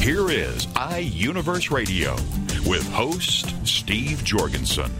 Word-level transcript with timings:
Here 0.00 0.30
is 0.30 0.66
iUniverse 0.66 1.70
Radio 1.70 2.12
with 2.68 2.88
host 2.92 3.54
Steve 3.66 4.22
Jorgensen. 4.22 4.90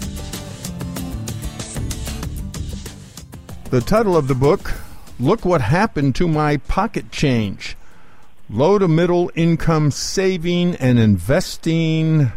The 3.71 3.81
title 3.81 4.17
of 4.17 4.27
the 4.27 4.35
book, 4.35 4.75
Look 5.21 5.45
What 5.45 5.61
Happened 5.61 6.17
to 6.17 6.27
My 6.27 6.57
Pocket 6.57 7.13
Change. 7.13 7.77
Low 8.51 8.79
to 8.79 8.89
middle 8.89 9.31
income 9.35 9.91
saving 9.91 10.75
and 10.77 10.99
investing. 10.99 12.33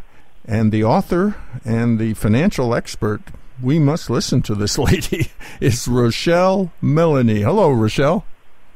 And 0.45 0.71
the 0.71 0.83
author 0.83 1.35
and 1.65 1.97
the 1.99 2.13
financial 2.13 2.75
expert, 2.75 3.21
we 3.61 3.79
must 3.79 4.09
listen 4.09 4.41
to 4.43 4.55
this 4.55 4.77
lady, 4.79 5.31
is 5.59 5.87
Rochelle 5.87 6.71
Melanie. 6.81 7.41
Hello, 7.41 7.71
Rochelle. 7.71 8.25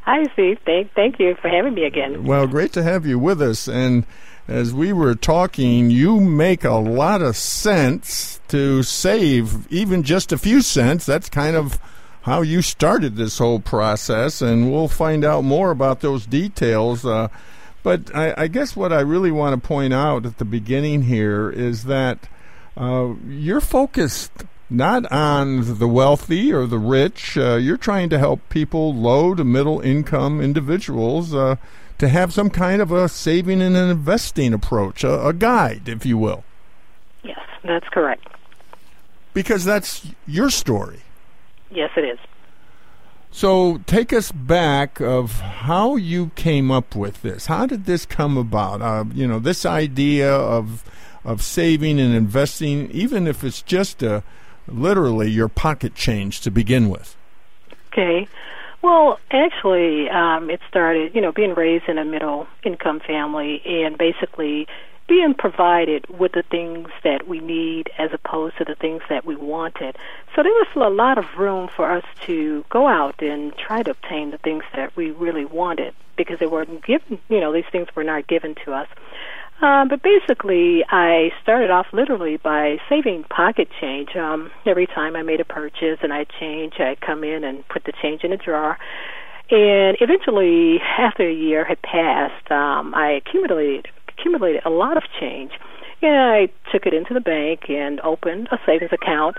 Hi, 0.06 0.24
Steve. 0.34 0.60
Thank, 0.66 0.94
thank 0.94 1.20
you 1.20 1.36
for 1.42 1.48
having 1.48 1.76
me 1.76 1.86
again. 1.86 2.26
Well, 2.26 2.46
great 2.46 2.74
to 2.74 2.84
have 2.84 3.06
you 3.06 3.18
with 3.18 3.42
us. 3.42 3.70
And 3.70 4.06
as 4.50 4.74
we 4.74 4.92
were 4.92 5.16
talking, 5.16 5.90
you 5.90 6.20
make 6.20 6.66
a 6.66 6.74
lot 6.74 7.22
of 7.22 7.38
sense 7.38 8.42
to 8.50 8.84
save 8.84 9.72
even 9.72 10.04
just 10.04 10.34
a 10.34 10.38
few 10.38 10.62
cents. 10.62 11.06
That's 11.06 11.30
kind 11.30 11.56
of 11.56 11.80
how 12.24 12.42
you 12.42 12.62
started 12.62 13.16
this 13.16 13.38
whole 13.38 13.60
process, 13.60 14.42
and 14.42 14.72
we'll 14.72 14.88
find 14.88 15.24
out 15.24 15.44
more 15.44 15.72
about 15.72 16.02
those 16.02 16.26
details. 16.26 17.06
Uh, 17.06 17.30
but 17.84 18.14
I, 18.16 18.34
I, 18.38 18.48
guess 18.48 18.76
what 18.76 18.94
I 18.94 19.02
really 19.02 19.32
want 19.32 19.62
to 19.62 19.68
point 19.68 19.94
out 19.94 20.26
at 20.26 20.38
the 20.38 20.46
beginning 20.46 21.04
here 21.04 21.50
is 21.50 21.84
that 21.84 22.30
uh, 22.78 23.14
you're 23.28 23.60
focused 23.60 24.32
not 24.74 25.10
on 25.12 25.78
the 25.78 25.88
wealthy 25.88 26.52
or 26.52 26.66
the 26.66 26.80
rich. 26.80 27.38
Uh, 27.38 27.56
you're 27.56 27.78
trying 27.78 28.10
to 28.10 28.20
help 28.20 28.42
people, 28.50 28.94
low 28.94 29.36
to 29.36 29.44
middle 29.44 29.80
income 29.82 30.42
individuals, 30.42 31.34
uh, 31.34 31.56
to 32.00 32.08
have 32.10 32.34
some 32.34 32.50
kind 32.50 32.82
of 32.82 32.92
a 32.92 33.08
saving 33.08 33.62
and 33.62 33.78
an 33.78 33.90
investing 33.90 34.54
approach, 34.54 35.04
a, 35.04 35.28
a 35.28 35.34
guide, 35.34 35.88
if 35.88 36.06
you 36.06 36.18
will. 36.18 36.44
Yes, 37.24 37.40
that's 37.64 37.88
correct. 37.90 38.28
Because 39.34 39.64
that's 39.64 40.08
your 40.28 40.50
story. 40.50 41.02
Yes, 41.72 41.92
it 41.96 42.06
is. 42.06 42.20
So 43.32 43.80
take 43.88 44.14
us 44.14 44.32
back 44.32 45.00
of 45.00 45.40
how 45.42 45.96
you 45.96 46.32
came 46.36 46.70
up 46.70 46.96
with 46.96 47.24
this. 47.24 47.48
How 47.48 47.66
did 47.66 47.86
this 47.86 48.06
come 48.06 48.38
about? 48.38 48.82
Uh, 48.82 49.06
you 49.14 49.28
know, 49.28 49.40
this 49.40 49.66
idea 49.66 50.32
of 50.32 50.84
of 51.26 51.42
saving 51.42 52.00
and 52.00 52.14
investing, 52.14 52.92
even 52.92 53.28
if 53.28 53.44
it's 53.44 53.62
just 53.62 54.04
a 54.04 54.24
literally 54.68 55.30
your 55.30 55.48
pocket 55.48 55.96
change 55.96 56.42
to 56.42 56.52
begin 56.52 56.90
with. 56.90 57.16
Okay. 57.92 58.28
Well, 58.82 59.20
actually, 59.32 60.10
um, 60.10 60.50
it 60.50 60.60
started, 60.68 61.16
you 61.16 61.22
know, 61.22 61.32
being 61.32 61.54
raised 61.54 61.88
in 61.88 61.98
a 61.98 62.04
middle 62.04 62.48
income 62.64 63.00
family 63.00 63.62
and 63.66 63.98
basically 63.98 64.68
being 65.08 65.34
provided 65.34 66.06
with 66.10 66.32
the 66.32 66.44
things 66.44 66.90
that 67.04 67.28
we 67.28 67.40
need 67.40 67.90
as 67.98 68.12
opposed 68.14 68.58
to 68.58 68.66
the 68.66 68.76
things 68.76 69.02
that 69.10 69.26
we 69.26 69.36
wanted. 69.36 69.96
So 70.36 70.44
there 70.44 70.52
was 70.52 70.68
a 70.76 70.90
lot 70.90 71.18
of 71.18 71.26
room 71.38 71.70
for 71.74 71.92
us 71.92 72.04
to 72.26 72.66
go 72.70 72.88
out 72.88 73.22
and 73.22 73.56
try 73.58 73.84
to 73.84 73.92
obtain 73.92 74.32
the 74.32 74.38
things 74.38 74.64
that 74.76 74.96
we 74.96 75.12
really 75.12 75.46
wanted 75.46 75.94
because 76.16 76.40
they 76.40 76.46
weren't 76.46 76.84
given, 76.86 77.20
you 77.30 77.40
know, 77.40 77.52
these 77.52 77.66
things 77.72 77.88
were 77.96 78.04
not 78.04 78.28
given 78.28 78.56
to 78.66 78.74
us. 78.74 78.88
Uh, 79.62 79.86
but 79.86 80.02
basically, 80.04 80.84
I 80.90 81.32
started 81.42 81.70
off 81.70 81.88
literally 81.94 82.38
by 82.38 82.78
saving 82.90 83.24
pocket 83.24 83.70
change. 83.80 84.16
Um, 84.16 84.52
every 84.66 84.88
time 84.88 85.16
I 85.16 85.22
made 85.22 85.40
a 85.40 85.46
purchase 85.46 86.00
and 86.02 86.12
I'd 86.12 86.28
change, 86.40 86.74
I'd 86.80 87.00
come 87.00 87.24
in 87.24 87.44
and 87.44 87.68
put 87.70 87.86
the 87.86 87.94
change 88.02 88.24
in 88.24 88.34
a 88.34 88.38
drawer. 88.38 88.78
And 89.50 89.98
eventually, 90.02 90.80
after 90.98 91.28
a 91.28 91.34
year 91.34 91.64
had 91.64 91.82
passed, 91.82 92.52
um, 92.52 92.94
I 92.96 93.12
accumulated 93.12 93.88
accumulated 94.10 94.62
a 94.66 94.70
lot 94.70 94.98
of 94.98 95.04
change. 95.20 95.52
And 96.02 96.16
I 96.16 96.48
took 96.72 96.86
it 96.86 96.94
into 96.94 97.14
the 97.14 97.22
bank 97.22 97.70
and 97.70 98.00
opened 98.02 98.50
a 98.52 98.58
savings 98.66 98.92
account. 98.92 99.38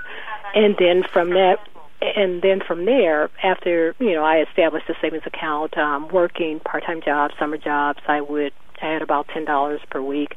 And 0.55 0.77
then 0.79 1.03
from 1.13 1.31
that, 1.31 1.59
and 2.01 2.43
then 2.43 2.61
from 2.67 2.85
there, 2.85 3.31
after 3.43 3.95
you 3.99 4.13
know 4.13 4.25
I 4.25 4.41
established 4.43 4.89
a 4.89 4.95
savings 5.01 5.25
account, 5.27 5.77
um, 5.77 6.09
working 6.09 6.61
part-time 6.61 7.03
jobs, 7.03 7.35
summer 7.39 7.59
jobs, 7.59 8.01
I 8.07 8.21
would 8.21 8.53
Had 8.85 9.01
about 9.01 9.29
ten 9.33 9.47
dollars 9.47 9.81
per 9.91 10.03
week 10.03 10.35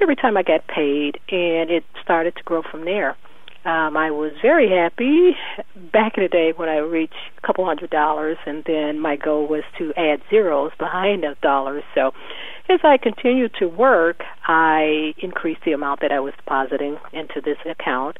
every 0.00 0.16
time 0.16 0.38
I 0.38 0.42
got 0.42 0.66
paid, 0.66 1.20
and 1.30 1.70
it 1.70 1.84
started 2.02 2.34
to 2.36 2.42
grow 2.42 2.62
from 2.62 2.86
there. 2.86 3.18
Um, 3.66 3.98
I 3.98 4.10
was 4.10 4.32
very 4.40 4.70
happy 4.70 5.36
back 5.92 6.16
in 6.16 6.22
the 6.22 6.28
day 6.30 6.54
when 6.56 6.70
I 6.70 6.78
reached 6.78 7.14
a 7.36 7.46
couple 7.46 7.66
hundred 7.66 7.90
dollars, 7.90 8.38
and 8.46 8.64
then 8.66 8.98
my 8.98 9.16
goal 9.16 9.46
was 9.46 9.62
to 9.76 9.92
add 9.94 10.22
zeros 10.30 10.72
behind 10.78 11.22
those 11.22 11.36
dollars. 11.42 11.84
So, 11.94 12.12
as 12.70 12.80
I 12.82 12.96
continued 12.96 13.52
to 13.58 13.66
work, 13.66 14.22
I 14.46 15.12
increased 15.18 15.60
the 15.66 15.72
amount 15.72 16.00
that 16.00 16.12
I 16.12 16.20
was 16.20 16.32
depositing 16.38 16.96
into 17.12 17.42
this 17.44 17.58
account, 17.70 18.16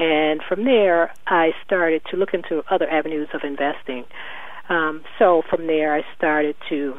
and 0.00 0.42
from 0.48 0.64
there, 0.64 1.14
I 1.28 1.52
started 1.64 2.02
to 2.10 2.16
look 2.16 2.34
into 2.34 2.64
other 2.72 2.90
avenues 2.90 3.28
of 3.32 3.42
investing. 3.44 4.04
Um, 4.68 5.04
so, 5.16 5.42
from 5.48 5.68
there, 5.68 5.94
I 5.94 6.02
started 6.16 6.56
to 6.70 6.96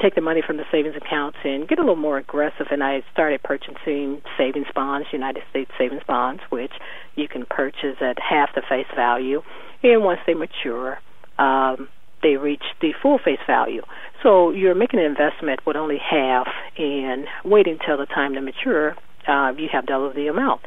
take 0.00 0.14
the 0.14 0.20
money 0.20 0.42
from 0.46 0.56
the 0.56 0.64
savings 0.70 0.96
accounts 0.96 1.38
and 1.44 1.68
get 1.68 1.78
a 1.78 1.82
little 1.82 1.96
more 1.96 2.18
aggressive. 2.18 2.66
And 2.70 2.82
I 2.82 3.02
started 3.12 3.42
purchasing 3.42 4.22
savings 4.36 4.66
bonds, 4.74 5.08
United 5.12 5.42
States 5.50 5.70
savings 5.78 6.02
bonds, 6.06 6.42
which 6.50 6.72
you 7.16 7.28
can 7.28 7.46
purchase 7.46 7.96
at 8.00 8.16
half 8.18 8.50
the 8.54 8.62
face 8.68 8.86
value. 8.94 9.42
And 9.82 10.04
once 10.04 10.20
they 10.26 10.34
mature, 10.34 10.98
um, 11.38 11.88
they 12.22 12.36
reach 12.36 12.64
the 12.80 12.92
full 13.00 13.18
face 13.18 13.38
value. 13.46 13.82
So 14.22 14.50
you're 14.50 14.74
making 14.74 15.00
an 15.00 15.06
investment 15.06 15.60
with 15.66 15.76
only 15.76 15.98
half 15.98 16.48
and 16.76 17.26
waiting 17.44 17.78
till 17.84 17.96
the 17.96 18.06
time 18.06 18.34
to 18.34 18.40
mature, 18.40 18.96
uh, 19.26 19.52
you 19.56 19.68
have 19.72 19.86
double 19.86 20.12
the 20.12 20.26
amount. 20.26 20.62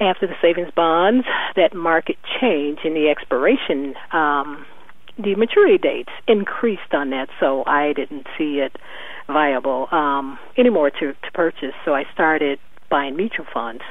After 0.00 0.26
the 0.26 0.34
savings 0.40 0.70
bonds, 0.74 1.26
that 1.56 1.74
market 1.74 2.16
change 2.40 2.80
in 2.84 2.94
the 2.94 3.08
expiration 3.08 3.94
um, 4.12 4.66
the 5.18 5.34
maturity 5.34 5.78
dates 5.78 6.10
increased 6.26 6.92
on 6.92 7.10
that, 7.10 7.28
so 7.38 7.64
I 7.66 7.92
didn't 7.92 8.26
see 8.38 8.60
it 8.60 8.76
viable 9.26 9.88
um, 9.92 10.38
anymore 10.56 10.90
to, 10.90 11.12
to 11.12 11.30
purchase. 11.34 11.74
So 11.84 11.94
I 11.94 12.04
started 12.12 12.58
buying 12.90 13.16
mutual 13.16 13.46
funds. 13.52 13.82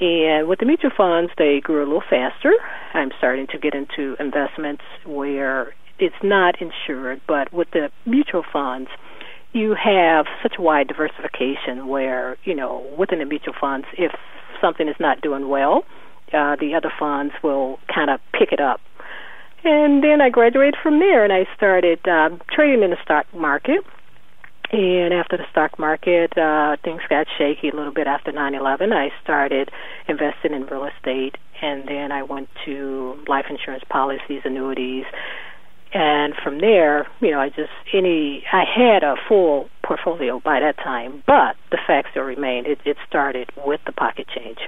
And 0.00 0.48
with 0.48 0.60
the 0.60 0.66
mutual 0.66 0.90
funds, 0.96 1.32
they 1.36 1.60
grew 1.60 1.82
a 1.82 1.86
little 1.86 2.02
faster. 2.08 2.52
I'm 2.94 3.10
starting 3.18 3.46
to 3.48 3.58
get 3.58 3.74
into 3.74 4.16
investments 4.20 4.82
where 5.04 5.74
it's 5.98 6.14
not 6.22 6.54
insured, 6.60 7.20
but 7.26 7.52
with 7.52 7.68
the 7.72 7.90
mutual 8.06 8.44
funds, 8.52 8.88
you 9.52 9.74
have 9.74 10.26
such 10.42 10.54
wide 10.58 10.88
diversification 10.88 11.88
where, 11.88 12.36
you 12.44 12.54
know, 12.54 12.86
within 12.96 13.18
the 13.18 13.24
mutual 13.24 13.54
funds, 13.60 13.86
if 13.98 14.12
something 14.60 14.88
is 14.88 14.96
not 15.00 15.20
doing 15.20 15.48
well, 15.48 15.84
uh, 16.32 16.54
the 16.60 16.74
other 16.76 16.92
funds 16.98 17.34
will 17.42 17.78
kind 17.92 18.10
of 18.10 18.20
pick 18.32 18.52
it 18.52 18.60
up 18.60 18.80
and 19.64 20.02
then 20.02 20.20
I 20.20 20.30
graduated 20.30 20.76
from 20.82 20.98
there, 20.98 21.24
and 21.24 21.32
I 21.32 21.46
started 21.56 22.06
uh, 22.06 22.30
trading 22.50 22.82
in 22.82 22.90
the 22.90 22.98
stock 23.02 23.26
market. 23.34 23.84
And 24.72 25.12
after 25.12 25.36
the 25.36 25.46
stock 25.50 25.80
market, 25.80 26.38
uh, 26.38 26.76
things 26.84 27.02
got 27.08 27.26
shaky 27.36 27.70
a 27.70 27.74
little 27.74 27.92
bit 27.92 28.06
after 28.06 28.30
9/11. 28.30 28.92
I 28.92 29.10
started 29.22 29.70
investing 30.06 30.52
in 30.52 30.66
real 30.66 30.84
estate, 30.84 31.36
and 31.60 31.88
then 31.88 32.12
I 32.12 32.22
went 32.22 32.48
to 32.64 33.18
life 33.26 33.46
insurance 33.50 33.82
policies, 33.88 34.42
annuities, 34.44 35.06
and 35.92 36.34
from 36.36 36.60
there, 36.60 37.08
you 37.20 37.32
know, 37.32 37.40
I 37.40 37.48
just 37.48 37.72
any 37.92 38.44
I 38.52 38.64
had 38.64 39.02
a 39.02 39.16
full 39.28 39.68
portfolio 39.82 40.38
by 40.38 40.60
that 40.60 40.76
time, 40.76 41.22
but 41.26 41.56
the 41.70 41.78
fact 41.84 42.10
still 42.12 42.22
remained. 42.22 42.66
It, 42.68 42.80
it 42.84 42.96
started 43.08 43.50
with 43.66 43.80
the 43.86 43.92
pocket 43.92 44.28
change, 44.28 44.58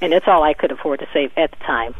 and 0.00 0.12
that's 0.12 0.26
all 0.26 0.42
I 0.42 0.54
could 0.54 0.72
afford 0.72 1.00
to 1.00 1.06
save 1.12 1.30
at 1.36 1.52
the 1.52 1.58
time. 1.58 1.94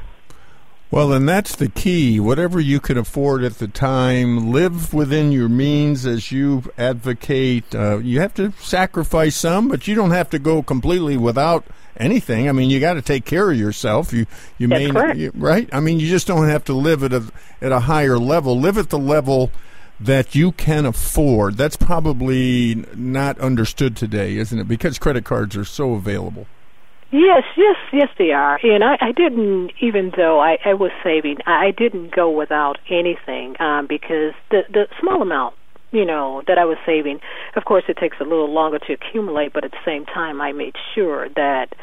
Well, 0.89 1.13
and 1.13 1.29
that's 1.29 1.57
the 1.57 1.69
key. 1.69 2.21
Whatever 2.21 2.61
you 2.61 2.79
can 2.79 2.97
afford 2.97 3.43
at 3.43 3.59
the 3.59 3.67
time, 3.67 4.53
live 4.53 4.95
within 4.95 5.33
your 5.33 5.49
means 5.49 6.07
as 6.07 6.31
you 6.31 6.63
advocate. 6.79 7.75
Uh, 7.75 7.99
you 7.99 8.21
have 8.21 8.35
to 8.35 8.53
sacrifice 8.61 9.35
some, 9.35 9.69
but 9.69 9.89
you 9.89 9.97
don't 9.97 10.13
have 10.13 10.31
to 10.31 10.39
go 10.39 10.63
completely 10.63 11.17
without 11.17 11.65
anything. 11.97 12.49
I 12.49 12.53
mean, 12.53 12.71
you 12.71 12.79
got 12.79 12.95
to 12.95 13.03
take 13.03 13.25
care 13.25 13.51
of 13.51 13.59
yourself. 13.59 14.13
You 14.13 14.27
you 14.59 14.69
That's 14.69 14.93
may 14.93 15.17
you, 15.17 15.33
right. 15.35 15.69
I 15.73 15.81
mean, 15.81 15.99
you 15.99 16.09
just 16.09 16.29
don't 16.29 16.49
have 16.49 16.65
to 16.67 16.73
live 16.73 17.03
at 17.03 17.13
a 17.13 17.33
at 17.61 17.73
a 17.73 17.81
higher 17.81 18.19
level. 18.19 18.59
Live 18.59 18.79
at 18.79 18.91
the 18.91 18.99
level 18.99 19.51
that 19.99 20.37
you 20.37 20.53
can 20.53 20.87
afford. 20.87 21.57
That's 21.57 21.77
probably 21.77 22.87
not 22.95 23.39
understood 23.41 23.97
today, 23.97 24.37
isn't 24.37 24.59
it? 24.59 24.69
Because 24.69 24.99
credit 24.99 25.25
cards 25.25 25.57
are 25.57 25.65
so 25.65 25.95
available. 25.95 26.47
Yes, 27.13 27.45
yes, 27.57 27.77
yes, 27.93 28.09
they 28.19 28.33
are. 28.33 28.59
And 28.63 28.83
I, 28.83 28.97
I 29.01 29.13
didn't, 29.13 29.73
even 29.81 30.13
though 30.17 30.41
I, 30.41 30.59
I 30.65 30.75
was 30.75 30.91
saving, 31.05 31.39
I 31.47 31.71
didn't 31.71 32.15
go 32.15 32.31
without 32.31 32.79
anything 32.91 33.55
um, 33.61 33.87
because 33.89 34.35
the 34.51 34.63
the 34.73 34.89
small 35.01 35.23
amount, 35.23 35.55
you 35.93 36.05
know, 36.05 36.43
that 36.49 36.59
I 36.59 36.65
was 36.65 36.79
saving. 36.85 37.21
Of 37.55 37.65
course, 37.65 37.85
it 37.89 37.97
takes 37.97 38.17
a 38.21 38.25
little 38.25 38.53
longer 38.53 38.79
to 38.81 38.93
accumulate, 38.93 39.53
but 39.53 39.65
at 39.65 39.71
the 39.71 39.85
same 39.85 40.05
time, 40.05 40.41
I 40.41 40.53
made 40.53 40.75
sure 40.95 41.29
that 41.37 41.75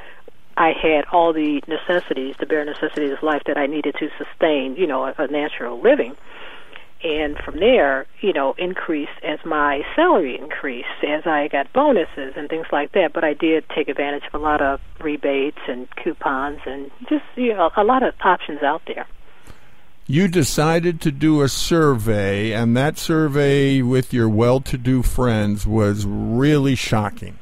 I 0.58 0.74
had 0.80 1.06
all 1.12 1.32
the 1.34 1.62
necessities, 1.68 2.36
the 2.40 2.46
bare 2.46 2.66
necessities 2.66 3.14
of 3.14 3.24
life 3.24 3.44
that 3.48 3.58
I 3.58 3.66
needed 3.66 3.96
to 4.00 4.10
sustain, 4.18 4.76
you 4.76 4.86
know, 4.88 5.06
a, 5.06 5.14
a 5.18 5.28
natural 5.28 5.82
living 5.82 6.16
and 7.04 7.38
from 7.38 7.60
there, 7.60 8.06
you 8.22 8.34
know, 8.34 8.56
increased 8.58 9.12
as 9.24 9.40
my 9.46 9.82
salary 9.96 10.40
increased, 10.40 10.88
as 11.08 11.26
I 11.26 11.48
got 11.50 11.72
bonuses 11.74 12.34
and 12.36 12.50
things 12.50 12.68
like 12.72 12.94
that. 12.94 13.12
But 13.14 13.24
I 13.24 13.34
did 13.34 13.66
take 13.76 13.88
advantage 13.90 14.24
of 14.32 14.40
a 14.40 14.44
lot 14.44 14.62
of 14.62 14.80
rebates 15.00 15.60
and 15.68 15.88
coupons 15.96 16.60
and 16.66 16.90
just, 17.10 17.26
you 17.36 17.54
know, 17.54 17.72
a 17.76 17.84
lot 17.84 18.04
of 18.04 18.14
options 18.22 18.64
out 18.64 18.82
there. 18.88 19.06
You 20.06 20.28
decided 20.28 21.00
to 21.02 21.12
do 21.12 21.42
a 21.42 21.48
survey, 21.48 22.52
and 22.52 22.76
that 22.76 22.98
survey 22.98 23.82
with 23.82 24.14
your 24.14 24.28
well 24.28 24.60
to 24.60 24.78
do 24.78 25.02
friends 25.02 25.66
was 25.66 26.06
really 26.06 26.76
shocking. 26.76 27.40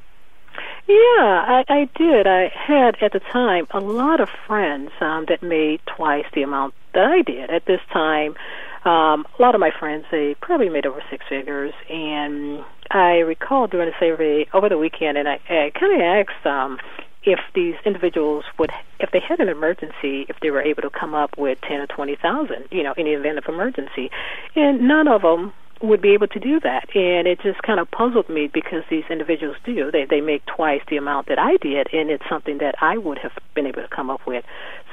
Yeah, 0.87 0.95
I, 1.23 1.63
I 1.69 1.89
did. 1.95 2.27
I 2.27 2.51
had 2.53 2.97
at 3.01 3.13
the 3.13 3.19
time 3.19 3.65
a 3.71 3.79
lot 3.79 4.19
of 4.19 4.29
friends 4.45 4.91
um, 4.99 5.25
that 5.29 5.41
made 5.41 5.79
twice 5.85 6.25
the 6.33 6.43
amount 6.43 6.73
that 6.93 7.05
I 7.05 7.21
did. 7.21 7.49
At 7.49 7.65
this 7.65 7.79
time, 7.93 8.35
um, 8.83 9.25
a 9.37 9.41
lot 9.41 9.53
of 9.53 9.61
my 9.61 9.71
friends 9.77 10.05
they 10.11 10.35
probably 10.41 10.69
made 10.69 10.85
over 10.85 11.03
six 11.09 11.25
figures, 11.29 11.73
and 11.89 12.63
I 12.89 13.19
recall 13.19 13.67
doing 13.67 13.87
a 13.87 13.99
survey 13.99 14.47
over 14.53 14.69
the 14.69 14.77
weekend, 14.77 15.17
and 15.17 15.27
I, 15.27 15.39
I 15.49 15.71
kind 15.79 15.93
of 15.93 16.01
asked 16.01 16.45
um, 16.45 16.79
if 17.23 17.39
these 17.53 17.75
individuals 17.85 18.45
would, 18.57 18.71
if 18.99 19.11
they 19.11 19.19
had 19.19 19.39
an 19.39 19.49
emergency, 19.49 20.25
if 20.29 20.37
they 20.41 20.49
were 20.49 20.61
able 20.61 20.81
to 20.81 20.89
come 20.89 21.13
up 21.13 21.37
with 21.37 21.59
ten 21.61 21.79
or 21.79 21.87
twenty 21.87 22.15
thousand, 22.15 22.65
you 22.71 22.81
know, 22.81 22.93
in 22.97 23.05
the 23.05 23.13
event 23.13 23.37
of 23.37 23.45
emergency, 23.47 24.09
and 24.55 24.87
none 24.87 25.07
of 25.07 25.21
them 25.21 25.53
would 25.81 26.01
be 26.01 26.13
able 26.13 26.27
to 26.27 26.39
do 26.39 26.59
that. 26.59 26.87
And 26.95 27.27
it 27.27 27.39
just 27.41 27.61
kind 27.63 27.79
of 27.79 27.89
puzzled 27.89 28.29
me 28.29 28.49
because 28.51 28.83
these 28.89 29.03
individuals 29.09 29.57
do. 29.65 29.91
They 29.91 30.05
they 30.09 30.21
make 30.21 30.43
twice 30.45 30.81
the 30.89 30.97
amount 30.97 31.27
that 31.27 31.39
I 31.39 31.57
did 31.57 31.87
and 31.93 32.09
it's 32.09 32.23
something 32.29 32.59
that 32.59 32.75
I 32.81 32.97
would 32.97 33.17
have 33.19 33.31
been 33.55 33.65
able 33.65 33.81
to 33.81 33.87
come 33.87 34.09
up 34.09 34.21
with. 34.27 34.45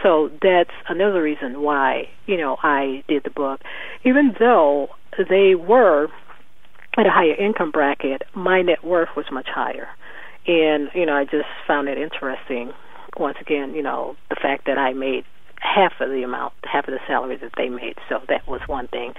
So 0.03 0.31
that's 0.43 0.71
another 0.89 1.23
reason 1.23 1.63
why, 1.63 2.09
you 2.27 2.37
know, 2.37 2.57
I 2.63 3.03
did 3.09 3.25
the 3.25 3.31
book. 3.31 3.61
Even 4.05 4.35
though 4.39 4.89
they 5.29 5.55
were 5.55 6.09
at 6.97 7.07
a 7.07 7.11
higher 7.11 7.35
income 7.35 7.71
bracket, 7.71 8.23
my 8.35 8.63
net 8.63 8.85
worth 8.85 9.11
was 9.17 9.27
much 9.31 9.49
higher. 9.49 9.89
And, 10.47 10.89
you 10.95 11.05
know, 11.05 11.15
I 11.15 11.25
just 11.25 11.49
found 11.67 11.89
it 11.89 11.99
interesting 11.99 12.73
once 13.19 13.37
again, 13.41 13.75
you 13.75 13.83
know, 13.83 14.17
the 14.31 14.37
fact 14.37 14.67
that 14.67 14.79
I 14.79 14.93
made 14.93 15.25
half 15.61 15.93
of 16.01 16.11
the 16.11 16.23
amount, 16.23 16.55
half 16.65 16.87
of 16.89 16.95
the 16.95 17.01
salary 17.07 17.37
that 17.37 17.53
they 17.57 17.69
made. 17.69 17.97
So 18.09 18.21
that 18.29 18.47
was 18.49 18.61
one 18.67 18.89
thing. 18.89 19.13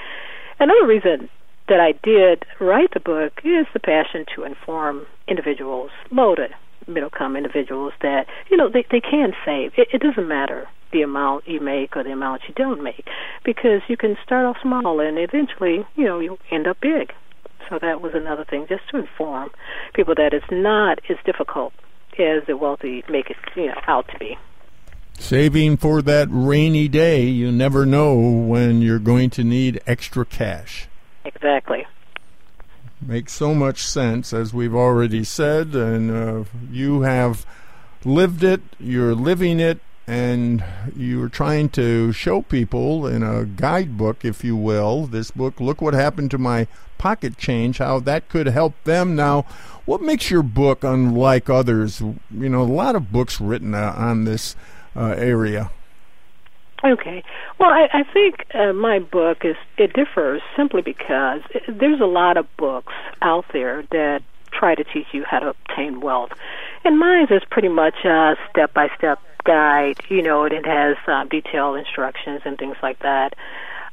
Another 0.59 0.87
reason 0.87 1.29
that 1.69 1.79
I 1.79 1.93
did 2.03 2.45
write 2.59 2.93
the 2.93 2.99
book 2.99 3.41
is 3.43 3.65
the 3.73 3.79
passion 3.79 4.25
to 4.35 4.43
inform 4.43 5.05
individuals, 5.27 5.91
low 6.11 6.35
to 6.35 6.47
middle 6.87 7.09
income 7.13 7.35
individuals, 7.37 7.93
that 8.01 8.25
you 8.49 8.57
know 8.57 8.69
they 8.69 8.85
they 8.91 8.99
can 9.01 9.33
save. 9.45 9.73
It, 9.77 9.87
it 9.93 10.01
doesn't 10.01 10.27
matter 10.27 10.67
the 10.91 11.03
amount 11.03 11.47
you 11.47 11.59
make 11.61 11.95
or 11.95 12.03
the 12.03 12.11
amount 12.11 12.41
you 12.47 12.53
don't 12.55 12.83
make, 12.83 13.07
because 13.45 13.81
you 13.87 13.95
can 13.95 14.17
start 14.23 14.45
off 14.45 14.57
small 14.61 14.99
and 14.99 15.17
eventually 15.17 15.85
you 15.95 16.05
know 16.05 16.19
you 16.19 16.37
end 16.51 16.67
up 16.67 16.81
big. 16.81 17.13
So 17.69 17.77
that 17.79 18.01
was 18.01 18.13
another 18.15 18.45
thing, 18.45 18.65
just 18.67 18.89
to 18.89 18.97
inform 18.97 19.51
people 19.93 20.15
that 20.15 20.33
it's 20.33 20.51
not 20.51 20.99
as 21.09 21.17
difficult 21.23 21.73
as 22.17 22.43
the 22.47 22.57
wealthy 22.57 23.03
make 23.07 23.29
it 23.29 23.37
you 23.55 23.67
know 23.67 23.79
out 23.87 24.07
to 24.09 24.17
be. 24.17 24.37
Saving 25.19 25.77
for 25.77 26.01
that 26.01 26.27
rainy 26.31 26.87
day, 26.87 27.23
you 27.23 27.51
never 27.51 27.85
know 27.85 28.15
when 28.15 28.81
you're 28.81 28.99
going 28.99 29.29
to 29.31 29.43
need 29.43 29.81
extra 29.85 30.25
cash. 30.25 30.88
Exactly. 31.35 31.85
Makes 33.01 33.33
so 33.33 33.53
much 33.53 33.83
sense, 33.83 34.33
as 34.33 34.53
we've 34.53 34.75
already 34.75 35.23
said, 35.23 35.73
and 35.73 36.11
uh, 36.11 36.43
you 36.71 37.01
have 37.01 37.45
lived 38.03 38.43
it, 38.43 38.61
you're 38.79 39.15
living 39.15 39.59
it, 39.59 39.79
and 40.07 40.63
you're 40.95 41.29
trying 41.29 41.69
to 41.69 42.11
show 42.11 42.41
people 42.41 43.05
in 43.05 43.21
a 43.21 43.45
guidebook, 43.45 44.25
if 44.25 44.43
you 44.43 44.55
will, 44.55 45.05
this 45.05 45.31
book, 45.31 45.61
look 45.61 45.81
what 45.81 45.93
happened 45.93 46.31
to 46.31 46.37
my 46.37 46.67
pocket 46.97 47.37
change, 47.37 47.77
how 47.77 47.99
that 47.99 48.27
could 48.27 48.47
help 48.47 48.73
them. 48.83 49.15
Now, 49.15 49.43
what 49.85 50.01
makes 50.01 50.31
your 50.31 50.43
book 50.43 50.83
unlike 50.83 51.49
others? 51.49 52.01
You 52.01 52.49
know, 52.49 52.61
a 52.61 52.63
lot 52.63 52.95
of 52.95 53.11
books 53.11 53.39
written 53.39 53.75
uh, 53.75 53.93
on 53.95 54.25
this 54.25 54.55
uh, 54.95 55.13
area. 55.15 55.71
Okay. 56.83 57.23
Well, 57.59 57.69
I, 57.69 57.89
I 57.91 58.03
think 58.03 58.45
uh, 58.53 58.73
my 58.73 58.99
book 58.99 59.39
is 59.43 59.55
it 59.77 59.93
differs 59.93 60.41
simply 60.55 60.81
because 60.81 61.41
there's 61.67 61.99
a 61.99 62.05
lot 62.05 62.37
of 62.37 62.45
books 62.57 62.93
out 63.21 63.45
there 63.51 63.83
that 63.91 64.21
try 64.51 64.75
to 64.75 64.83
teach 64.83 65.07
you 65.11 65.23
how 65.25 65.39
to 65.39 65.49
obtain 65.49 66.01
wealth, 66.01 66.31
and 66.83 66.97
mine 66.97 67.27
is 67.29 67.43
pretty 67.51 67.67
much 67.67 68.05
a 68.05 68.35
step-by-step 68.49 69.19
guide. 69.43 69.99
You 70.09 70.21
know, 70.21 70.45
it 70.45 70.65
has 70.65 70.97
uh, 71.07 71.25
detailed 71.25 71.77
instructions 71.77 72.41
and 72.45 72.57
things 72.57 72.77
like 72.81 72.99
that. 72.99 73.33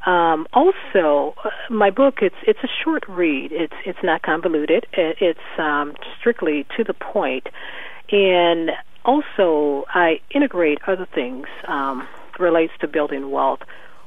Um, 0.06 0.46
also, 0.52 1.34
uh, 1.44 1.50
my 1.68 1.90
book 1.90 2.22
it's 2.22 2.36
it's 2.46 2.60
a 2.62 2.68
short 2.84 3.04
read. 3.08 3.50
It's 3.50 3.74
it's 3.84 4.02
not 4.04 4.22
convoluted. 4.22 4.86
It, 4.92 5.16
it's 5.20 5.58
um, 5.58 5.94
strictly 6.18 6.64
to 6.76 6.84
the 6.84 6.94
point, 6.94 7.48
and 8.12 8.70
also 9.04 9.84
I 9.88 10.20
integrate 10.30 10.78
other 10.86 11.06
things. 11.12 11.48
Um, 11.66 12.06
relates 12.38 12.72
to 12.80 12.88
building 12.88 13.30
wealth, 13.30 13.60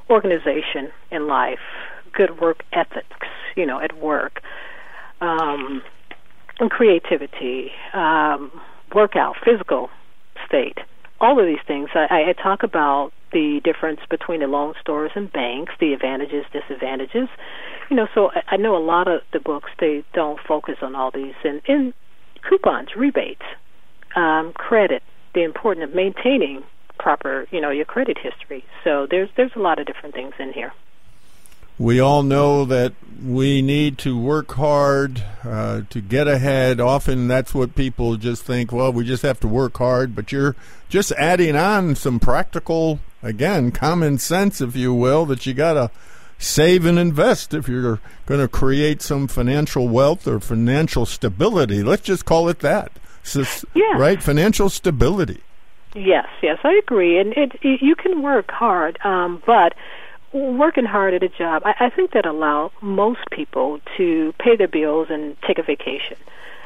organization 0.08 0.90
in 1.10 1.26
life, 1.26 1.58
good 2.12 2.40
work 2.40 2.62
ethics, 2.72 3.28
you 3.56 3.66
know, 3.66 3.80
at 3.80 3.96
work, 3.98 4.42
um, 5.20 5.82
and 6.58 6.70
creativity, 6.70 7.70
um, 7.94 8.50
workout, 8.94 9.36
physical 9.44 9.88
state. 10.46 10.78
All 11.20 11.38
of 11.38 11.46
these 11.46 11.64
things. 11.66 11.90
I, 11.94 12.30
I 12.30 12.32
talk 12.32 12.62
about 12.62 13.12
the 13.32 13.60
difference 13.62 14.00
between 14.08 14.40
the 14.40 14.46
loan 14.46 14.74
stores 14.80 15.12
and 15.14 15.30
banks, 15.32 15.72
the 15.78 15.92
advantages, 15.92 16.44
disadvantages. 16.52 17.28
You 17.90 17.96
know, 17.96 18.08
so 18.14 18.30
I, 18.30 18.54
I 18.54 18.56
know 18.56 18.76
a 18.76 18.82
lot 18.82 19.06
of 19.06 19.20
the 19.32 19.40
books 19.40 19.70
they 19.78 20.04
don't 20.14 20.40
focus 20.40 20.76
on 20.82 20.94
all 20.94 21.10
these 21.10 21.34
and 21.44 21.60
in 21.66 21.94
coupons, 22.48 22.88
rebates, 22.96 23.44
um, 24.16 24.52
credit, 24.54 25.02
the 25.34 25.44
importance 25.44 25.88
of 25.88 25.94
maintaining 25.94 26.62
proper, 27.00 27.48
you 27.50 27.60
know, 27.60 27.70
your 27.70 27.84
credit 27.84 28.18
history. 28.18 28.64
So 28.84 29.06
there's 29.10 29.28
there's 29.36 29.52
a 29.56 29.58
lot 29.58 29.80
of 29.80 29.86
different 29.86 30.14
things 30.14 30.34
in 30.38 30.52
here. 30.52 30.72
We 31.78 31.98
all 31.98 32.22
know 32.22 32.66
that 32.66 32.92
we 33.24 33.62
need 33.62 33.96
to 33.98 34.18
work 34.18 34.52
hard 34.52 35.24
uh, 35.42 35.82
to 35.88 36.00
get 36.02 36.28
ahead. 36.28 36.78
Often 36.78 37.28
that's 37.28 37.54
what 37.54 37.74
people 37.74 38.16
just 38.16 38.42
think, 38.42 38.70
well, 38.70 38.92
we 38.92 39.02
just 39.02 39.22
have 39.22 39.40
to 39.40 39.48
work 39.48 39.78
hard. 39.78 40.14
But 40.14 40.30
you're 40.30 40.56
just 40.90 41.10
adding 41.12 41.56
on 41.56 41.94
some 41.94 42.20
practical, 42.20 43.00
again, 43.22 43.72
common 43.72 44.18
sense, 44.18 44.60
if 44.60 44.76
you 44.76 44.92
will, 44.92 45.24
that 45.26 45.46
you 45.46 45.54
got 45.54 45.72
to 45.72 45.90
save 46.38 46.84
and 46.84 46.98
invest 46.98 47.54
if 47.54 47.66
you're 47.66 48.00
going 48.26 48.40
to 48.40 48.48
create 48.48 49.00
some 49.00 49.26
financial 49.26 49.88
wealth 49.88 50.28
or 50.28 50.38
financial 50.38 51.06
stability. 51.06 51.82
Let's 51.82 52.02
just 52.02 52.26
call 52.26 52.50
it 52.50 52.58
that. 52.58 52.92
yeah. 53.74 53.96
Right? 53.96 54.22
Financial 54.22 54.68
stability. 54.68 55.40
Yes, 55.94 56.28
yes, 56.42 56.58
I 56.62 56.74
agree. 56.74 57.18
And 57.18 57.32
it, 57.36 57.52
it 57.62 57.82
you 57.82 57.96
can 57.96 58.22
work 58.22 58.50
hard, 58.50 58.98
um, 59.04 59.42
but 59.44 59.74
working 60.32 60.84
hard 60.84 61.14
at 61.14 61.22
a 61.22 61.28
job, 61.28 61.62
I, 61.64 61.74
I 61.86 61.90
think 61.90 62.12
that 62.12 62.26
allow 62.26 62.70
most 62.80 63.20
people 63.30 63.80
to 63.96 64.32
pay 64.38 64.56
their 64.56 64.68
bills 64.68 65.08
and 65.10 65.36
take 65.42 65.58
a 65.58 65.62
vacation. 65.62 66.16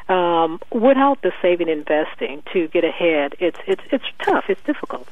Um, 0.09 0.61
without 0.71 1.23
the 1.23 1.33
saving 1.41 1.71
investing 1.71 2.43
to 2.53 2.69
get 2.69 2.85
ahead, 2.85 3.35
it's 3.41 3.59
it's 3.67 3.83
it's 3.91 4.05
tough. 4.23 4.45
It's 4.49 4.63
difficult. 4.63 5.09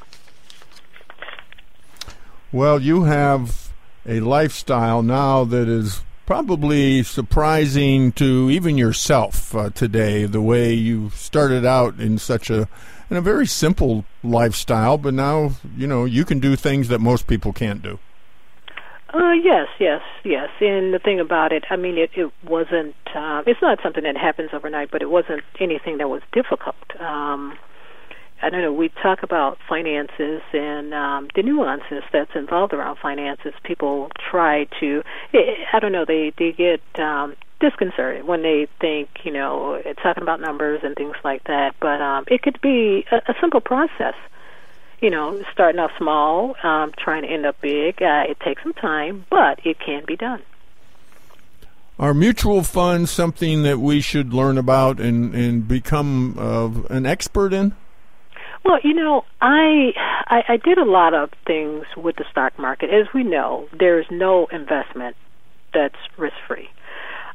Well, 2.51 2.79
you 2.79 3.05
have 3.05 3.73
a 4.05 4.19
lifestyle 4.19 5.01
now 5.01 5.43
that 5.45 5.67
is 5.67 6.03
probably 6.27 7.01
surprising 7.01 8.11
to 8.13 8.51
even 8.51 8.77
yourself 8.77 9.55
uh, 9.55 9.71
today. 9.71 10.25
The 10.25 10.41
way 10.41 10.73
you 10.73 11.09
started 11.09 11.65
out 11.65 11.99
in 11.99 12.19
such 12.19 12.51
a 12.51 12.69
in 13.13 13.17
a 13.17 13.21
very 13.21 13.45
simple 13.45 14.05
lifestyle, 14.23 14.97
but 14.97 15.13
now 15.13 15.51
you 15.77 15.85
know 15.85 16.03
you 16.03 16.25
can 16.25 16.39
do 16.39 16.55
things 16.55 16.87
that 16.87 16.99
most 16.99 17.27
people 17.27 17.53
can't 17.53 17.83
do. 17.83 17.99
Uh, 19.13 19.33
yes, 19.33 19.67
yes, 19.79 20.01
yes. 20.23 20.49
And 20.59 20.91
the 20.91 20.97
thing 20.97 21.19
about 21.19 21.51
it, 21.51 21.65
I 21.69 21.75
mean, 21.75 21.99
it, 21.99 22.09
it 22.15 22.31
wasn't. 22.43 22.95
Uh, 23.13 23.43
it's 23.45 23.61
not 23.61 23.77
something 23.83 24.01
that 24.01 24.17
happens 24.17 24.49
overnight, 24.51 24.89
but 24.89 25.03
it 25.03 25.11
wasn't 25.11 25.43
anything 25.59 25.99
that 25.99 26.09
was 26.09 26.23
difficult. 26.31 26.75
Um, 26.99 27.55
I 28.43 28.49
don't 28.49 28.61
know, 28.61 28.73
we 28.73 28.89
talk 28.89 29.23
about 29.23 29.57
finances 29.69 30.41
and 30.51 30.93
um, 30.93 31.29
the 31.33 31.43
nuances 31.43 32.03
that's 32.11 32.35
involved 32.35 32.73
around 32.73 32.97
finances. 32.97 33.53
People 33.63 34.11
try 34.29 34.65
to, 34.81 35.01
I 35.33 35.79
don't 35.79 35.93
know, 35.93 36.03
they 36.05 36.33
they 36.37 36.51
get 36.51 36.81
um, 36.99 37.35
disconcerted 37.61 38.25
when 38.25 38.41
they 38.41 38.67
think, 38.81 39.09
you 39.23 39.31
know, 39.31 39.81
talking 40.03 40.23
about 40.23 40.41
numbers 40.41 40.81
and 40.83 40.93
things 40.95 41.15
like 41.23 41.45
that. 41.45 41.75
But 41.79 42.01
um, 42.01 42.25
it 42.27 42.41
could 42.41 42.59
be 42.59 43.05
a, 43.11 43.31
a 43.31 43.35
simple 43.39 43.61
process. 43.61 44.15
You 44.99 45.09
know, 45.09 45.41
starting 45.51 45.79
off 45.79 45.91
small, 45.97 46.55
um, 46.63 46.93
trying 46.97 47.23
to 47.23 47.29
end 47.29 47.45
up 47.45 47.59
big. 47.61 48.01
Uh, 48.01 48.25
it 48.29 48.39
takes 48.39 48.63
some 48.63 48.73
time, 48.73 49.25
but 49.29 49.65
it 49.65 49.79
can 49.79 50.03
be 50.05 50.15
done. 50.15 50.41
Are 51.99 52.13
mutual 52.13 52.63
funds 52.63 53.11
something 53.11 53.63
that 53.63 53.79
we 53.79 54.01
should 54.01 54.33
learn 54.33 54.57
about 54.57 54.99
and, 54.99 55.33
and 55.35 55.67
become 55.67 56.37
uh, 56.37 56.95
an 56.95 57.05
expert 57.05 57.53
in? 57.53 57.75
Well, 58.63 58.79
you 58.83 58.93
know, 58.93 59.25
I, 59.41 59.91
I 60.27 60.43
I 60.49 60.57
did 60.57 60.77
a 60.77 60.85
lot 60.85 61.13
of 61.13 61.31
things 61.45 61.85
with 61.97 62.15
the 62.15 62.25
stock 62.31 62.57
market. 62.57 62.89
As 62.89 63.07
we 63.13 63.23
know, 63.23 63.67
there's 63.77 64.05
no 64.09 64.47
investment 64.47 65.15
that's 65.73 65.95
risk 66.17 66.35
free. 66.47 66.69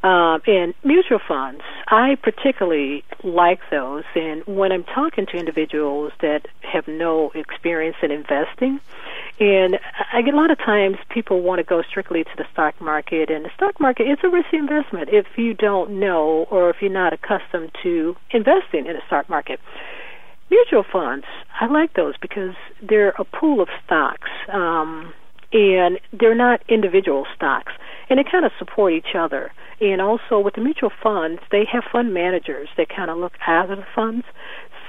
Um, 0.02 0.40
and 0.46 0.74
mutual 0.84 1.18
funds, 1.26 1.62
I 1.88 2.16
particularly 2.22 3.02
like 3.24 3.58
those. 3.68 4.04
And 4.14 4.44
when 4.46 4.70
I'm 4.70 4.84
talking 4.84 5.26
to 5.26 5.36
individuals 5.36 6.12
that 6.20 6.46
have 6.60 6.86
no 6.86 7.32
experience 7.34 7.96
in 8.00 8.12
investing, 8.12 8.78
and 9.40 9.78
I 10.12 10.22
get 10.22 10.34
a 10.34 10.36
lot 10.36 10.52
of 10.52 10.58
times 10.58 10.98
people 11.10 11.42
want 11.42 11.58
to 11.58 11.64
go 11.64 11.82
strictly 11.82 12.22
to 12.22 12.30
the 12.36 12.44
stock 12.52 12.80
market, 12.80 13.28
and 13.28 13.44
the 13.44 13.50
stock 13.56 13.80
market 13.80 14.04
is 14.04 14.18
a 14.22 14.28
risky 14.28 14.56
investment 14.56 15.08
if 15.12 15.26
you 15.36 15.52
don't 15.52 15.98
know 15.98 16.46
or 16.48 16.70
if 16.70 16.76
you're 16.80 16.92
not 16.92 17.12
accustomed 17.12 17.72
to 17.82 18.16
investing 18.30 18.86
in 18.86 18.94
the 18.94 19.02
stock 19.08 19.28
market. 19.28 19.58
Mutual 20.50 20.84
funds, 20.90 21.26
I 21.60 21.66
like 21.66 21.94
those 21.94 22.14
because 22.20 22.54
they're 22.86 23.14
a 23.18 23.24
pool 23.24 23.60
of 23.60 23.68
stocks, 23.84 24.30
um, 24.52 25.12
and 25.52 25.98
they're 26.12 26.34
not 26.34 26.62
individual 26.68 27.26
stocks, 27.34 27.72
and 28.08 28.18
they 28.18 28.24
kind 28.24 28.44
of 28.44 28.52
support 28.58 28.92
each 28.92 29.14
other. 29.14 29.52
And 29.80 30.00
also 30.00 30.40
with 30.40 30.54
the 30.54 30.60
mutual 30.60 30.90
funds, 31.02 31.40
they 31.50 31.64
have 31.70 31.84
fund 31.92 32.14
managers 32.14 32.68
that 32.76 32.88
kind 32.88 33.10
of 33.10 33.18
look 33.18 33.34
after 33.46 33.76
the 33.76 33.86
funds. 33.94 34.24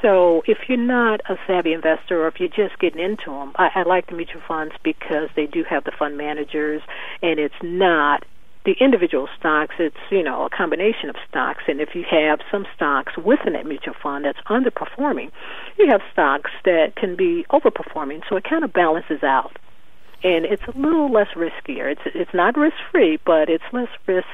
So 0.01 0.43
if 0.47 0.57
you're 0.67 0.77
not 0.77 1.19
a 1.29 1.35
savvy 1.45 1.73
investor 1.73 2.23
or 2.23 2.27
if 2.27 2.35
you're 2.39 2.47
just 2.47 2.79
getting 2.79 3.01
into 3.01 3.31
them, 3.31 3.51
I, 3.55 3.69
I 3.75 3.83
like 3.83 4.07
the 4.07 4.15
mutual 4.15 4.41
funds 4.47 4.73
because 4.83 5.29
they 5.35 5.45
do 5.45 5.65
have 5.69 5.83
the 5.83 5.91
fund 5.97 6.17
managers 6.17 6.81
and 7.21 7.39
it's 7.39 7.61
not 7.61 8.23
the 8.69 8.83
individual 8.83 9.27
stocks, 9.39 9.75
it's 9.79 9.97
you 10.11 10.21
know 10.21 10.45
a 10.45 10.49
combination 10.49 11.09
of 11.09 11.15
stocks, 11.27 11.63
and 11.67 11.81
if 11.81 11.95
you 11.95 12.03
have 12.09 12.39
some 12.51 12.67
stocks 12.75 13.17
within 13.17 13.53
that 13.53 13.65
mutual 13.65 13.95
fund 14.01 14.25
that's 14.25 14.37
underperforming, 14.47 15.31
you 15.79 15.87
have 15.89 16.01
stocks 16.11 16.51
that 16.65 16.95
can 16.95 17.15
be 17.15 17.45
overperforming. 17.49 18.21
So 18.29 18.35
it 18.35 18.43
kind 18.43 18.63
of 18.63 18.71
balances 18.71 19.23
out, 19.23 19.57
and 20.23 20.45
it's 20.45 20.61
a 20.67 20.77
little 20.77 21.11
less 21.11 21.29
riskier. 21.35 21.91
It's 21.91 22.01
it's 22.05 22.33
not 22.33 22.57
risk 22.57 22.75
free, 22.91 23.17
but 23.25 23.49
it's 23.49 23.63
less 23.71 23.89
risk 24.05 24.27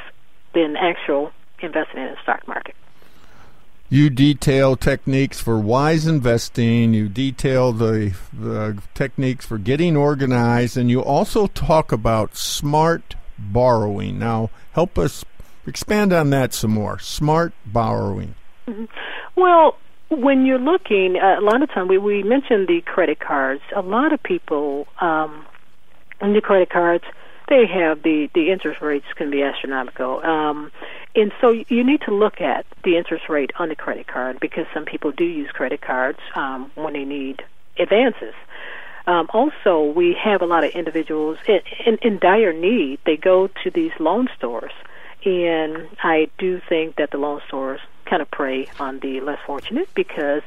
than 0.53 0.75
actual 0.75 1.31
investing 1.59 2.01
in 2.01 2.07
the 2.07 2.17
stock 2.21 2.45
market. 2.45 2.75
You 3.87 4.09
detail 4.09 4.75
techniques 4.75 5.39
for 5.39 5.59
wise 5.59 6.07
investing. 6.07 6.93
You 6.93 7.07
detail 7.07 7.71
the, 7.71 8.15
the 8.33 8.81
techniques 8.95 9.45
for 9.45 9.57
getting 9.59 9.95
organized, 9.95 10.75
and 10.75 10.89
you 10.89 11.01
also 11.01 11.47
talk 11.47 11.93
about 11.93 12.35
smart 12.35 13.15
borrowing. 13.37 14.19
Now, 14.19 14.49
help 14.73 14.97
us 14.97 15.25
expand 15.67 16.13
on 16.13 16.29
that 16.31 16.53
some 16.53 16.71
more. 16.71 16.99
Smart 16.99 17.53
borrowing. 17.65 18.35
Mm-hmm. 18.67 18.85
Well, 19.35 19.77
when 20.09 20.45
you're 20.45 20.59
looking, 20.59 21.17
uh, 21.17 21.39
a 21.39 21.41
lot 21.41 21.61
of 21.61 21.69
time 21.69 21.87
we, 21.87 21.97
we 21.97 22.23
mentioned 22.23 22.67
the 22.67 22.81
credit 22.81 23.19
cards. 23.19 23.61
A 23.75 23.81
lot 23.81 24.13
of 24.13 24.21
people 24.21 24.87
um, 24.99 25.45
on 26.21 26.33
the 26.33 26.41
credit 26.41 26.69
cards 26.69 27.03
they 27.47 27.65
have 27.67 28.01
the 28.03 28.29
the 28.33 28.51
interest 28.51 28.81
rates 28.81 29.05
can 29.15 29.29
be 29.29 29.43
astronomical. 29.43 30.23
Um, 30.23 30.71
and 31.15 31.31
so 31.39 31.51
you 31.51 31.83
need 31.83 32.01
to 32.01 32.13
look 32.13 32.41
at 32.41 32.65
the 32.83 32.97
interest 32.97 33.29
rate 33.29 33.51
on 33.57 33.69
the 33.69 33.75
credit 33.75 34.07
card 34.07 34.39
because 34.39 34.65
some 34.73 34.85
people 34.85 35.11
do 35.11 35.23
use 35.23 35.49
credit 35.51 35.81
cards 35.81 36.19
um, 36.35 36.71
when 36.75 36.93
they 36.93 37.05
need 37.05 37.43
advances. 37.77 38.33
Um, 39.07 39.27
also, 39.33 39.83
we 39.83 40.15
have 40.23 40.41
a 40.41 40.45
lot 40.45 40.63
of 40.63 40.71
individuals 40.71 41.37
in, 41.47 41.59
in, 41.85 41.97
in 42.01 42.19
dire 42.19 42.53
need. 42.53 42.99
They 43.05 43.17
go 43.17 43.47
to 43.63 43.69
these 43.69 43.91
loan 43.99 44.27
stores, 44.35 44.71
and 45.23 45.87
I 46.01 46.29
do 46.37 46.59
think 46.67 46.95
that 46.95 47.11
the 47.11 47.17
loan 47.17 47.41
stores 47.47 47.81
kind 48.05 48.21
of 48.21 48.29
prey 48.31 48.67
on 48.79 48.99
the 48.99 49.19
less 49.21 49.39
fortunate 49.45 49.89
because 49.95 50.41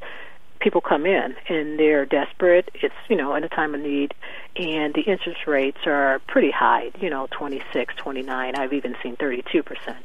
people 0.60 0.80
come 0.80 1.06
in 1.06 1.34
and 1.48 1.78
they're 1.78 2.06
desperate. 2.06 2.70
It's 2.74 2.94
you 3.08 3.16
know 3.16 3.34
in 3.34 3.44
a 3.44 3.48
time 3.48 3.74
of 3.74 3.80
need, 3.80 4.14
and 4.56 4.94
the 4.94 5.02
interest 5.02 5.46
rates 5.46 5.78
are 5.86 6.20
pretty 6.26 6.50
high. 6.50 6.90
You 7.00 7.10
know, 7.10 7.28
twenty 7.30 7.62
six, 7.72 7.94
twenty 7.96 8.22
nine. 8.22 8.54
I've 8.56 8.72
even 8.72 8.96
seen 9.02 9.16
thirty 9.16 9.42
two 9.50 9.62
percent. 9.62 9.98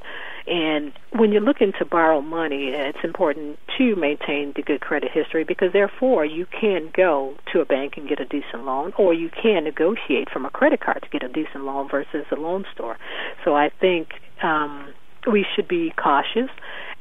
And 0.45 0.91
when 1.12 1.31
you're 1.31 1.41
looking 1.41 1.72
to 1.79 1.86
borrow 1.86 2.19
money, 2.19 2.67
it's 2.67 2.98
important 3.03 3.57
to 3.77 3.95
maintain 3.95 4.51
the 4.53 4.62
good 4.62 4.81
credit 4.81 5.10
history 5.12 5.45
because 5.45 5.72
therefore 5.72 6.25
you 6.25 6.45
can 6.45 6.91
go 6.93 7.36
to 7.53 7.62
a 7.62 7.65
bank 7.65 7.95
and 7.95 8.10
get 8.10 8.19
a 8.19 8.25
decent 8.25 8.65
loan, 8.65 8.93
or 8.98 9.13
you 9.13 9.29
can 9.29 9.63
negotiate 9.63 10.29
from 10.29 10.45
a 10.45 10.50
credit 10.50 10.81
card 10.81 11.01
to 11.01 11.10
get 11.10 11.24
a 11.24 11.29
decent 11.29 11.63
loan 11.63 11.88
versus 11.89 12.25
a 12.31 12.36
loan 12.36 12.65
store. 12.74 12.98
So 13.43 13.55
I 13.55 13.69
think. 13.69 14.10
um 14.41 14.93
we 15.25 15.45
should 15.55 15.69
be 15.69 15.89
cautious 15.91 16.50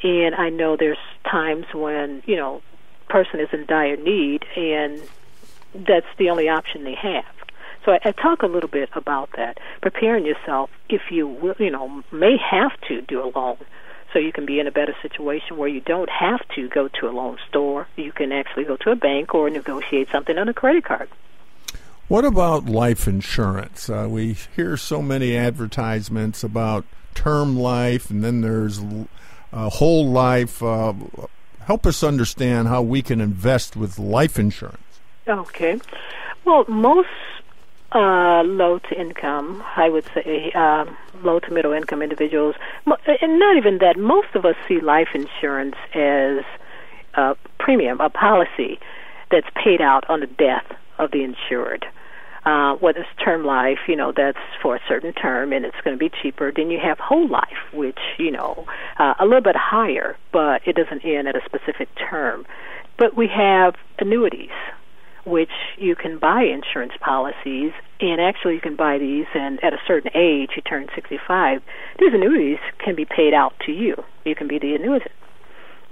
and 0.02 0.35
I 0.37 0.49
know 0.49 0.76
there's 0.76 0.97
times 1.28 1.66
when 1.75 2.23
you 2.25 2.37
know 2.37 2.62
person 3.09 3.40
is 3.40 3.49
in 3.52 3.66
dire 3.66 3.97
need, 3.97 4.44
and 4.56 5.00
that's 5.75 6.06
the 6.18 6.30
only 6.30 6.49
option 6.49 6.85
they 6.85 6.94
have. 6.94 7.25
So 7.85 7.92
I, 7.92 8.00
I 8.04 8.12
talk 8.12 8.42
a 8.42 8.47
little 8.47 8.68
bit 8.68 8.90
about 8.94 9.30
that, 9.37 9.59
preparing 9.80 10.25
yourself 10.25 10.71
if 10.88 11.02
you 11.11 11.26
will, 11.26 11.54
you 11.59 11.71
know, 11.71 12.02
may 12.12 12.37
have 12.37 12.73
to 12.88 13.02
do 13.02 13.23
a 13.23 13.28
loan, 13.37 13.56
so 14.12 14.18
you 14.18 14.32
can 14.32 14.47
be 14.47 14.61
in 14.61 14.66
a 14.66 14.71
better 14.71 14.94
situation 15.02 15.56
where 15.56 15.68
you 15.68 15.80
don't 15.80 16.11
have 16.11 16.40
to 16.54 16.68
go 16.68 16.88
to 17.00 17.09
a 17.09 17.12
loan 17.12 17.38
store. 17.49 17.88
You 17.97 18.12
can 18.12 18.30
actually 18.32 18.64
go 18.64 18.76
to 18.76 18.90
a 18.90 18.97
bank 18.97 19.35
or 19.35 19.50
negotiate 19.50 20.09
something 20.12 20.38
on 20.38 20.49
a 20.49 20.54
credit 20.54 20.85
card. 20.85 21.09
What 22.09 22.25
about 22.25 22.66
life 22.66 23.09
insurance? 23.09 23.88
Uh, 23.88 24.06
we 24.11 24.35
hear 24.54 24.76
so 24.76 25.00
many 25.00 25.37
advertisements 25.37 26.44
about 26.44 26.85
term 27.14 27.59
life, 27.59 28.11
and 28.11 28.23
then 28.23 28.42
there's 28.42 28.80
uh, 29.52 29.71
whole 29.71 30.09
life. 30.09 30.62
Uh, 30.62 30.92
help 31.66 31.87
us 31.87 32.02
understand 32.02 32.69
how 32.69 32.83
we 32.83 33.02
can 33.02 33.21
invest 33.21 33.76
with 33.76 33.99
life 33.99 34.38
insurance. 34.38 34.78
Okay. 35.26 35.81
Well, 36.45 36.64
most 36.69 37.09
uh, 37.92 38.42
low 38.45 38.78
to 38.78 39.00
income, 39.00 39.62
I 39.76 39.88
would 39.88 40.04
say, 40.14 40.50
uh, 40.54 40.87
low 41.23 41.38
to 41.40 41.52
middle 41.52 41.73
income 41.73 42.02
individuals, 42.02 42.57
and 42.87 43.38
not 43.38 43.57
even 43.57 43.78
that, 43.78 43.99
most 43.99 44.35
of 44.35 44.45
us 44.45 44.57
see 44.66 44.81
life 44.81 45.09
insurance 45.14 45.76
as 45.95 46.45
a 47.14 47.37
premium, 47.59 48.00
a 48.00 48.11
policy 48.11 48.81
that's 49.31 49.49
paid 49.62 49.81
out 49.81 50.09
on 50.09 50.21
the 50.21 50.26
death 50.26 50.66
of 50.99 51.11
the 51.11 51.23
insured 51.23 51.87
uh, 52.44 52.75
whether 52.76 53.06
term 53.25 53.44
life, 53.44 53.78
you 53.87 53.96
know, 53.96 54.12
that's 54.14 54.38
for 54.61 54.76
a 54.76 54.80
certain 54.88 55.12
term 55.12 55.52
and 55.52 55.64
it's 55.64 55.76
going 55.84 55.96
to 55.96 55.99
be 55.99 56.11
cheaper. 56.22 56.52
Then 56.54 56.70
you 56.70 56.78
have 56.82 56.99
whole 56.99 57.28
life, 57.28 57.72
which, 57.72 57.99
you 58.18 58.30
know, 58.30 58.66
uh, 58.99 59.14
a 59.20 59.25
little 59.25 59.42
bit 59.42 59.56
higher, 59.56 60.16
but 60.32 60.62
it 60.66 60.76
doesn't 60.76 61.04
end 61.04 61.28
at 61.28 61.37
a 61.37 61.40
specific 61.44 61.88
term. 62.11 62.44
But 62.99 63.16
we 63.16 63.28
have 63.28 63.75
annuities, 63.99 64.50
which 65.25 65.50
you 65.78 65.94
can 65.94 66.18
buy 66.18 66.42
insurance 66.42 66.92
policies, 67.00 67.72
and 68.00 68.20
actually 68.20 68.54
you 68.54 68.61
can 68.61 68.76
buy 68.76 68.99
these, 68.99 69.26
and 69.34 69.62
at 69.62 69.72
a 69.72 69.78
certain 69.87 70.11
age, 70.14 70.50
you 70.56 70.62
turn 70.62 70.88
65, 70.94 71.62
these 71.99 72.12
annuities 72.12 72.58
can 72.78 72.96
be 72.96 73.04
paid 73.04 73.34
out 73.34 73.54
to 73.66 73.72
you. 73.72 73.94
You 74.25 74.34
can 74.34 74.49
be 74.49 74.58
the 74.58 74.75
annuitant 74.75 75.12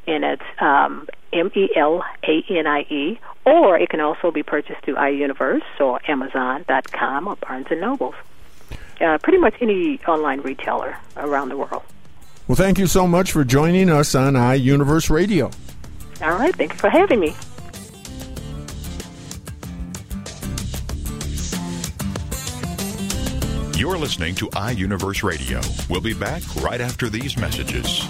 and 0.07 0.25
it's 0.25 0.43
um, 0.61 1.09
M 1.33 1.50
E 1.55 1.69
L 1.77 2.05
A 2.25 2.45
N 2.49 2.67
I 2.67 2.81
E. 2.91 3.21
or 3.45 3.79
it 3.79 3.91
can 3.91 4.00
also 4.00 4.31
be 4.31 4.43
purchased 4.43 4.83
through 4.83 4.97
iUniverse 4.97 5.62
or 5.81 6.00
Amazon.com 6.09 7.29
or 7.29 7.37
Barnes 7.37 7.67
and 7.71 7.81
Nobles. 7.81 8.15
Uh, 9.00 9.19
pretty 9.19 9.38
much 9.38 9.55
any 9.61 10.00
online 10.09 10.41
retailer 10.41 10.97
around 11.17 11.50
the 11.50 11.57
world. 11.57 11.83
Well, 12.49 12.57
thank 12.57 12.79
you 12.79 12.87
so 12.87 13.07
much 13.07 13.31
for 13.31 13.45
joining 13.45 13.91
us 13.91 14.15
on 14.15 14.35
iUniverse 14.35 15.11
Radio. 15.11 15.50
All 16.23 16.37
right, 16.37 16.55
thank 16.57 16.73
you 16.73 16.79
for 16.79 16.91
having 16.91 17.21
me. 17.21 17.37
You're 23.79 23.97
listening 23.97 24.35
to 24.35 24.49
iUniverse 24.49 25.23
Radio. 25.23 25.61
We'll 25.89 26.01
be 26.01 26.13
back 26.13 26.43
right 26.57 26.81
after 26.81 27.09
these 27.09 27.37
messages. 27.37 28.05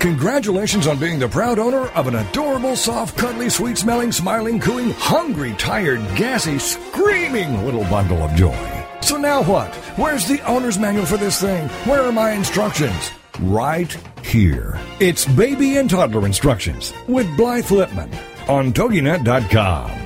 Congratulations 0.00 0.88
on 0.88 0.98
being 0.98 1.20
the 1.20 1.28
proud 1.28 1.60
owner 1.60 1.86
of 1.90 2.08
an 2.08 2.16
adorable, 2.16 2.74
soft, 2.74 3.16
cuddly, 3.16 3.48
sweet 3.48 3.78
smelling, 3.78 4.10
smiling, 4.10 4.58
cooing, 4.58 4.90
hungry, 4.90 5.54
tired, 5.56 6.00
gassy, 6.16 6.58
screaming 6.58 7.64
little 7.64 7.84
bundle 7.84 8.18
of 8.18 8.34
joy. 8.34 8.84
So 9.02 9.16
now 9.16 9.44
what? 9.44 9.72
Where's 9.94 10.26
the 10.26 10.40
owner's 10.40 10.76
manual 10.76 11.06
for 11.06 11.16
this 11.16 11.40
thing? 11.40 11.68
Where 11.88 12.02
are 12.02 12.10
my 12.10 12.32
instructions? 12.32 13.12
Right 13.38 13.96
here. 14.24 14.80
It's 14.98 15.24
baby 15.26 15.76
and 15.76 15.88
toddler 15.88 16.26
instructions 16.26 16.92
with 17.06 17.36
Blythe 17.36 17.66
Lipman 17.66 18.12
on 18.48 18.72
TogiNet.com. 18.72 20.05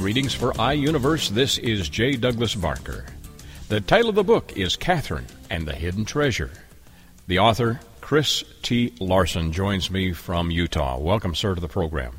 Greetings 0.00 0.32
for 0.32 0.54
iUniverse. 0.54 1.28
This 1.28 1.58
is 1.58 1.90
J. 1.90 2.16
Douglas 2.16 2.54
Barker. 2.54 3.04
The 3.68 3.82
title 3.82 4.08
of 4.08 4.14
the 4.14 4.24
book 4.24 4.56
is 4.56 4.74
Catherine 4.74 5.26
and 5.50 5.68
the 5.68 5.74
Hidden 5.74 6.06
Treasure. 6.06 6.50
The 7.26 7.38
author, 7.38 7.80
Chris 8.00 8.42
T. 8.62 8.94
Larsen, 8.98 9.52
joins 9.52 9.90
me 9.90 10.14
from 10.14 10.50
Utah. 10.50 10.98
Welcome, 10.98 11.34
sir, 11.34 11.54
to 11.54 11.60
the 11.60 11.68
program. 11.68 12.14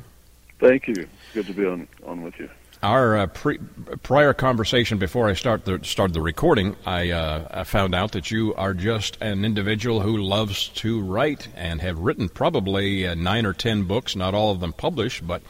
Thank 0.59 0.89
you. 0.89 1.07
Good 1.33 1.47
to 1.47 1.53
be 1.53 1.65
on, 1.65 1.87
on 2.05 2.21
with 2.21 2.39
you. 2.39 2.51
Our 2.83 3.17
uh, 3.17 3.25
pre- 3.25 3.57
prior 4.03 4.35
conversation 4.35 4.99
before 4.99 5.27
I 5.27 5.33
start 5.33 5.65
the, 5.65 5.79
started 5.81 6.13
the 6.13 6.21
recording, 6.21 6.75
I, 6.85 7.09
uh, 7.09 7.47
I 7.49 7.63
found 7.63 7.95
out 7.95 8.11
that 8.11 8.29
you 8.29 8.53
are 8.53 8.75
just 8.75 9.17
an 9.21 9.43
individual 9.43 10.01
who 10.01 10.17
loves 10.17 10.67
to 10.69 11.01
write 11.01 11.47
and 11.55 11.81
have 11.81 11.97
written 11.97 12.29
probably 12.29 13.07
uh, 13.07 13.15
nine 13.15 13.47
or 13.47 13.53
ten 13.53 13.85
books, 13.85 14.15
not 14.15 14.35
all 14.35 14.51
of 14.51 14.59
them 14.59 14.71
published, 14.71 15.25
but 15.25 15.41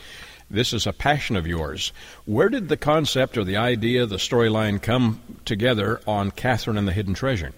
this 0.51 0.73
is 0.73 0.85
a 0.85 0.93
passion 0.93 1.35
of 1.35 1.47
yours. 1.47 1.93
Where 2.25 2.49
did 2.49 2.69
the 2.69 2.77
concept 2.77 3.37
or 3.37 3.43
the 3.43 3.57
idea, 3.57 4.05
the 4.05 4.17
storyline 4.17 4.81
come 4.81 5.21
together 5.45 6.01
on 6.05 6.31
Catherine 6.31 6.77
and 6.77 6.87
the 6.87 6.93
Hidden 6.93 7.13
Treasure? 7.13 7.53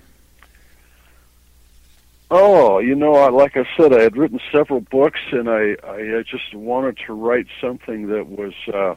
Oh, 2.29 2.79
you 2.79 2.95
know, 2.95 3.12
like 3.27 3.55
I 3.57 3.65
said, 3.77 3.93
I 3.93 4.01
had 4.01 4.17
written 4.17 4.39
several 4.51 4.81
books, 4.81 5.19
and 5.31 5.50
I 5.50 5.75
I 5.83 6.23
just 6.23 6.56
wanted 6.56 6.97
to 7.06 7.13
write 7.13 7.45
something 7.62 8.08
that 8.08 8.27
was 8.27 8.53
uh, 8.73 8.95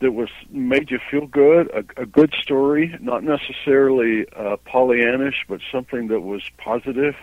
that 0.00 0.12
was 0.12 0.28
made 0.50 0.90
you 0.90 0.98
feel 1.10 1.26
good, 1.26 1.70
a, 1.70 2.02
a 2.02 2.06
good 2.06 2.34
story, 2.42 2.96
not 3.00 3.22
necessarily 3.22 4.26
uh, 4.34 4.56
Pollyannish, 4.66 5.46
but 5.48 5.60
something 5.72 6.08
that 6.08 6.20
was 6.20 6.42
positive. 6.58 7.14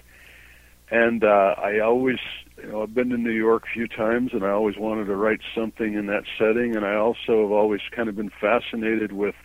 And 0.90 1.24
uh, 1.24 1.56
I 1.58 1.80
always 1.80 2.20
you 2.64 2.72
know, 2.72 2.82
I've 2.82 2.94
been 2.94 3.10
to 3.10 3.18
New 3.18 3.32
York 3.32 3.66
a 3.66 3.74
few 3.74 3.88
times, 3.88 4.32
and 4.32 4.46
I 4.46 4.52
always 4.52 4.78
wanted 4.78 5.06
to 5.06 5.16
write 5.16 5.42
something 5.54 5.96
in 5.96 6.06
that 6.06 6.24
setting. 6.38 6.76
And 6.78 6.86
I 6.86 6.96
also 6.96 7.42
have 7.42 7.52
always 7.52 7.82
kind 7.92 8.08
of 8.08 8.16
been 8.16 8.32
fascinated 8.40 9.12
with 9.12 9.36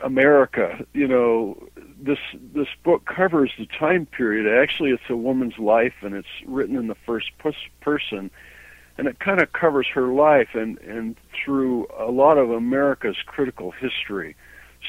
America. 0.00 0.84
You 0.92 1.08
know, 1.08 1.68
this 1.98 2.18
this 2.34 2.68
book 2.84 3.06
covers 3.06 3.50
the 3.58 3.66
time 3.66 4.04
period. 4.04 4.46
Actually, 4.62 4.90
it's 4.90 5.08
a 5.08 5.16
woman's 5.16 5.58
life, 5.58 5.94
and 6.02 6.14
it's 6.14 6.28
written 6.44 6.76
in 6.76 6.88
the 6.88 6.96
first 7.06 7.30
person, 7.80 8.30
and 8.98 9.08
it 9.08 9.18
kind 9.18 9.40
of 9.40 9.54
covers 9.54 9.86
her 9.94 10.08
life 10.08 10.50
and 10.52 10.78
and 10.80 11.16
through 11.32 11.86
a 11.98 12.10
lot 12.10 12.36
of 12.36 12.50
America's 12.50 13.16
critical 13.24 13.70
history, 13.70 14.36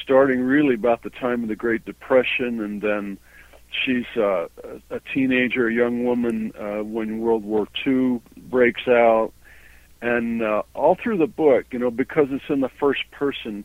starting 0.02 0.42
really 0.42 0.74
about 0.74 1.02
the 1.02 1.10
time 1.10 1.42
of 1.42 1.48
the 1.48 1.56
Great 1.56 1.86
Depression, 1.86 2.60
and 2.60 2.82
then 2.82 3.18
she's 3.84 4.06
uh, 4.16 4.48
a 4.90 5.00
teenager, 5.12 5.68
a 5.68 5.72
young 5.72 6.04
woman 6.04 6.52
uh, 6.58 6.82
when 6.82 7.20
World 7.20 7.44
War 7.44 7.68
II 7.86 8.20
breaks 8.36 8.86
out, 8.88 9.32
and 10.00 10.42
uh, 10.42 10.62
all 10.74 10.96
through 11.02 11.18
the 11.18 11.26
book, 11.26 11.66
you 11.72 11.78
know, 11.78 11.90
because 11.90 12.28
it's 12.30 12.44
in 12.48 12.60
the 12.60 12.68
first 12.68 13.10
person, 13.10 13.64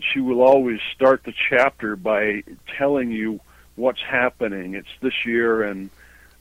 she 0.00 0.20
will 0.20 0.42
always 0.42 0.80
start 0.94 1.22
the 1.24 1.32
chapter 1.48 1.96
by 1.96 2.42
telling 2.76 3.10
you 3.10 3.40
what's 3.76 4.02
happening. 4.02 4.74
It's 4.74 4.88
this 5.00 5.24
year, 5.24 5.62
and 5.62 5.90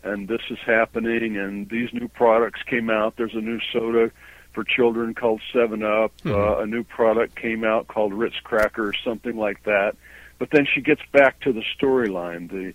and 0.04 0.28
this 0.28 0.42
is 0.50 0.60
happening, 0.66 1.38
and 1.38 1.70
these 1.70 1.94
new 1.94 2.08
products 2.08 2.62
came 2.64 2.90
out. 2.90 3.16
There's 3.18 3.36
a 3.36 3.42
new 3.42 3.60
soda 3.74 4.12
for 4.54 4.64
children 4.64 5.14
called 5.14 5.42
Seven 5.54 5.84
Up. 5.84 6.12
Mm-hmm. 6.24 6.34
Uh, 6.34 6.64
a 6.64 6.66
new 6.66 6.84
product 6.84 7.36
came 7.36 7.64
out 7.64 7.88
called 7.88 8.14
Ritz 8.14 8.40
Cracker, 8.44 8.88
or 8.88 8.94
something 8.94 9.38
like 9.38 9.64
that. 9.64 9.96
But 10.40 10.52
then 10.52 10.68
she 10.72 10.82
gets 10.82 11.02
back 11.12 11.40
to 11.42 11.54
the 11.54 11.64
storyline, 11.80 12.50
the 12.50 12.74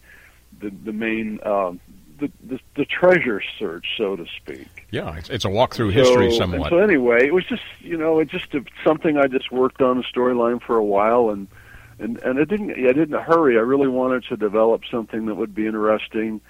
the 0.60 0.70
the 0.70 0.92
main 0.92 1.40
uh, 1.42 1.72
the, 2.22 2.30
the, 2.44 2.60
the 2.76 2.84
treasure 2.84 3.42
search, 3.58 3.86
so 3.98 4.16
to 4.16 4.26
speak. 4.36 4.86
Yeah, 4.90 5.16
it's, 5.16 5.28
it's 5.28 5.44
a 5.44 5.50
walk 5.50 5.74
through 5.74 5.90
history 5.90 6.30
so, 6.30 6.38
somewhat. 6.38 6.70
So 6.70 6.78
anyway, 6.78 7.26
it 7.26 7.34
was 7.34 7.44
just 7.44 7.62
you 7.80 7.96
know 7.96 8.20
it 8.20 8.28
just 8.28 8.54
a, 8.54 8.64
something 8.84 9.16
I 9.16 9.26
just 9.26 9.50
worked 9.50 9.82
on 9.82 9.98
a 9.98 10.02
storyline 10.02 10.62
for 10.62 10.76
a 10.76 10.84
while 10.84 11.30
and. 11.30 11.48
And 11.98 12.18
and 12.22 12.38
it 12.38 12.48
didn't. 12.48 12.70
I 12.72 12.92
didn't 12.92 13.20
hurry. 13.20 13.58
I 13.58 13.60
really 13.60 13.86
wanted 13.86 14.24
to 14.24 14.36
develop 14.36 14.80
something 14.90 15.26
that 15.26 15.36
would 15.36 15.54
be 15.54 15.66
interesting. 15.66 16.40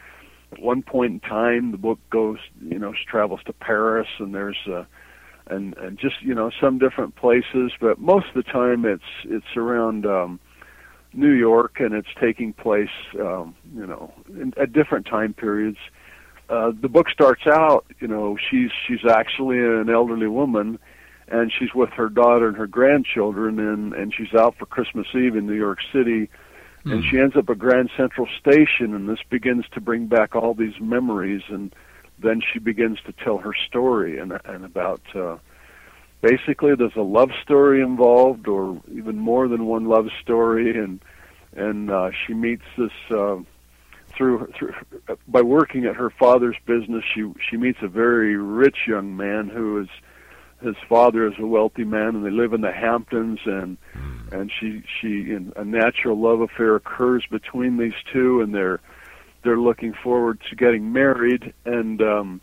At 0.53 0.61
one 0.61 0.83
point 0.83 1.13
in 1.13 1.21
time, 1.21 1.73
the 1.73 1.79
book 1.79 1.99
goes, 2.09 2.39
you 2.63 2.79
know, 2.79 2.95
travels 3.11 3.41
to 3.47 3.53
Paris, 3.53 4.07
and 4.19 4.35
there's, 4.35 4.57
uh, 4.67 4.85
and 5.49 5.77
and 5.77 5.99
just 5.99 6.23
you 6.23 6.33
know 6.33 6.53
some 6.59 6.79
different 6.79 7.17
places. 7.17 7.73
But 7.79 7.99
most 7.99 8.29
of 8.29 8.35
the 8.35 8.45
time, 8.45 8.87
it's 8.87 9.03
it's 9.25 9.57
around 9.57 10.07
um, 10.07 10.41
New 11.15 11.33
York, 11.33 11.81
and 11.81 11.95
it's 11.95 12.09
taking 12.21 12.53
place, 12.53 12.91
um, 13.21 13.55
you 13.75 13.87
know, 13.87 14.13
in, 14.29 14.53
at 14.57 14.73
different 14.73 15.07
time 15.07 15.35
periods. 15.35 15.79
Uh, 16.49 16.73
the 16.81 16.89
book 16.89 17.09
starts 17.09 17.47
out, 17.47 17.87
you 18.01 18.09
know, 18.09 18.37
she's 18.51 18.71
she's 18.87 19.05
actually 19.09 19.59
an 19.59 19.89
elderly 19.89 20.27
woman, 20.27 20.79
and 21.29 21.53
she's 21.57 21.75
with 21.75 21.91
her 21.91 22.09
daughter 22.09 22.49
and 22.49 22.57
her 22.57 22.67
grandchildren, 22.67 23.59
and 23.59 23.93
and 23.95 24.13
she's 24.15 24.35
out 24.35 24.57
for 24.59 24.67
Christmas 24.67 25.07
Eve 25.15 25.37
in 25.37 25.47
New 25.47 25.55
York 25.55 25.79
City, 25.93 26.29
mm. 26.85 26.93
and 26.93 27.05
she 27.05 27.19
ends 27.19 27.37
up 27.37 27.49
at 27.49 27.59
Grand 27.59 27.91
Central 27.97 28.29
Station, 28.39 28.95
and 28.95 29.09
this 29.09 29.21
begins 29.31 29.65
to 29.73 29.81
bring 29.81 30.07
back 30.07 30.35
all 30.35 30.55
these 30.55 30.79
memories, 30.81 31.43
and 31.49 31.75
then 32.19 32.41
she 32.53 32.59
begins 32.59 32.99
to 33.07 33.13
tell 33.13 33.39
her 33.39 33.55
story 33.69 34.19
and 34.19 34.39
and 34.45 34.65
about. 34.65 35.03
Uh, 35.15 35.37
basically 36.23 36.75
there's 36.75 36.97
a 36.97 37.03
love 37.03 37.31
story 37.43 37.83
involved 37.83 38.49
or 38.49 38.81
even 38.91 39.19
more 39.19 39.49
than 39.49 39.67
one 39.67 39.85
love 39.85 40.09
story 40.23 40.79
and 40.79 41.01
and 41.55 41.91
uh 41.91 42.11
she 42.27 42.33
meets 42.33 42.63
this 42.79 42.93
uh 43.11 43.37
through 44.17 44.51
through 44.57 44.73
by 45.29 45.43
working 45.43 45.85
at 45.85 45.97
her 45.97 46.09
father's 46.09 46.57
business 46.65 47.05
she 47.13 47.31
she 47.51 47.57
meets 47.57 47.79
a 47.83 47.89
very 47.89 48.37
rich 48.37 48.87
young 48.87 49.17
man 49.17 49.49
who 49.49 49.81
is 49.81 49.89
his 50.63 50.77
father 50.89 51.27
is 51.27 51.35
a 51.39 51.47
wealthy 51.47 51.85
man 51.85 52.15
and 52.15 52.25
they 52.25 52.31
live 52.31 52.53
in 52.53 52.61
the 52.61 52.73
Hamptons 52.73 53.41
and 53.45 53.77
and 54.31 54.51
she 54.59 54.83
she 55.01 55.33
in 55.33 55.53
a 55.57 55.65
natural 55.65 56.19
love 56.19 56.41
affair 56.41 56.77
occurs 56.77 57.25
between 57.31 57.77
these 57.77 57.95
two 58.13 58.41
and 58.41 58.55
they're 58.55 58.81
they're 59.43 59.59
looking 59.59 59.93
forward 59.93 60.41
to 60.49 60.55
getting 60.55 60.93
married 60.93 61.53
and 61.65 62.01
um 62.01 62.41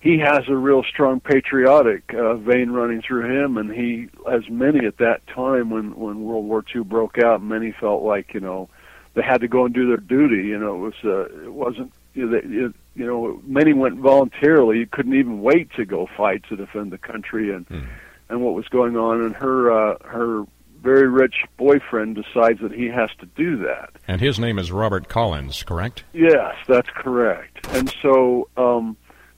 he 0.00 0.18
has 0.18 0.44
a 0.48 0.56
real 0.56 0.82
strong 0.84 1.20
patriotic 1.20 2.12
uh, 2.14 2.34
vein 2.34 2.70
running 2.70 3.02
through 3.02 3.24
him, 3.30 3.56
and 3.56 3.72
he, 3.72 4.08
as 4.30 4.48
many 4.48 4.86
at 4.86 4.98
that 4.98 5.26
time 5.26 5.70
when 5.70 5.96
when 5.96 6.22
World 6.22 6.44
War 6.46 6.64
II 6.74 6.82
broke 6.82 7.18
out, 7.18 7.42
many 7.42 7.72
felt 7.72 8.02
like 8.02 8.34
you 8.34 8.40
know 8.40 8.68
they 9.14 9.22
had 9.22 9.40
to 9.40 9.48
go 9.48 9.64
and 9.64 9.74
do 9.74 9.88
their 9.88 9.96
duty. 9.96 10.48
You 10.48 10.58
know, 10.58 10.74
it 10.74 10.78
was 10.78 10.94
uh, 11.04 11.44
it 11.44 11.52
wasn't 11.52 11.92
you 12.14 12.26
know, 12.26 12.72
you 12.94 13.06
know, 13.06 13.40
many 13.46 13.72
went 13.74 13.98
voluntarily. 13.98 14.78
You 14.78 14.86
couldn't 14.86 15.14
even 15.14 15.42
wait 15.42 15.70
to 15.76 15.84
go 15.84 16.08
fight 16.16 16.44
to 16.48 16.56
defend 16.56 16.90
the 16.92 16.98
country 16.98 17.54
and 17.54 17.66
Hmm. 17.66 17.80
and 18.28 18.42
what 18.42 18.54
was 18.54 18.66
going 18.68 18.96
on. 18.96 19.22
And 19.22 19.34
her 19.36 19.70
uh, 19.70 19.96
her 20.04 20.44
very 20.82 21.08
rich 21.08 21.44
boyfriend 21.56 22.14
decides 22.16 22.60
that 22.60 22.72
he 22.72 22.86
has 22.86 23.10
to 23.18 23.26
do 23.26 23.56
that. 23.58 23.90
And 24.06 24.20
his 24.20 24.38
name 24.38 24.58
is 24.58 24.70
Robert 24.70 25.08
Collins, 25.08 25.62
correct? 25.64 26.04
Yes, 26.12 26.54
that's 26.68 26.88
correct. 26.90 27.66
And 27.70 27.92
so, 28.00 28.48
um, 28.56 28.96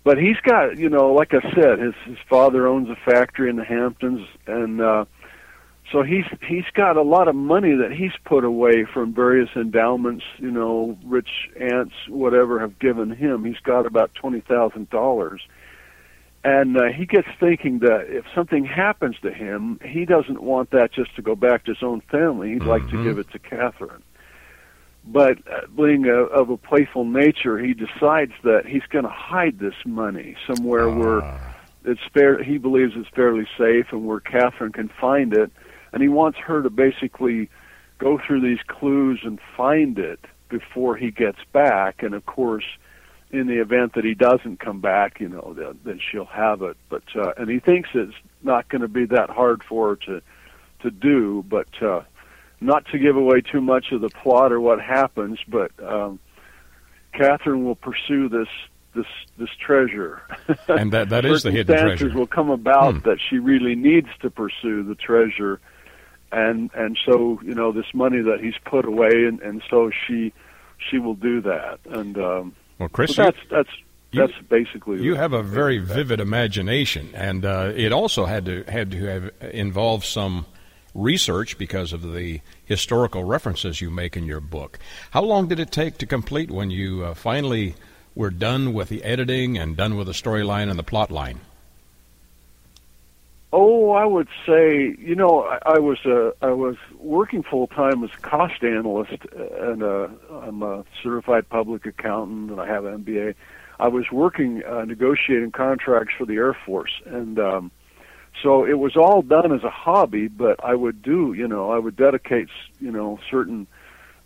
but 0.08 0.16
he's 0.16 0.38
got, 0.42 0.78
you 0.78 0.88
know, 0.88 1.12
like 1.12 1.34
I 1.34 1.42
said, 1.54 1.80
his 1.80 1.92
his 2.06 2.16
father 2.30 2.66
owns 2.66 2.88
a 2.88 2.96
factory 2.96 3.50
in 3.50 3.56
the 3.56 3.64
Hamptons, 3.64 4.26
and 4.46 4.80
uh, 4.80 5.04
so 5.92 6.02
he's 6.02 6.24
he's 6.40 6.64
got 6.72 6.96
a 6.96 7.02
lot 7.02 7.28
of 7.28 7.34
money 7.34 7.74
that 7.74 7.92
he's 7.92 8.12
put 8.24 8.42
away 8.42 8.86
from 8.90 9.12
various 9.12 9.50
endowments. 9.54 10.24
You 10.38 10.50
know, 10.50 10.96
rich 11.04 11.28
aunts, 11.60 11.92
whatever, 12.08 12.58
have 12.58 12.78
given 12.78 13.10
him. 13.10 13.44
He's 13.44 13.60
got 13.62 13.84
about 13.84 14.14
twenty 14.14 14.40
thousand 14.40 14.88
dollars. 14.88 15.42
And 16.42 16.78
uh, 16.78 16.84
he 16.86 17.04
gets 17.04 17.28
thinking 17.38 17.80
that 17.80 18.06
if 18.08 18.24
something 18.34 18.64
happens 18.64 19.16
to 19.20 19.30
him, 19.30 19.78
he 19.84 20.06
doesn't 20.06 20.42
want 20.42 20.70
that 20.70 20.90
just 20.90 21.14
to 21.16 21.22
go 21.22 21.34
back 21.34 21.66
to 21.66 21.74
his 21.74 21.82
own 21.82 22.00
family. 22.10 22.54
He'd 22.54 22.62
like 22.62 22.88
to 22.88 22.96
Mhm. 22.96 23.04
give 23.04 23.18
it 23.18 23.30
to 23.32 23.38
Catherine 23.38 24.02
but 25.10 25.38
uh, 25.50 25.66
being 25.74 26.04
a, 26.06 26.14
of 26.40 26.50
a 26.50 26.56
playful 26.56 27.04
nature, 27.04 27.58
he 27.58 27.72
decides 27.74 28.32
that 28.44 28.66
he's 28.66 28.82
going 28.90 29.04
to 29.04 29.10
hide 29.10 29.58
this 29.58 29.74
money 29.86 30.36
somewhere 30.46 30.88
where 30.90 31.22
Ah. 31.22 31.54
it's 31.84 32.00
fair. 32.12 32.42
He 32.42 32.58
believes 32.58 32.92
it's 32.94 33.08
fairly 33.08 33.46
safe 33.56 33.86
and 33.90 34.06
where 34.06 34.20
Catherine 34.20 34.72
can 34.72 34.88
find 34.88 35.32
it, 35.32 35.50
and 35.92 36.02
he 36.02 36.08
wants 36.08 36.38
her 36.38 36.62
to 36.62 36.70
basically 36.70 37.48
go 37.98 38.18
through 38.18 38.42
these 38.42 38.62
clues 38.66 39.20
and 39.24 39.40
find 39.56 39.98
it 39.98 40.20
before 40.50 40.94
he 40.96 41.10
gets 41.10 41.38
back. 41.52 42.02
And 42.02 42.14
of 42.14 42.26
course, 42.26 42.66
in 43.30 43.46
the 43.46 43.60
event 43.60 43.94
that 43.94 44.04
he 44.04 44.14
doesn't 44.14 44.60
come 44.60 44.80
back, 44.80 45.20
you 45.20 45.28
know, 45.28 45.54
then, 45.56 45.78
then 45.84 45.98
she'll 46.10 46.24
have 46.26 46.60
it. 46.62 46.76
But 46.90 47.04
uh, 47.16 47.32
and 47.38 47.48
he 47.48 47.60
thinks 47.60 47.88
it's 47.94 48.14
not 48.42 48.68
going 48.68 48.82
to 48.82 48.88
be 48.88 49.06
that 49.06 49.30
hard 49.30 49.62
for 49.64 49.90
her 49.90 49.96
to 50.06 50.22
to 50.82 50.90
do, 50.90 51.44
but. 51.48 51.68
uh 51.82 52.02
not 52.60 52.84
to 52.92 52.98
give 52.98 53.16
away 53.16 53.40
too 53.40 53.60
much 53.60 53.92
of 53.92 54.00
the 54.00 54.08
plot 54.08 54.52
or 54.52 54.60
what 54.60 54.80
happens, 54.80 55.38
but 55.48 55.70
um, 55.86 56.18
Catherine 57.12 57.64
will 57.64 57.76
pursue 57.76 58.28
this 58.28 58.48
this 58.94 59.06
this 59.38 59.50
treasure. 59.64 60.22
And 60.68 60.92
that- 60.92 61.10
that 61.10 61.24
is 61.24 61.42
the 61.42 61.50
hidden 61.50 61.66
Circumstances 61.76 61.98
treasure. 62.06 62.18
will 62.18 62.26
come 62.26 62.50
about 62.50 62.94
Hmm. 62.94 63.08
that 63.08 63.18
she 63.28 63.38
really 63.38 63.74
needs 63.74 64.08
to 64.22 64.30
pursue 64.30 64.82
the 64.82 64.94
treasure, 64.94 65.60
and 66.32 66.70
and 66.74 66.98
so 67.06 67.40
you 67.44 67.54
know 67.54 67.70
this 67.72 67.86
money 67.94 68.20
that 68.22 68.40
he's 68.40 68.56
put 68.64 68.84
away, 68.84 69.26
and 69.26 69.40
and 69.40 69.62
so 69.70 69.90
she 70.06 70.32
she 70.90 70.98
will 70.98 71.14
do 71.14 71.40
that, 71.42 71.78
and 71.90 72.16
um, 72.18 72.54
Well, 72.78 72.88
Chris, 72.88 73.14
so 73.14 73.24
that's 73.24 73.38
that's 73.50 73.68
you- 74.10 74.20
that's 74.20 74.38
basically 74.48 75.02
You 75.02 75.14
have 75.16 75.32
a 75.32 75.42
very 75.42 75.78
vivid 75.78 76.18
imagination, 76.20 77.10
and 77.14 77.44
uh, 77.44 77.72
it 77.76 77.92
also 77.92 78.24
had 78.24 78.46
to 78.46 78.64
had 78.68 78.90
to 78.92 79.04
have 79.06 79.30
involved 79.52 80.04
some 80.04 80.46
research 80.98 81.56
because 81.58 81.92
of 81.92 82.12
the 82.12 82.40
historical 82.64 83.24
references 83.24 83.80
you 83.80 83.90
make 83.90 84.16
in 84.16 84.24
your 84.24 84.40
book. 84.40 84.78
How 85.11 85.22
long 85.22 85.48
did 85.48 85.61
it 85.61 85.70
take 85.70 85.98
to 85.98 86.06
complete 86.06 86.50
when 86.50 86.70
you 86.70 87.04
uh, 87.04 87.14
finally 87.14 87.74
were 88.14 88.30
done 88.30 88.72
with 88.72 88.88
the 88.88 89.04
editing 89.04 89.56
and 89.56 89.76
done 89.76 89.96
with 89.96 90.08
the 90.08 90.12
storyline 90.12 90.68
and 90.68 90.78
the 90.78 90.82
plot 90.82 91.11
line? 91.11 91.40
Oh, 93.50 93.92
I 93.92 94.04
would 94.04 94.28
say, 94.44 94.94
you 94.98 95.14
know, 95.14 95.42
I, 95.42 95.76
I 95.76 95.78
was 95.78 95.98
uh, 96.04 96.32
I 96.42 96.50
was 96.50 96.76
working 96.98 97.42
full 97.42 97.66
time 97.68 98.04
as 98.04 98.11
a 98.12 98.20
cost 98.20 98.62
analyst, 98.62 99.22
uh, 99.34 99.70
and 99.70 99.82
uh, 99.82 100.08
I'm 100.30 100.62
a 100.62 100.84
certified 101.02 101.48
public 101.48 101.87
accountant, 101.87 102.50
and 102.50 102.61
I 102.61 102.66
have 102.66 102.84
an 102.84 103.02
MBA. 103.04 103.34
I 103.80 103.88
was 103.88 104.11
working 104.12 104.62
uh, 104.64 104.84
negotiating 104.84 105.52
contracts 105.52 106.12
for 106.18 106.26
the 106.26 106.34
Air 106.34 106.52
Force, 106.52 107.00
and 107.06 107.38
um, 107.38 107.70
so 108.42 108.64
it 108.64 108.79
was 108.79 108.96
all 108.96 109.22
done 109.22 109.53
as 109.53 109.62
a 109.64 109.70
hobby. 109.70 110.29
But 110.29 110.62
I 110.64 110.74
would 110.74 111.03
do, 111.03 111.33
you 111.33 111.48
know, 111.48 111.70
I 111.70 111.79
would 111.79 111.96
dedicate, 111.96 112.48
you 112.81 112.90
know, 112.90 113.18
certain 113.31 113.66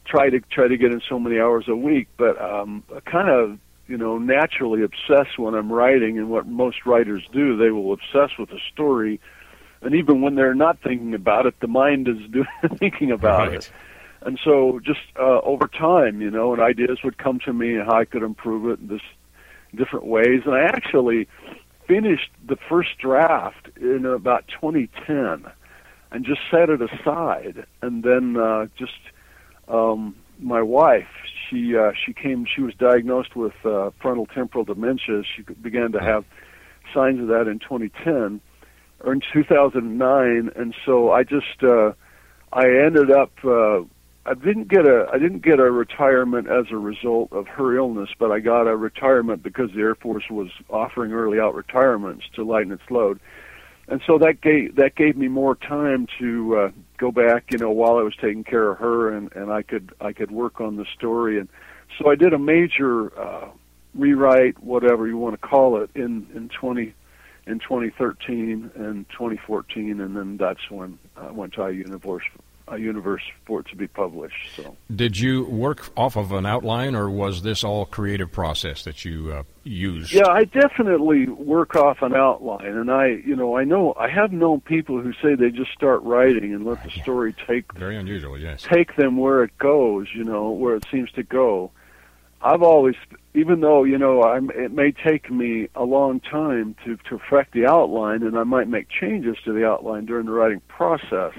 try 0.04 0.30
to 0.30 0.40
try 0.40 0.68
to 0.68 0.76
get 0.76 0.92
in 0.92 1.00
so 1.08 1.18
many 1.18 1.38
hours 1.38 1.66
a 1.68 1.76
week. 1.76 2.08
But 2.16 2.40
um, 2.40 2.84
kind 3.04 3.28
of 3.28 3.58
you 3.92 3.98
know, 3.98 4.16
naturally 4.16 4.82
obsessed 4.82 5.38
when 5.38 5.54
I'm 5.54 5.70
writing, 5.70 6.18
and 6.18 6.30
what 6.30 6.46
most 6.46 6.86
writers 6.86 7.22
do, 7.32 7.56
they 7.56 7.70
will 7.70 7.92
obsess 7.92 8.38
with 8.38 8.50
a 8.50 8.58
story, 8.72 9.20
and 9.82 9.94
even 9.94 10.22
when 10.22 10.34
they're 10.34 10.54
not 10.54 10.80
thinking 10.82 11.14
about 11.14 11.46
it, 11.46 11.58
the 11.60 11.66
mind 11.66 12.08
is 12.08 12.16
doing 12.30 12.46
thinking 12.78 13.10
about 13.10 13.48
Right. 13.48 13.58
it. 13.58 13.70
And 14.22 14.38
so, 14.44 14.80
just 14.84 15.00
uh, 15.18 15.40
over 15.40 15.66
time, 15.66 16.22
you 16.22 16.30
know, 16.30 16.52
and 16.52 16.62
ideas 16.62 17.00
would 17.02 17.18
come 17.18 17.40
to 17.40 17.52
me 17.52 17.74
and 17.74 17.84
how 17.84 17.98
I 17.98 18.04
could 18.04 18.22
improve 18.22 18.70
it 18.70 18.80
in 18.80 18.86
this 18.86 19.02
different 19.74 20.06
ways. 20.06 20.42
And 20.46 20.54
I 20.54 20.62
actually 20.62 21.28
finished 21.92 22.30
the 22.46 22.56
first 22.68 22.96
draft 22.98 23.68
in 23.76 24.06
about 24.06 24.44
2010, 24.48 25.50
and 26.10 26.24
just 26.24 26.40
set 26.50 26.70
it 26.70 26.80
aside, 26.80 27.66
and 27.82 28.02
then 28.02 28.36
uh, 28.36 28.66
just 28.78 28.98
um, 29.68 30.14
my 30.38 30.62
wife, 30.62 31.08
she 31.48 31.76
uh, 31.76 31.92
she 32.04 32.12
came. 32.14 32.46
She 32.46 32.62
was 32.62 32.74
diagnosed 32.74 33.36
with 33.36 33.52
uh, 33.64 33.90
frontal 34.00 34.26
temporal 34.26 34.64
dementia. 34.64 35.22
She 35.36 35.42
began 35.42 35.92
to 35.92 36.00
have 36.00 36.24
signs 36.94 37.20
of 37.20 37.28
that 37.28 37.46
in 37.46 37.58
2010 37.58 38.40
or 39.00 39.12
in 39.12 39.20
2009, 39.32 40.50
and 40.56 40.74
so 40.86 41.10
I 41.10 41.24
just 41.24 41.62
uh, 41.62 41.92
I 42.52 42.68
ended 42.68 43.10
up. 43.10 43.32
Uh, 43.44 43.82
I 44.24 44.34
didn't 44.34 44.68
get 44.68 44.86
a 44.86 45.08
I 45.12 45.18
didn't 45.18 45.42
get 45.42 45.58
a 45.58 45.70
retirement 45.70 46.48
as 46.48 46.66
a 46.70 46.76
result 46.76 47.32
of 47.32 47.48
her 47.48 47.76
illness, 47.76 48.10
but 48.18 48.30
I 48.30 48.38
got 48.38 48.68
a 48.68 48.76
retirement 48.76 49.42
because 49.42 49.70
the 49.74 49.80
Air 49.80 49.96
Force 49.96 50.30
was 50.30 50.48
offering 50.70 51.12
early 51.12 51.40
out 51.40 51.54
retirements 51.54 52.24
to 52.34 52.44
lighten 52.44 52.70
its 52.70 52.88
load, 52.88 53.18
and 53.88 54.00
so 54.06 54.18
that 54.18 54.40
gave 54.40 54.76
that 54.76 54.94
gave 54.94 55.16
me 55.16 55.26
more 55.26 55.56
time 55.56 56.06
to 56.20 56.56
uh, 56.56 56.70
go 56.98 57.10
back, 57.10 57.50
you 57.50 57.58
know, 57.58 57.72
while 57.72 57.98
I 57.98 58.02
was 58.02 58.14
taking 58.14 58.44
care 58.44 58.70
of 58.70 58.78
her, 58.78 59.12
and 59.12 59.32
and 59.32 59.50
I 59.52 59.62
could 59.62 59.92
I 60.00 60.12
could 60.12 60.30
work 60.30 60.60
on 60.60 60.76
the 60.76 60.86
story, 60.96 61.40
and 61.40 61.48
so 61.98 62.08
I 62.08 62.14
did 62.14 62.32
a 62.32 62.38
major 62.38 63.18
uh, 63.18 63.48
rewrite, 63.92 64.62
whatever 64.62 65.08
you 65.08 65.16
want 65.16 65.40
to 65.40 65.48
call 65.48 65.82
it, 65.82 65.90
in 65.96 66.28
in 66.32 66.48
twenty 66.48 66.94
in 67.44 67.58
2013 67.58 68.70
and 68.76 69.04
2014, 69.10 70.00
and 70.00 70.16
then 70.16 70.36
that's 70.36 70.70
when 70.70 70.96
I 71.16 71.32
went 71.32 71.54
to 71.54 71.62
iUniverse 71.62 72.20
a 72.38 72.51
universe 72.76 73.22
for 73.46 73.60
it 73.60 73.66
to 73.68 73.76
be 73.76 73.86
published. 73.86 74.54
So 74.56 74.76
Did 74.94 75.18
you 75.18 75.44
work 75.44 75.90
off 75.96 76.16
of 76.16 76.32
an 76.32 76.46
outline, 76.46 76.94
or 76.94 77.10
was 77.10 77.42
this 77.42 77.64
all 77.64 77.84
creative 77.86 78.30
process 78.32 78.84
that 78.84 79.04
you 79.04 79.32
uh, 79.32 79.42
used? 79.64 80.12
yeah, 80.12 80.28
I 80.28 80.44
definitely 80.44 81.26
work 81.28 81.76
off 81.76 82.02
an 82.02 82.14
outline, 82.14 82.66
and 82.66 82.90
I 82.90 83.08
you 83.08 83.36
know 83.36 83.56
I 83.56 83.64
know 83.64 83.94
I 83.98 84.08
have 84.08 84.32
known 84.32 84.60
people 84.60 85.00
who 85.00 85.12
say 85.14 85.34
they 85.34 85.50
just 85.50 85.72
start 85.72 86.02
writing 86.02 86.54
and 86.54 86.64
let 86.64 86.82
the 86.82 86.90
story 86.90 87.34
take 87.46 87.72
Very 87.74 87.96
unusual, 87.96 88.38
yes. 88.38 88.62
take 88.62 88.96
them 88.96 89.16
where 89.16 89.44
it 89.44 89.56
goes, 89.58 90.08
you 90.14 90.24
know, 90.24 90.50
where 90.50 90.76
it 90.76 90.84
seems 90.90 91.10
to 91.12 91.22
go. 91.22 91.70
I've 92.44 92.62
always, 92.62 92.96
even 93.34 93.60
though 93.60 93.84
you 93.84 93.98
know, 93.98 94.22
I'm, 94.24 94.50
it 94.50 94.72
may 94.72 94.90
take 94.90 95.30
me 95.30 95.68
a 95.76 95.84
long 95.84 96.18
time 96.20 96.74
to 96.84 96.96
to 97.08 97.18
perfect 97.18 97.52
the 97.52 97.66
outline, 97.66 98.22
and 98.22 98.36
I 98.36 98.42
might 98.42 98.68
make 98.68 98.88
changes 98.88 99.36
to 99.44 99.52
the 99.52 99.64
outline 99.66 100.06
during 100.06 100.26
the 100.26 100.32
writing 100.32 100.60
process. 100.68 101.32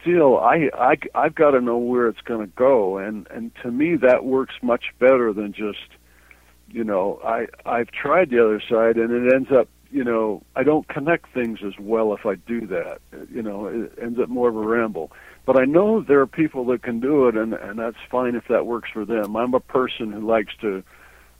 Still, 0.00 0.38
I, 0.38 0.70
I 0.74 0.96
I've 1.14 1.34
got 1.34 1.52
to 1.52 1.60
know 1.60 1.78
where 1.78 2.08
it's 2.08 2.20
going 2.20 2.46
to 2.46 2.52
go, 2.56 2.98
and 2.98 3.26
and 3.30 3.52
to 3.62 3.70
me 3.70 3.96
that 3.96 4.24
works 4.24 4.54
much 4.62 4.86
better 4.98 5.32
than 5.32 5.52
just, 5.52 5.88
you 6.68 6.84
know, 6.84 7.20
I 7.24 7.46
I've 7.64 7.90
tried 7.90 8.30
the 8.30 8.44
other 8.44 8.60
side, 8.60 8.96
and 8.96 9.10
it 9.10 9.34
ends 9.34 9.50
up, 9.50 9.68
you 9.90 10.04
know, 10.04 10.42
I 10.54 10.62
don't 10.62 10.86
connect 10.88 11.32
things 11.32 11.60
as 11.66 11.74
well 11.78 12.14
if 12.14 12.26
I 12.26 12.36
do 12.36 12.66
that. 12.68 13.00
You 13.30 13.42
know, 13.42 13.66
it 13.66 13.92
ends 14.00 14.18
up 14.20 14.28
more 14.28 14.48
of 14.48 14.56
a 14.56 14.60
ramble 14.60 15.12
but 15.46 15.56
I 15.56 15.64
know 15.64 16.02
there 16.02 16.20
are 16.20 16.26
people 16.26 16.64
that 16.66 16.82
can 16.82 16.98
do 16.98 17.28
it, 17.28 17.36
and 17.36 17.54
and 17.54 17.78
that's 17.78 17.96
fine 18.10 18.34
if 18.34 18.48
that 18.48 18.66
works 18.66 18.90
for 18.92 19.04
them. 19.04 19.36
I'm 19.36 19.54
a 19.54 19.60
person 19.60 20.12
who 20.12 20.26
likes 20.26 20.52
to 20.60 20.82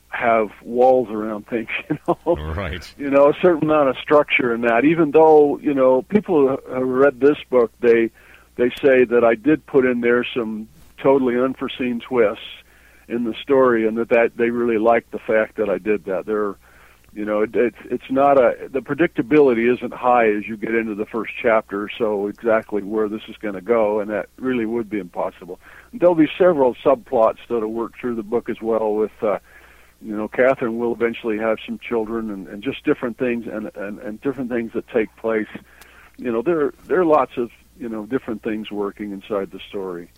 have 0.09 0.50
walls 0.62 1.09
around 1.11 1.46
things, 1.50 1.68
you 1.90 1.98
know. 2.06 2.37
Right. 2.37 2.94
You 2.96 3.11
know, 3.11 3.28
a 3.28 3.35
certain 3.42 3.64
amount 3.64 3.90
of 3.90 3.96
structure 3.98 4.54
in 4.54 4.62
that. 4.62 4.85
Even 4.85 5.11
though 5.11 5.59
you 5.59 5.74
know 5.74 6.02
people 6.02 6.56
who 6.56 6.72
have 6.72 6.87
read 6.87 7.20
this 7.20 7.37
book, 7.50 7.72
they 7.80 8.11
they 8.56 8.70
say 8.82 9.04
that 9.04 9.24
I 9.24 9.34
did 9.34 9.66
put 9.66 9.84
in 9.84 10.00
there 10.00 10.24
some 10.24 10.68
totally 10.98 11.38
unforeseen 11.38 12.00
twists 12.00 12.44
in 13.08 13.24
the 13.24 13.34
story, 13.42 13.86
and 13.86 13.96
that 13.98 14.08
that 14.10 14.36
they 14.36 14.50
really 14.50 14.78
liked 14.78 15.12
the 15.12 15.18
fact 15.18 15.56
that 15.56 15.68
I 15.68 15.78
did 15.78 16.04
that. 16.06 16.26
They're 16.26 16.56
you 17.16 17.24
know, 17.24 17.40
it, 17.40 17.56
it's 17.56 17.78
it's 17.86 18.10
not 18.10 18.36
a 18.36 18.68
the 18.70 18.80
predictability 18.80 19.72
isn't 19.74 19.94
high 19.94 20.28
as 20.28 20.46
you 20.46 20.58
get 20.58 20.74
into 20.74 20.94
the 20.94 21.06
first 21.06 21.32
chapter. 21.40 21.88
So 21.96 22.26
exactly 22.26 22.82
where 22.82 23.08
this 23.08 23.22
is 23.26 23.36
going 23.38 23.54
to 23.54 23.62
go, 23.62 24.00
and 24.00 24.10
that 24.10 24.28
really 24.36 24.66
would 24.66 24.90
be 24.90 24.98
impossible. 24.98 25.58
There'll 25.94 26.14
be 26.14 26.28
several 26.36 26.74
subplots 26.74 27.38
that'll 27.48 27.72
work 27.72 27.94
through 27.98 28.16
the 28.16 28.22
book 28.22 28.50
as 28.50 28.60
well. 28.60 28.92
With 28.92 29.12
uh, 29.22 29.38
you 30.02 30.14
know, 30.14 30.28
Catherine 30.28 30.78
will 30.78 30.92
eventually 30.92 31.38
have 31.38 31.56
some 31.64 31.78
children, 31.78 32.30
and, 32.30 32.48
and 32.48 32.62
just 32.62 32.84
different 32.84 33.16
things, 33.16 33.46
and, 33.50 33.70
and 33.74 33.98
and 33.98 34.20
different 34.20 34.50
things 34.50 34.72
that 34.74 34.86
take 34.88 35.08
place. 35.16 35.48
You 36.18 36.30
know, 36.30 36.42
there 36.42 36.74
there 36.84 37.00
are 37.00 37.06
lots 37.06 37.38
of 37.38 37.50
you 37.78 37.88
know 37.88 38.06
different 38.06 38.42
things 38.42 38.70
working 38.70 39.12
inside 39.12 39.50
the 39.50 39.60
story. 39.68 40.10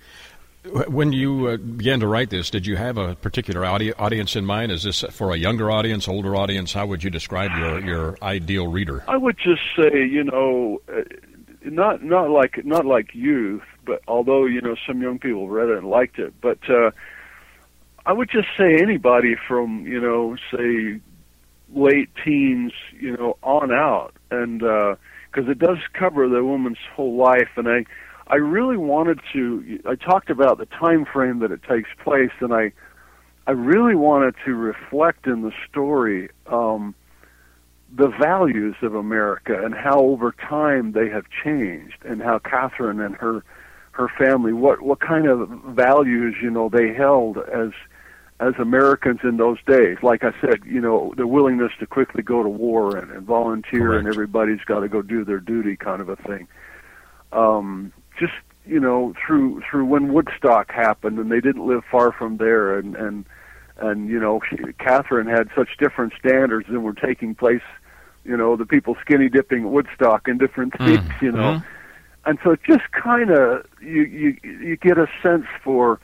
When 0.64 1.12
you 1.12 1.49
uh, 1.49 1.57
began 1.57 2.01
to 2.01 2.09
write 2.09 2.31
this, 2.31 2.51
did 2.51 2.66
you 2.66 2.77
have 2.77 2.99
a 2.99 3.14
particular 3.14 3.64
audi- 3.64 3.94
audience 3.94 4.35
in 4.35 4.44
mind? 4.44 4.73
Is 4.73 4.83
this 4.83 5.03
for 5.12 5.33
a 5.33 5.37
younger 5.37 5.71
audience, 5.71 6.09
older 6.09 6.35
audience? 6.35 6.73
How 6.73 6.85
would 6.87 7.03
you 7.05 7.11
describe 7.11 7.53
your, 7.57 7.81
your 7.81 8.18
ideal 8.21 8.66
reader? 8.66 9.05
I 9.07 9.16
would 9.16 9.38
just 9.38 9.62
say, 9.77 10.05
you 10.05 10.25
know, 10.25 10.81
uh, 10.92 11.03
not 11.62 12.03
not 12.03 12.31
like 12.31 12.64
not 12.64 12.85
like 12.85 13.14
youth, 13.14 13.62
but 13.85 14.03
although 14.09 14.47
you 14.47 14.61
know 14.61 14.77
some 14.87 15.01
young 15.01 15.18
people 15.18 15.49
read 15.49 15.68
it 15.68 15.79
and 15.79 15.88
liked 15.88 16.18
it, 16.18 16.35
but 16.40 16.59
uh, 16.68 16.90
I 18.05 18.12
would 18.12 18.31
just 18.31 18.49
say 18.57 18.77
anybody 18.77 19.37
from 19.47 19.87
you 19.87 20.01
know 20.01 20.37
say 20.51 21.01
late 21.75 22.09
teens, 22.25 22.73
you 22.99 23.16
know, 23.16 23.37
on 23.42 23.73
out, 23.73 24.14
and 24.31 24.62
because 25.31 25.49
it 25.49 25.59
does 25.59 25.79
cover 25.93 26.29
the 26.29 26.45
woman's 26.45 26.79
whole 26.95 27.17
life, 27.17 27.51
and 27.57 27.69
I 27.69 27.85
I 28.29 28.37
really 28.37 28.77
wanted 28.77 29.21
to. 29.33 29.81
I 29.87 29.95
talked 29.95 30.31
about 30.31 30.59
the 30.59 30.67
time 30.67 31.07
frame 31.07 31.38
that 31.41 31.51
it 31.51 31.62
takes 31.62 31.88
place, 32.03 32.33
and 32.41 32.53
I, 32.53 32.73
I 33.47 33.53
really 33.53 33.95
wanted 33.95 34.35
to 34.45 34.55
reflect 34.55 35.27
in 35.27 35.43
the 35.43 35.53
story 35.69 36.29
um, 36.47 36.95
the 37.95 38.09
values 38.09 38.77
of 38.83 38.95
America 38.95 39.64
and 39.64 39.75
how 39.75 39.99
over 40.01 40.33
time 40.33 40.93
they 40.93 41.09
have 41.09 41.25
changed, 41.43 42.05
and 42.05 42.23
how 42.23 42.38
Catherine 42.38 43.01
and 43.01 43.14
her 43.17 43.45
her 43.93 44.09
family 44.17 44.53
what 44.53 44.83
what 44.83 45.01
kind 45.01 45.27
of 45.27 45.49
values 45.67 46.37
you 46.41 46.51
know 46.51 46.69
they 46.69 46.95
held 46.95 47.37
as 47.38 47.71
as 48.40 48.55
Americans 48.59 49.20
in 49.24 49.37
those 49.37 49.59
days. 49.66 49.98
Like 50.03 50.22
I 50.22 50.33
said, 50.40 50.62
you 50.64 50.81
know, 50.81 51.12
the 51.16 51.27
willingness 51.27 51.72
to 51.81 51.87
quickly 51.87 52.22
go 52.22 52.42
to 52.42 52.48
war 52.48 52.96
and, 52.96 53.11
and 53.11 53.22
volunteer, 53.27 53.88
Correct. 53.88 53.98
and 54.05 54.09
everybody's 54.09 54.61
got 54.64 54.81
to 54.81 54.88
go 54.88 55.03
do 55.03 55.24
their 55.24 55.40
duty, 55.40 55.77
kind 55.77 56.01
of 56.01 56.09
a 56.09 56.16
thing. 56.16 56.46
Um, 57.33 57.92
just 58.18 58.33
you 58.66 58.81
know 58.81 59.14
through 59.27 59.62
through 59.68 59.85
when 59.87 60.12
Woodstock 60.12 60.70
happened, 60.72 61.18
and 61.18 61.31
they 61.31 61.40
didn't 61.40 61.66
live 61.66 61.85
far 61.90 62.12
from 62.12 62.37
there, 62.38 62.79
and 62.79 62.96
and 62.96 63.24
and 63.79 64.09
you 64.09 64.18
know 64.20 64.40
she, 64.48 64.57
Catherine 64.79 65.27
had 65.27 65.48
such 65.57 65.77
different 65.79 66.12
standards 66.18 66.66
than 66.68 66.83
were 66.83 66.94
taking 66.94 67.35
place. 67.35 67.62
You 68.24 68.37
know 68.37 68.57
the 68.57 68.66
people 68.66 68.96
skinny 69.01 69.29
dipping 69.29 69.64
at 69.64 69.70
Woodstock 69.70 70.29
and 70.29 70.38
different 70.38 70.77
things. 70.79 71.01
Mm. 71.01 71.22
You 71.22 71.33
know, 71.33 71.38
Mhm. 71.55 71.64
and 72.27 72.38
so 72.42 72.51
it 72.53 72.61
just 72.66 72.90
kind 72.92 73.31
of 73.31 73.66
you 73.81 74.03
you 74.03 74.37
you 74.42 74.77
get 74.77 74.96
a 74.96 75.09
sense 75.22 75.46
for 75.62 75.98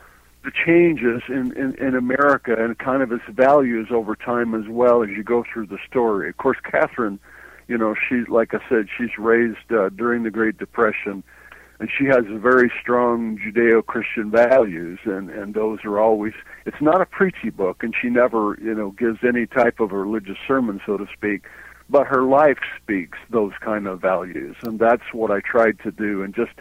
the 0.45 0.51
changes 0.51 1.23
in, 1.29 1.53
in 1.57 1.75
in 1.77 1.95
America 1.95 2.55
and 2.59 2.79
kind 2.79 3.03
of 3.03 3.11
its 3.13 3.25
values 3.29 3.89
over 3.91 4.15
time 4.15 4.55
as 4.55 4.69
well 4.69 5.03
as 5.03 5.11
you 5.11 5.23
go 5.23 5.45
through 5.51 5.67
the 5.67 5.79
story. 5.89 6.29
Of 6.29 6.37
course, 6.37 6.59
Catherine, 6.63 7.19
you 7.67 7.79
know, 7.79 7.95
she's 8.09 8.29
like 8.29 8.55
I 8.55 8.61
said, 8.69 8.89
she's 8.97 9.17
raised 9.19 9.73
uh, 9.73 9.89
during 9.89 10.23
the 10.23 10.31
Great 10.31 10.59
Depression 10.59 11.25
and 11.81 11.91
she 11.91 12.05
has 12.07 12.25
very 12.31 12.71
strong 12.81 13.39
Judeo-Christian 13.39 14.31
values, 14.31 14.99
and 15.05 15.29
and 15.31 15.55
those 15.55 15.81
are 15.85 15.99
always. 15.99 16.33
It's 16.67 16.81
not 16.81 17.01
a 17.01 17.07
preachy 17.07 17.51
book, 17.51 17.83
and 17.83 17.95
she 18.01 18.09
never, 18.09 18.57
you 18.63 18.75
know, 18.75 18.93
gives 18.93 19.19
any 19.27 19.47
type 19.47 19.81
of 19.81 19.93
a 19.93 19.99
religious 19.99 20.39
sermon, 20.47 20.81
so 20.87 20.97
to 20.97 21.07
speak. 21.13 21.45
But 21.91 22.07
her 22.07 22.23
life 22.23 22.59
speaks 22.81 23.19
those 23.29 23.53
kind 23.61 23.87
of 23.87 24.01
values, 24.01 24.57
and 24.63 24.79
that's 24.79 25.13
what 25.13 25.31
I 25.31 25.41
tried 25.41 25.79
to 25.81 25.91
do, 25.91 26.23
and 26.23 26.35
just 26.35 26.53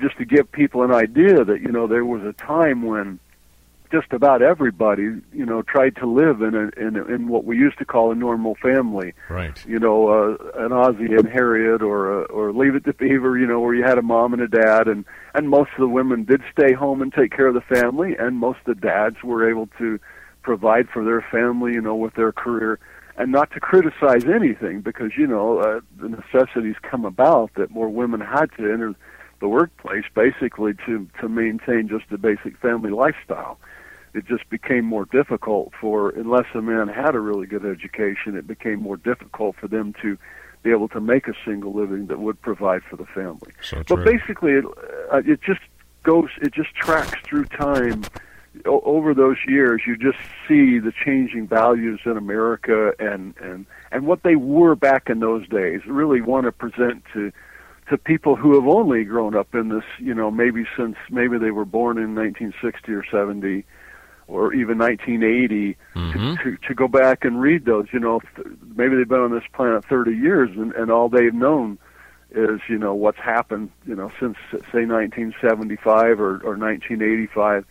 just 0.00 0.16
to 0.18 0.24
give 0.24 0.50
people 0.52 0.82
an 0.82 0.92
idea 0.92 1.44
that 1.44 1.60
you 1.60 1.72
know 1.72 1.86
there 1.86 2.04
was 2.04 2.22
a 2.22 2.32
time 2.32 2.82
when 2.82 3.18
just 3.90 4.12
about 4.12 4.40
everybody, 4.40 5.02
you 5.32 5.44
know, 5.44 5.62
tried 5.62 5.96
to 5.96 6.06
live 6.06 6.42
in 6.42 6.54
a, 6.54 6.68
in 6.80 6.96
a, 6.96 7.04
in 7.06 7.26
what 7.26 7.44
we 7.44 7.56
used 7.56 7.76
to 7.78 7.84
call 7.84 8.12
a 8.12 8.14
normal 8.14 8.54
family 8.62 9.14
Right. 9.28 9.64
you 9.66 9.80
know, 9.80 10.08
uh, 10.08 10.64
an 10.64 10.72
Ozzie 10.72 11.12
and 11.12 11.28
Harriet 11.28 11.82
or 11.82 12.22
uh, 12.22 12.26
or 12.26 12.52
Leave 12.52 12.76
It 12.76 12.84
to 12.84 12.92
Beaver, 12.92 13.36
you 13.36 13.46
know, 13.46 13.60
where 13.60 13.74
you 13.74 13.82
had 13.82 13.98
a 13.98 14.02
mom 14.02 14.32
and 14.32 14.42
a 14.42 14.48
dad, 14.48 14.86
and 14.86 15.04
and 15.34 15.48
most 15.48 15.70
of 15.72 15.80
the 15.80 15.88
women 15.88 16.24
did 16.24 16.40
stay 16.52 16.72
home 16.72 17.02
and 17.02 17.12
take 17.12 17.32
care 17.32 17.48
of 17.48 17.54
the 17.54 17.60
family, 17.60 18.14
and 18.16 18.38
most 18.38 18.60
of 18.60 18.76
the 18.76 18.80
dads 18.80 19.16
were 19.24 19.48
able 19.48 19.68
to 19.78 19.98
provide 20.42 20.88
for 20.88 21.04
their 21.04 21.20
family, 21.30 21.72
you 21.72 21.80
know, 21.80 21.94
with 21.96 22.14
their 22.14 22.32
career, 22.32 22.78
and 23.16 23.32
not 23.32 23.50
to 23.52 23.60
criticize 23.60 24.24
anything 24.24 24.80
because 24.80 25.12
you 25.16 25.26
know 25.26 25.58
uh, 25.58 25.80
the 26.00 26.08
necessities 26.08 26.76
come 26.82 27.04
about 27.04 27.52
that 27.54 27.70
more 27.70 27.88
women 27.88 28.20
had 28.20 28.46
to 28.56 28.72
enter 28.72 28.94
the 29.40 29.48
workplace 29.48 30.04
basically 30.14 30.74
to 30.86 31.08
to 31.20 31.28
maintain 31.28 31.88
just 31.88 32.04
a 32.12 32.18
basic 32.18 32.56
family 32.58 32.90
lifestyle. 32.90 33.58
It 34.12 34.26
just 34.26 34.48
became 34.50 34.84
more 34.84 35.06
difficult 35.06 35.72
for 35.80 36.10
unless 36.10 36.46
a 36.54 36.62
man 36.62 36.88
had 36.88 37.14
a 37.14 37.20
really 37.20 37.46
good 37.46 37.64
education 37.64 38.36
it 38.36 38.46
became 38.46 38.80
more 38.80 38.96
difficult 38.96 39.56
for 39.56 39.68
them 39.68 39.94
to 40.02 40.18
be 40.62 40.70
able 40.70 40.88
to 40.88 41.00
make 41.00 41.26
a 41.26 41.32
single 41.44 41.72
living 41.72 42.06
that 42.06 42.18
would 42.18 42.40
provide 42.42 42.82
for 42.82 42.96
the 42.96 43.06
family. 43.06 43.52
So 43.62 43.82
but 43.88 44.04
basically 44.04 44.52
it, 44.52 44.64
uh, 45.10 45.22
it 45.24 45.40
just 45.40 45.60
goes 46.02 46.28
it 46.42 46.52
just 46.52 46.74
tracks 46.74 47.18
through 47.24 47.46
time. 47.46 48.04
O- 48.66 48.80
over 48.80 49.14
those 49.14 49.36
years 49.46 49.82
you 49.86 49.96
just 49.96 50.18
see 50.48 50.80
the 50.80 50.92
changing 50.92 51.46
values 51.46 52.00
in 52.04 52.16
America 52.16 52.92
and 52.98 53.34
and 53.38 53.64
and 53.90 54.06
what 54.06 54.22
they 54.22 54.36
were 54.36 54.74
back 54.74 55.08
in 55.08 55.20
those 55.20 55.48
days. 55.48 55.80
Really 55.86 56.20
want 56.20 56.44
to 56.44 56.52
present 56.52 57.04
to 57.14 57.32
to 57.90 57.98
people 57.98 58.36
who 58.36 58.54
have 58.54 58.66
only 58.68 59.02
grown 59.04 59.34
up 59.34 59.52
in 59.54 59.68
this, 59.68 59.84
you 59.98 60.14
know, 60.14 60.30
maybe 60.30 60.64
since 60.76 60.96
maybe 61.10 61.36
they 61.38 61.50
were 61.50 61.64
born 61.64 61.98
in 61.98 62.14
1960 62.14 62.92
or 62.92 63.04
70 63.04 63.64
or 64.28 64.54
even 64.54 64.78
1980 64.78 65.76
Mhm. 65.96 66.12
to, 66.12 66.42
to 66.52 66.56
to 66.68 66.74
go 66.74 66.86
back 66.86 67.24
and 67.24 67.40
read 67.40 67.64
those, 67.64 67.86
you 67.92 67.98
know, 67.98 68.20
th- 68.36 68.46
maybe 68.76 68.94
they've 68.96 69.08
been 69.08 69.20
on 69.20 69.32
this 69.32 69.42
planet 69.52 69.84
30 69.84 70.12
years 70.14 70.50
and 70.56 70.72
and 70.74 70.90
all 70.90 71.08
they've 71.08 71.34
known 71.34 71.78
is, 72.30 72.60
you 72.68 72.78
know, 72.78 72.94
what's 72.94 73.18
happened, 73.18 73.70
you 73.84 73.96
know, 73.96 74.08
since 74.20 74.36
say 74.72 74.86
1975 74.86 76.20
or 76.20 76.34
or 76.44 76.56
1985 76.56 77.66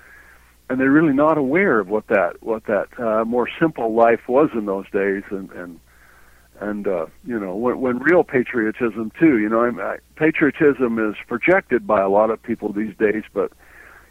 and 0.69 0.79
they're 0.79 0.91
really 0.91 1.13
not 1.13 1.37
aware 1.37 1.79
of 1.79 1.87
what 1.87 2.07
that 2.07 2.43
what 2.43 2.65
that 2.65 2.87
uh, 2.99 3.23
more 3.23 3.47
simple 3.57 3.93
life 3.93 4.27
was 4.27 4.49
in 4.53 4.65
those 4.65 4.89
days 4.91 5.23
and 5.31 5.49
and 5.51 5.79
and 6.59 6.87
uh, 6.87 7.05
you 7.25 7.39
know 7.39 7.55
when, 7.55 7.79
when 7.79 7.99
real 7.99 8.23
patriotism 8.23 9.11
too 9.19 9.39
you 9.39 9.49
know 9.49 9.61
I'm, 9.61 9.79
I, 9.79 9.97
patriotism 10.15 10.99
is 10.99 11.15
projected 11.27 11.87
by 11.87 12.01
a 12.01 12.09
lot 12.09 12.29
of 12.29 12.41
people 12.41 12.71
these 12.73 12.95
days 12.97 13.23
but 13.33 13.51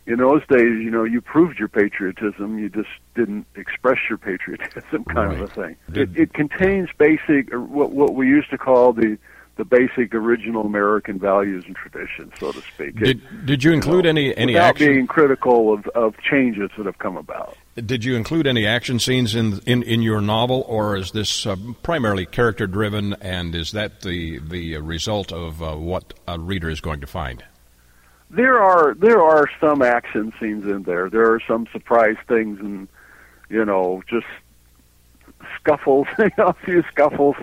in 0.06 0.16
those 0.18 0.40
days 0.48 0.82
you 0.82 0.90
know 0.90 1.04
you 1.04 1.20
proved 1.20 1.58
your 1.58 1.68
patriotism 1.68 2.58
you 2.58 2.68
just 2.68 2.88
didn't 3.14 3.46
express 3.54 3.98
your 4.08 4.18
patriotism 4.18 5.04
kind 5.08 5.32
of 5.32 5.40
a 5.40 5.46
thing. 5.48 5.76
It, 5.92 6.16
it 6.16 6.32
contains 6.32 6.88
basic 6.96 7.52
what 7.52 7.92
what 7.92 8.14
we 8.14 8.26
used 8.26 8.50
to 8.50 8.58
call 8.58 8.92
the 8.92 9.18
the 9.58 9.64
basic 9.64 10.14
original 10.14 10.64
American 10.64 11.18
values 11.18 11.64
and 11.66 11.76
traditions 11.76 12.32
so 12.40 12.52
to 12.52 12.60
speak 12.62 12.94
It- 13.02 13.20
Did 13.20 13.46
Did 13.46 13.64
you 13.64 13.72
include 13.72 14.04
know, 14.04 14.10
any 14.10 14.34
any 14.36 14.54
without 14.54 14.70
action? 14.70 14.86
being 14.86 15.06
critical 15.06 15.74
of, 15.74 15.86
of 15.88 16.14
changes 16.22 16.70
that 16.78 16.86
have 16.86 16.98
come 16.98 17.16
about. 17.18 17.56
Did 17.74 18.04
you 18.04 18.16
include 18.16 18.46
any 18.46 18.66
action 18.66 18.98
scenes 18.98 19.34
in 19.34 19.60
in, 19.66 19.82
in 19.82 20.00
your 20.02 20.20
novel, 20.20 20.64
or 20.66 20.96
is 20.96 21.10
this 21.12 21.44
uh, 21.46 21.56
primarily 21.82 22.24
character 22.26 22.66
driven? 22.66 23.14
And 23.20 23.54
is 23.54 23.72
that 23.72 24.00
the 24.00 24.38
the 24.38 24.78
result 24.78 25.32
of 25.32 25.62
uh, 25.62 25.74
what 25.76 26.14
a 26.26 26.38
reader 26.40 26.70
is 26.70 26.80
going 26.80 27.00
to 27.00 27.06
find? 27.06 27.44
There 28.30 28.58
are 28.60 28.94
there 28.94 29.22
are 29.22 29.48
some 29.60 29.82
action 29.82 30.32
scenes 30.40 30.64
in 30.66 30.82
there. 30.84 31.08
There 31.10 31.32
are 31.32 31.40
some 31.46 31.66
surprise 31.72 32.16
things, 32.26 32.58
and 32.60 32.88
you 33.48 33.64
know, 33.64 34.02
just 34.08 34.26
scuffles, 35.60 36.06
you 36.18 36.30
know, 36.36 36.48
a 36.48 36.54
few 36.64 36.82
scuffles, 36.90 37.36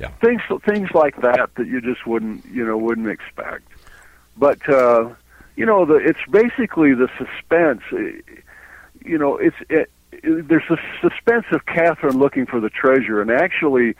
Yeah. 0.00 0.08
things 0.22 0.40
things 0.64 0.88
like 0.94 1.20
that 1.20 1.50
that 1.56 1.66
you 1.66 1.80
just 1.82 2.06
wouldn't 2.06 2.46
you 2.46 2.64
know 2.66 2.78
wouldn't 2.78 3.08
expect. 3.08 3.68
But 4.36 4.66
uh, 4.68 5.10
you 5.56 5.66
know, 5.66 5.84
the 5.84 5.96
it's 5.96 6.24
basically 6.30 6.94
the 6.94 7.08
suspense. 7.18 7.82
eh, 7.92 8.22
You 9.04 9.18
know, 9.18 9.36
it's 9.36 9.56
it, 9.68 9.90
it, 10.12 10.48
there's 10.48 10.70
a 10.70 10.78
suspense 11.02 11.44
of 11.52 11.66
Catherine 11.66 12.18
looking 12.18 12.46
for 12.46 12.60
the 12.60 12.70
treasure, 12.70 13.20
and 13.20 13.30
actually, 13.30 13.94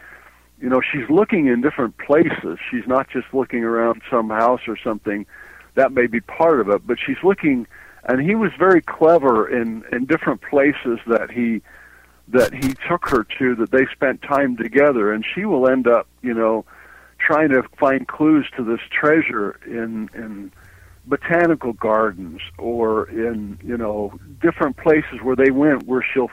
you 0.61 0.69
know, 0.71 0.81
she's 0.81 1.09
looking 1.11 1.47
in 1.49 1.61
different 1.61 1.99
places. 1.99 2.59
She's 2.71 2.87
not 2.87 3.09
just 3.11 3.27
looking 3.35 3.63
around 3.65 4.01
some 4.11 4.31
house 4.31 4.63
or 4.69 4.77
something. 4.79 5.27
That 5.75 5.93
may 5.93 6.07
be 6.07 6.21
part 6.21 6.61
of 6.61 6.69
it, 6.71 6.87
but 6.87 6.99
she's 7.05 7.23
looking, 7.23 7.67
and 8.05 8.21
he 8.23 8.35
was 8.35 8.53
very 8.59 8.81
clever 8.81 9.47
in 9.49 9.85
in 9.93 10.07
different 10.07 10.41
places 10.41 10.99
that 11.07 11.31
he 11.31 11.61
that 12.33 12.53
he 12.55 12.75
took 12.89 13.09
her 13.09 13.27
to 13.39 13.55
that 13.57 13.71
they 13.71 13.87
spent 13.93 14.23
time 14.23 14.57
together 14.57 15.13
and 15.13 15.25
she 15.35 15.45
will 15.45 15.69
end 15.69 15.87
up 15.87 16.07
you 16.23 16.35
know 16.35 16.65
trying 17.19 17.51
to 17.51 17.63
find 17.79 18.09
clues 18.09 18.47
to 18.57 18.65
this 18.65 18.81
treasure 18.91 19.59
in 19.67 20.09
in 20.15 20.53
botanical 21.07 21.73
gardens 21.73 22.41
or 22.59 23.09
in 23.11 23.59
you 23.63 23.77
know 23.77 24.13
different 24.41 24.77
places 24.77 25.21
where 25.23 25.37
they 25.37 25.51
went 25.51 25.87
where 25.87 26.05
she'll 26.13 26.31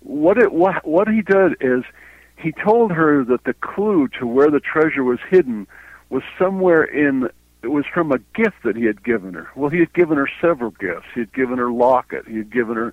what 0.00 0.38
it 0.38 0.52
what 0.52 0.86
what 0.86 1.08
he 1.08 1.22
did 1.22 1.56
is 1.60 1.84
he 2.36 2.52
told 2.52 2.90
her 2.90 3.24
that 3.24 3.44
the 3.44 3.54
clue 3.54 4.08
to 4.08 4.26
where 4.26 4.50
the 4.50 4.60
treasure 4.60 5.04
was 5.04 5.18
hidden 5.30 5.66
was 6.10 6.22
somewhere 6.38 6.82
in 6.82 7.28
it 7.62 7.68
was 7.68 7.84
from 7.86 8.10
a 8.10 8.18
gift 8.34 8.56
that 8.64 8.76
he 8.76 8.84
had 8.84 9.04
given 9.04 9.34
her. 9.34 9.48
Well 9.54 9.70
he 9.70 9.78
had 9.78 9.92
given 9.92 10.18
her 10.18 10.28
several 10.40 10.72
gifts. 10.72 11.06
He 11.14 11.20
had 11.20 11.32
given 11.32 11.58
her 11.58 11.70
locket. 11.70 12.26
He 12.26 12.36
had 12.36 12.50
given 12.50 12.76
her 12.76 12.92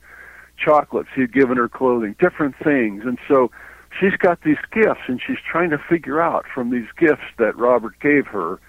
chocolates 0.60 1.10
he 1.16 1.22
had 1.22 1.34
given 1.34 1.58
her 1.58 1.70
clothing 1.70 2.16
different 2.20 2.56
things. 2.64 3.04
And 3.06 3.18
so 3.28 3.52
she's 4.00 4.16
got 4.18 4.42
these 4.44 4.58
gifts 4.72 5.02
and 5.08 5.22
she's 5.26 5.40
trying 5.50 5.70
to 5.72 5.78
figure 5.78 6.22
out 6.22 6.46
from 6.54 6.70
these 6.70 6.88
gifts 6.98 7.24
that 7.38 7.58
Robert 7.58 8.00
gave 8.00 8.28
her 8.28 8.60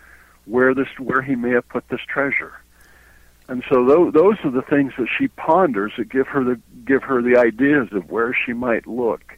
where 0.47 0.75
this 0.75 0.89
where 0.99 1.23
he 1.23 1.35
may 1.35 1.51
have 1.51 1.69
put 1.69 1.89
this 1.89 2.01
treasure. 2.09 2.53
And 3.49 3.65
so 3.69 3.85
those, 3.85 4.13
those 4.13 4.37
are 4.45 4.51
the 4.51 4.63
things 4.63 4.93
that 4.97 5.09
she 5.19 5.29
ponders 5.29 5.93
that 5.99 6.09
give 6.09 6.29
her 6.29 6.45
the 6.45 6.61
give 6.85 7.03
her 7.03 7.21
the 7.21 7.37
ideas 7.37 7.89
of 7.93 8.11
where 8.11 8.35
she 8.35 8.53
might 8.53 8.87
look. 8.87 9.37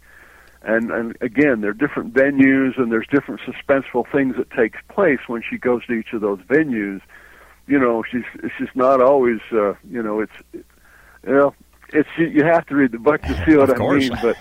And 0.63 0.91
and 0.91 1.17
again 1.21 1.61
there 1.61 1.71
are 1.71 1.75
different 1.75 2.15
venues 2.15 2.79
and 2.79 2.93
there's 2.93 3.07
different 3.11 3.41
suspenseful 3.41 4.11
things 4.13 4.37
that 4.37 4.51
takes 4.51 4.79
place 4.89 5.21
when 5.27 5.43
she 5.49 5.59
goes 5.59 5.85
to 5.87 5.95
each 5.95 6.13
of 6.13 6.21
those 6.21 6.41
venues. 6.41 7.01
You 7.67 7.79
know 7.79 8.03
she's 8.11 8.25
she's 8.59 8.69
not 8.75 9.01
always 9.01 9.41
uh 9.51 9.75
you 9.91 10.03
know 10.03 10.21
it's 10.21 10.33
you 10.53 10.65
know 11.25 11.55
it's 11.93 12.09
you 12.17 12.45
have 12.45 12.67
to 12.67 12.75
read 12.75 12.93
the 12.93 12.99
book 12.99 13.23
to 13.23 13.45
see 13.45 13.57
what 13.57 13.71
I 13.71 13.97
mean 13.97 14.17
but 14.23 14.37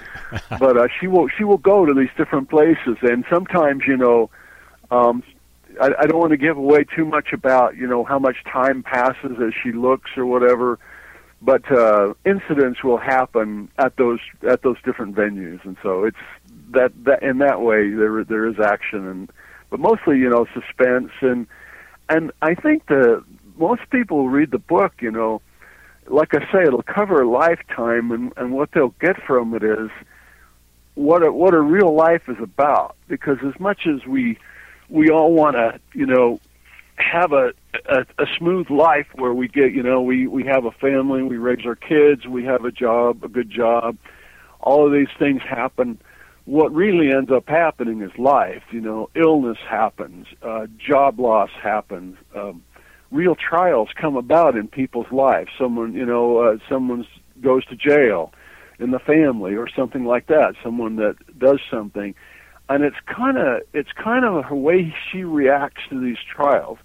but 0.60 0.78
uh 0.78 0.88
she 1.00 1.08
will 1.08 1.28
she 1.28 1.44
will 1.44 1.58
go 1.58 1.86
to 1.86 1.94
these 1.94 2.10
different 2.18 2.50
places. 2.50 2.98
And 3.02 3.26
sometimes 3.30 3.84
you 3.88 3.98
know 3.98 4.30
um 4.90 5.24
I, 5.80 5.92
I 6.00 6.06
don't 6.06 6.20
want 6.20 6.32
to 6.32 6.38
give 6.38 6.58
away 6.58 6.84
too 6.84 7.06
much 7.06 7.34
about 7.34 7.76
you 7.76 7.88
know 7.88 8.04
how 8.04 8.20
much 8.20 8.38
time 8.52 8.84
passes 8.84 9.38
as 9.46 9.54
she 9.64 9.72
looks 9.72 10.12
or 10.18 10.26
whatever 10.26 10.80
but 11.42 11.70
uh, 11.72 12.14
incidents 12.24 12.84
will 12.84 12.98
happen 12.98 13.70
at 13.80 13.98
those 13.98 14.20
at 14.48 14.62
those 14.62 14.78
different 14.86 15.16
venues, 15.16 15.64
and 15.66 15.76
so 15.82 16.04
it's 16.04 16.18
that 16.70 16.92
that 17.04 17.24
in 17.24 17.40
that 17.40 17.62
way 17.62 17.90
there 17.90 18.24
there 18.24 18.48
is 18.48 18.60
action, 18.60 19.08
and 19.08 19.32
but 19.70 19.80
mostly 19.80 20.20
you 20.20 20.30
know 20.30 20.46
suspense. 20.54 21.12
And 21.22 21.48
and 22.10 22.32
I 22.42 22.54
think 22.54 22.86
the 22.88 23.24
most 23.58 23.82
people 23.90 24.30
read 24.30 24.52
the 24.52 24.60
book, 24.60 24.94
you 25.02 25.10
know, 25.10 25.42
like 26.08 26.34
I 26.34 26.40
say, 26.52 26.64
it'll 26.66 26.84
cover 26.84 27.22
a 27.22 27.30
lifetime, 27.30 28.12
and 28.12 28.34
and 28.38 28.52
what 28.52 28.72
they'll 28.74 28.96
get 29.00 29.22
from 29.24 29.54
it 29.54 29.64
is 29.64 29.90
what 30.96 31.24
a, 31.24 31.32
what 31.32 31.54
a 31.54 31.62
real 31.62 31.94
life 31.94 32.28
is 32.28 32.38
about. 32.42 32.96
Because 33.08 33.38
as 33.46 33.60
much 33.60 33.88
as 33.88 34.06
we 34.06 34.38
we 34.90 35.10
all 35.10 35.34
want 35.34 35.56
to, 35.56 35.80
you 35.94 36.06
know, 36.06 36.40
have 36.98 37.34
a, 37.34 37.54
a 37.90 38.06
a 38.20 38.26
smooth 38.38 38.70
life 38.70 39.08
where 39.16 39.34
we 39.34 39.48
get 39.48 39.74
you 39.74 39.84
know 39.84 40.02
we 40.02 40.28
we 40.28 40.44
have 40.44 40.66
a 40.66 40.72
family 40.72 41.24
we 41.24 41.38
raise 41.38 41.66
our 41.66 41.76
kids 41.76 42.26
we 42.28 42.44
have 42.44 42.66
a 42.66 42.72
job 42.72 43.24
a 43.24 43.28
good 43.28 43.50
job 43.50 43.98
all 44.60 44.86
of 44.86 44.94
these 44.94 45.10
things 45.18 45.42
happen 45.42 46.00
what 46.46 46.74
really 46.74 47.12
ends 47.12 47.32
up 47.32 47.48
happening 47.48 48.02
is 48.02 48.12
life 48.18 48.64
you 48.72 48.82
know 48.82 49.10
illness 49.16 49.58
happens 49.68 50.28
uh 50.44 50.68
job 50.78 51.20
loss 51.20 51.50
happens 51.62 52.18
um 52.36 52.64
real 53.12 53.36
trials 53.36 53.90
come 54.00 54.16
about 54.16 54.56
in 54.56 54.68
people's 54.68 55.12
lives 55.12 55.50
someone 55.60 55.94
you 55.94 56.06
know 56.06 56.38
uh, 56.38 56.58
someone 56.70 57.06
goes 57.42 57.66
to 57.66 57.76
jail 57.76 58.34
in 58.80 58.92
the 58.92 59.00
family 59.00 59.56
or 59.56 59.68
something 59.70 60.06
like 60.06 60.28
that 60.28 60.56
someone 60.64 60.96
that 60.96 61.16
does 61.38 61.60
something 61.70 62.16
and 62.70 62.84
it's 62.84 62.98
kind 63.06 63.38
of 63.38 63.62
it's 63.74 63.92
kind 63.92 64.26
of 64.26 64.46
her 64.46 64.56
way 64.56 64.94
she 65.12 65.24
reacts 65.24 65.82
to 65.90 66.00
these 66.00 66.18
trials 66.34 66.78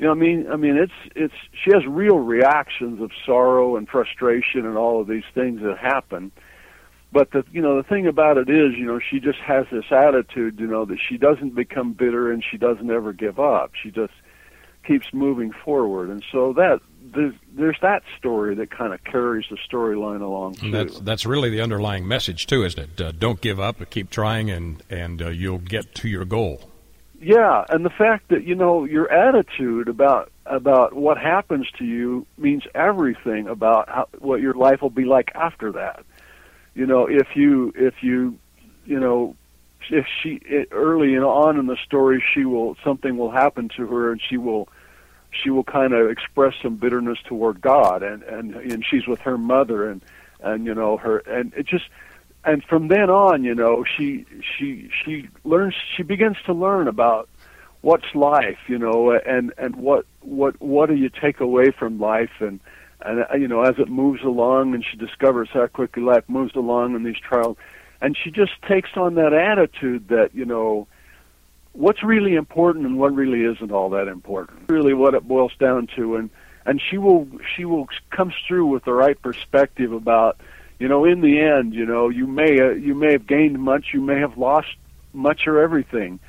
you 0.00 0.06
know, 0.06 0.12
I 0.12 0.14
mean, 0.14 0.46
I 0.50 0.56
mean, 0.56 0.78
it's 0.78 1.12
it's 1.14 1.34
she 1.62 1.72
has 1.74 1.84
real 1.86 2.18
reactions 2.18 3.02
of 3.02 3.10
sorrow 3.26 3.76
and 3.76 3.86
frustration 3.86 4.64
and 4.64 4.78
all 4.78 5.02
of 5.02 5.08
these 5.08 5.28
things 5.34 5.60
that 5.60 5.76
happen. 5.76 6.32
But 7.12 7.32
the 7.32 7.44
you 7.52 7.60
know 7.60 7.76
the 7.76 7.86
thing 7.86 8.06
about 8.06 8.38
it 8.38 8.48
is, 8.48 8.78
you 8.78 8.86
know, 8.86 8.98
she 8.98 9.20
just 9.20 9.40
has 9.40 9.66
this 9.70 9.84
attitude, 9.90 10.58
you 10.58 10.66
know, 10.66 10.86
that 10.86 10.96
she 11.06 11.18
doesn't 11.18 11.54
become 11.54 11.92
bitter 11.92 12.32
and 12.32 12.42
she 12.42 12.56
doesn't 12.56 12.90
ever 12.90 13.12
give 13.12 13.38
up. 13.38 13.72
She 13.82 13.90
just 13.90 14.14
keeps 14.84 15.06
moving 15.12 15.52
forward, 15.52 16.10
and 16.10 16.24
so 16.32 16.52
that 16.54 16.80
there's 17.14 17.34
there's 17.52 17.78
that 17.82 18.02
story 18.18 18.54
that 18.56 18.70
kind 18.70 18.92
of 18.92 19.02
carries 19.04 19.46
the 19.50 19.58
storyline 19.70 20.22
along 20.22 20.54
too. 20.54 20.66
And 20.66 20.74
that's 20.74 21.00
that's 21.00 21.26
really 21.26 21.50
the 21.50 21.60
underlying 21.60 22.06
message 22.06 22.46
too, 22.46 22.64
isn't 22.64 22.82
it? 22.82 23.00
Uh, 23.00 23.12
don't 23.12 23.40
give 23.40 23.60
up, 23.60 23.88
keep 23.90 24.10
trying, 24.10 24.50
and 24.50 24.82
and 24.90 25.22
uh, 25.22 25.28
you'll 25.28 25.58
get 25.58 25.94
to 25.96 26.08
your 26.08 26.24
goal. 26.24 26.70
Yeah, 27.20 27.64
and 27.68 27.84
the 27.84 27.90
fact 27.90 28.28
that 28.28 28.44
you 28.44 28.54
know 28.54 28.84
your 28.84 29.10
attitude 29.10 29.88
about 29.88 30.30
about 30.46 30.94
what 30.94 31.18
happens 31.18 31.68
to 31.78 31.84
you 31.84 32.26
means 32.38 32.64
everything 32.74 33.46
about 33.46 33.88
how, 33.88 34.08
what 34.18 34.40
your 34.40 34.54
life 34.54 34.80
will 34.82 34.90
be 34.90 35.04
like 35.04 35.30
after 35.34 35.72
that. 35.72 36.04
You 36.74 36.86
know, 36.86 37.06
if 37.06 37.28
you 37.34 37.72
if 37.76 38.02
you 38.02 38.38
you 38.86 38.98
know 38.98 39.36
if 39.90 40.06
she 40.22 40.40
early 40.70 41.14
and 41.14 41.24
on 41.24 41.58
in 41.58 41.66
the 41.66 41.76
story 41.84 42.22
she 42.34 42.44
will 42.44 42.76
something 42.84 43.16
will 43.16 43.30
happen 43.30 43.68
to 43.76 43.86
her 43.86 44.12
and 44.12 44.20
she 44.20 44.36
will 44.36 44.68
she 45.30 45.50
will 45.50 45.64
kind 45.64 45.92
of 45.92 46.10
express 46.10 46.54
some 46.62 46.76
bitterness 46.76 47.18
toward 47.24 47.60
God 47.60 48.02
and 48.02 48.22
and 48.24 48.54
and 48.54 48.84
she's 48.84 49.06
with 49.06 49.20
her 49.20 49.38
mother 49.38 49.88
and 49.90 50.02
and 50.40 50.66
you 50.66 50.74
know 50.74 50.96
her 50.96 51.18
and 51.18 51.52
it 51.54 51.66
just 51.66 51.84
and 52.44 52.64
from 52.64 52.88
then 52.88 53.10
on, 53.10 53.44
you 53.44 53.54
know, 53.54 53.84
she 53.84 54.24
she 54.40 54.90
she 55.04 55.28
learns 55.44 55.74
she 55.96 56.02
begins 56.02 56.36
to 56.46 56.52
learn 56.52 56.88
about 56.88 57.28
what's 57.82 58.14
life, 58.14 58.58
you 58.66 58.78
know, 58.78 59.10
and 59.10 59.52
and 59.58 59.76
what 59.76 60.06
what 60.20 60.60
what 60.60 60.88
do 60.88 60.94
you 60.94 61.10
take 61.10 61.40
away 61.40 61.70
from 61.70 62.00
life? 62.00 62.40
And 62.40 62.60
and 63.02 63.26
you 63.40 63.46
know 63.46 63.62
as 63.62 63.78
it 63.78 63.88
moves 63.88 64.22
along 64.22 64.74
and 64.74 64.84
she 64.84 64.96
discovers 64.96 65.50
how 65.52 65.66
quickly 65.66 66.02
life 66.02 66.24
moves 66.28 66.56
along 66.56 66.94
in 66.94 67.02
these 67.02 67.18
trials 67.18 67.58
and 68.00 68.16
she 68.16 68.30
just 68.30 68.52
takes 68.66 68.90
on 68.96 69.14
that 69.14 69.32
attitude 69.32 70.08
that 70.08 70.34
you 70.34 70.44
know 70.44 70.86
what's 71.72 72.02
really 72.02 72.34
important 72.34 72.86
and 72.86 72.98
what 72.98 73.14
really 73.14 73.44
isn't 73.44 73.70
all 73.70 73.90
that 73.90 74.08
important. 74.08 74.68
Really 74.68 74.94
what 74.94 75.14
it 75.14 75.26
boils 75.26 75.52
down 75.58 75.88
to. 75.96 76.16
And 76.16 76.30
and 76.66 76.80
she 76.80 76.98
will 76.98 77.28
she 77.56 77.64
will 77.64 77.88
comes 78.10 78.34
through 78.46 78.66
with 78.66 78.84
the 78.84 78.92
right 78.92 79.20
perspective 79.20 79.92
about 79.92 80.40
you 80.78 80.88
know 80.88 81.04
in 81.04 81.20
the 81.20 81.40
end 81.40 81.74
you 81.74 81.86
know 81.86 82.08
you 82.08 82.26
may 82.26 82.60
uh, 82.60 82.70
you 82.70 82.94
may 82.94 83.12
have 83.12 83.26
gained 83.26 83.58
much 83.58 83.88
you 83.92 84.00
may 84.00 84.18
have 84.18 84.38
lost 84.38 84.68
much 85.12 85.46
or 85.46 85.60
everything. 85.60 86.20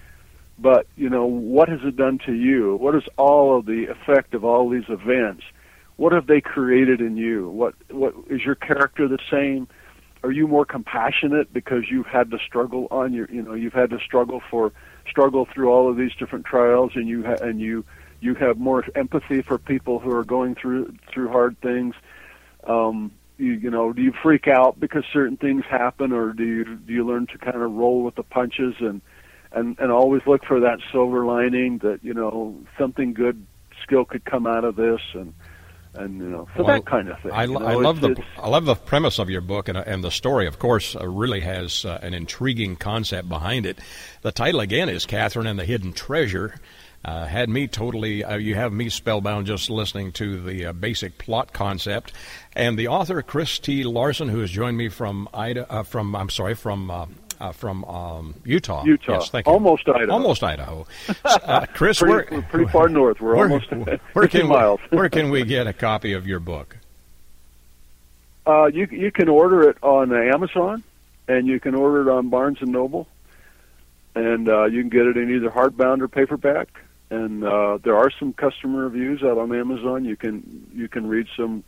But 0.59 0.85
you 0.95 1.09
know 1.09 1.25
what 1.25 1.69
has 1.69 1.79
it 1.83 1.95
done 1.95 2.19
to 2.25 2.33
you? 2.33 2.75
What 2.75 2.95
is 2.95 3.03
all 3.17 3.57
of 3.57 3.65
the 3.65 3.85
effect 3.85 4.33
of 4.33 4.45
all 4.45 4.69
these 4.69 4.89
events? 4.89 5.43
What 5.95 6.13
have 6.13 6.27
they 6.27 6.41
created 6.41 7.01
in 7.01 7.17
you? 7.17 7.49
What 7.49 7.73
what 7.89 8.13
is 8.29 8.43
your 8.43 8.55
character 8.55 9.07
the 9.07 9.19
same 9.29 9.67
are 10.23 10.31
you 10.31 10.47
more 10.47 10.65
compassionate 10.65 11.51
because 11.51 11.89
you've 11.89 12.07
had 12.07 12.29
to 12.31 12.37
struggle 12.39 12.87
on 12.91 13.13
your 13.13 13.29
you 13.31 13.41
know 13.41 13.53
you've 13.53 13.73
had 13.73 13.89
to 13.89 13.99
struggle 13.99 14.41
for 14.49 14.71
struggle 15.09 15.47
through 15.53 15.69
all 15.69 15.89
of 15.89 15.97
these 15.97 16.11
different 16.17 16.45
trials 16.45 16.91
and 16.95 17.07
you 17.07 17.23
ha- 17.23 17.37
and 17.41 17.59
you 17.59 17.83
you 18.19 18.35
have 18.35 18.57
more 18.57 18.83
empathy 18.95 19.41
for 19.41 19.57
people 19.57 19.99
who 19.99 20.11
are 20.11 20.23
going 20.23 20.53
through 20.53 20.93
through 21.11 21.29
hard 21.29 21.59
things? 21.61 21.95
Um 22.65 23.11
you 23.37 23.53
you 23.53 23.71
know 23.71 23.91
do 23.91 24.01
you 24.01 24.13
freak 24.21 24.47
out 24.47 24.79
because 24.79 25.03
certain 25.11 25.37
things 25.37 25.65
happen 25.65 26.11
or 26.11 26.33
do 26.33 26.45
you 26.45 26.63
do 26.75 26.93
you 26.93 27.05
learn 27.05 27.25
to 27.27 27.37
kind 27.37 27.55
of 27.55 27.71
roll 27.71 28.03
with 28.03 28.15
the 28.15 28.23
punches 28.23 28.75
and 28.79 29.01
and 29.51 29.77
and 29.79 29.91
always 29.91 30.21
look 30.27 30.45
for 30.45 30.59
that 30.59 30.79
silver 30.91 31.25
lining 31.25 31.79
that 31.79 31.99
you 32.03 32.13
know 32.13 32.55
something 32.77 33.13
good 33.13 33.45
skill 33.81 34.05
could 34.05 34.23
come 34.23 34.45
out 34.45 34.63
of 34.63 34.75
this 34.75 35.01
and 35.13 35.33
and 35.93 36.19
you 36.19 36.29
know 36.29 36.47
so 36.55 36.63
Well, 36.63 36.75
that 36.75 36.85
kind 36.85 37.09
of 37.09 37.19
thing 37.19 37.31
I, 37.31 37.43
you 37.43 37.59
know, 37.59 37.65
I 37.65 37.75
love 37.75 38.01
the 38.01 38.21
I 38.37 38.47
love 38.47 38.65
the 38.65 38.75
premise 38.75 39.19
of 39.19 39.29
your 39.29 39.41
book, 39.41 39.67
and 39.67 39.77
and 39.77 40.03
the 40.03 40.11
story, 40.11 40.47
of 40.47 40.59
course, 40.59 40.95
uh, 40.95 41.07
really 41.07 41.41
has 41.41 41.85
uh, 41.85 41.99
an 42.01 42.13
intriguing 42.13 42.75
concept 42.75 43.27
behind 43.27 43.65
it. 43.65 43.79
The 44.21 44.31
title 44.31 44.59
again 44.61 44.89
is 44.89 45.05
Catherine 45.05 45.47
and 45.47 45.59
the 45.59 45.65
Hidden 45.65 45.93
Treasure. 45.93 46.55
Uh, 47.03 47.25
had 47.25 47.49
me 47.49 47.67
totally, 47.67 48.23
uh, 48.23 48.37
you 48.37 48.53
have 48.53 48.71
me 48.71 48.87
spellbound 48.87 49.47
just 49.47 49.71
listening 49.71 50.11
to 50.11 50.39
the 50.39 50.67
uh, 50.67 50.73
basic 50.73 51.17
plot 51.17 51.51
concept. 51.51 52.13
And 52.53 52.77
the 52.77 52.89
author, 52.89 53.23
Chris 53.23 53.57
T. 53.57 53.83
Larsen, 53.83 54.29
who 54.29 54.37
has 54.41 54.51
joined 54.51 54.77
me 54.77 54.87
from 54.87 55.27
Ida, 55.33 55.71
uh, 55.71 55.81
from 55.81 56.15
I'm 56.15 56.29
sorry, 56.29 56.53
from 56.53 56.91
uh, 57.41 57.51
from 57.51 57.83
um, 57.85 58.35
Utah. 58.45 58.83
Utah. 58.85 59.13
Yes, 59.13 59.29
thank 59.29 59.47
you. 59.47 59.51
Almost 59.51 59.89
Idaho. 59.89 60.13
Almost 60.13 60.43
Idaho. 60.43 60.87
Uh, 61.23 61.65
Chris, 61.73 61.99
pretty, 61.99 62.13
where, 62.13 62.27
we're 62.31 62.41
pretty 62.43 62.71
far 62.71 62.87
north 62.87 63.19
we're 63.19 63.35
where, 63.35 63.45
almost 63.45 63.71
where 64.13 64.27
50 64.27 64.39
can 64.39 64.47
miles 64.47 64.79
We, 64.91 64.97
where 64.97 65.09
can 65.09 65.29
we 65.29 65.43
get 65.43 65.65
a 65.65 65.73
copy 65.73 66.13
of 66.13 66.27
your 66.27 66.39
book? 66.39 66.77
Uh, 68.45 68.65
you 68.65 68.87
you 68.91 69.11
can 69.11 69.27
order 69.27 69.69
it 69.69 69.77
on 69.81 70.13
Amazon, 70.13 70.83
and 71.27 71.47
you 71.47 71.59
can 71.59 71.73
order 71.73 72.01
it 72.01 72.11
on 72.11 72.29
Barnes 72.29 72.57
and 72.61 72.71
Noble, 72.71 73.07
and 74.15 74.49
uh, 74.49 74.65
you 74.65 74.81
can 74.81 74.89
get 74.89 75.05
it 75.07 75.17
in 75.17 75.33
either 75.33 75.49
hardbound 75.49 76.01
or 76.01 76.07
paperback. 76.07 76.67
And 77.09 77.43
uh, 77.43 77.77
there 77.83 77.97
are 77.97 78.11
some 78.11 78.33
customer 78.33 78.83
reviews 78.83 79.23
out 79.23 79.37
on 79.37 79.53
Amazon. 79.53 80.05
You 80.05 80.15
can 80.15 80.69
you 80.73 80.87
can 80.87 81.07
read 81.07 81.27
some 81.35 81.63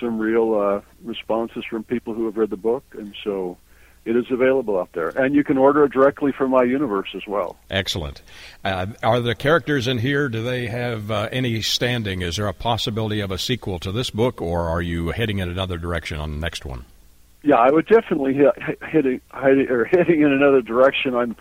some 0.00 0.18
real 0.18 0.54
uh, 0.54 0.80
responses 1.04 1.64
from 1.64 1.84
people 1.84 2.14
who 2.14 2.24
have 2.26 2.36
read 2.36 2.50
the 2.50 2.56
book, 2.56 2.84
and 2.92 3.14
so 3.22 3.58
it 4.04 4.16
is 4.16 4.26
available 4.30 4.78
out 4.78 4.92
there. 4.92 5.08
And 5.10 5.34
you 5.34 5.44
can 5.44 5.56
order 5.56 5.84
it 5.84 5.92
directly 5.92 6.32
from 6.32 6.52
iUniverse 6.52 7.14
as 7.14 7.26
well. 7.26 7.56
Excellent. 7.70 8.22
Uh, 8.64 8.86
are 9.02 9.20
the 9.20 9.34
characters 9.34 9.86
in 9.86 9.98
here? 9.98 10.28
Do 10.28 10.42
they 10.42 10.66
have 10.66 11.10
uh, 11.10 11.28
any 11.30 11.62
standing? 11.62 12.22
Is 12.22 12.36
there 12.36 12.48
a 12.48 12.54
possibility 12.54 13.20
of 13.20 13.30
a 13.30 13.38
sequel 13.38 13.78
to 13.80 13.92
this 13.92 14.10
book, 14.10 14.42
or 14.42 14.68
are 14.68 14.82
you 14.82 15.10
heading 15.10 15.38
in 15.38 15.48
another 15.48 15.78
direction 15.78 16.18
on 16.18 16.32
the 16.32 16.38
next 16.38 16.64
one? 16.64 16.84
Yeah, 17.44 17.56
I 17.56 17.70
would 17.70 17.86
definitely 17.86 18.34
hit, 18.34 18.54
hitting 18.88 19.20
hit, 19.34 19.70
or 19.70 19.84
heading 19.84 20.22
in 20.22 20.32
another 20.32 20.62
direction. 20.62 21.14
I'm 21.14 21.36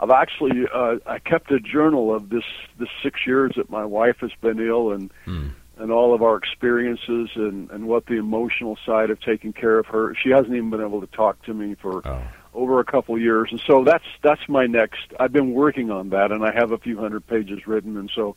I've 0.00 0.10
actually 0.10 0.66
uh, 0.72 0.96
I 1.06 1.20
kept 1.20 1.50
a 1.52 1.60
journal 1.60 2.14
of 2.14 2.28
this 2.28 2.44
this 2.78 2.88
six 3.02 3.20
years 3.26 3.52
that 3.56 3.70
my 3.70 3.84
wife 3.84 4.16
has 4.20 4.32
been 4.40 4.58
ill 4.58 4.92
and 4.92 5.12
Hmm. 5.24 5.48
And 5.78 5.90
all 5.90 6.14
of 6.14 6.22
our 6.22 6.36
experiences 6.36 7.30
and 7.34 7.70
and 7.70 7.86
what 7.86 8.06
the 8.06 8.14
emotional 8.14 8.78
side 8.86 9.10
of 9.10 9.20
taking 9.20 9.52
care 9.52 9.78
of 9.78 9.86
her. 9.86 10.14
She 10.14 10.30
hasn't 10.30 10.54
even 10.54 10.70
been 10.70 10.80
able 10.80 11.00
to 11.00 11.06
talk 11.08 11.42
to 11.44 11.54
me 11.54 11.74
for 11.80 12.02
Oh. 12.06 12.22
over 12.54 12.80
a 12.80 12.84
couple 12.84 13.14
of 13.16 13.20
years, 13.20 13.48
and 13.50 13.60
so 13.66 13.84
that's 13.84 14.04
that's 14.22 14.48
my 14.48 14.66
next. 14.66 15.06
I've 15.18 15.32
been 15.32 15.52
working 15.52 15.90
on 15.90 16.10
that, 16.10 16.30
and 16.32 16.44
I 16.44 16.52
have 16.54 16.70
a 16.72 16.78
few 16.78 16.98
hundred 16.98 17.26
pages 17.26 17.66
written, 17.66 17.96
and 17.96 18.10
so 18.14 18.36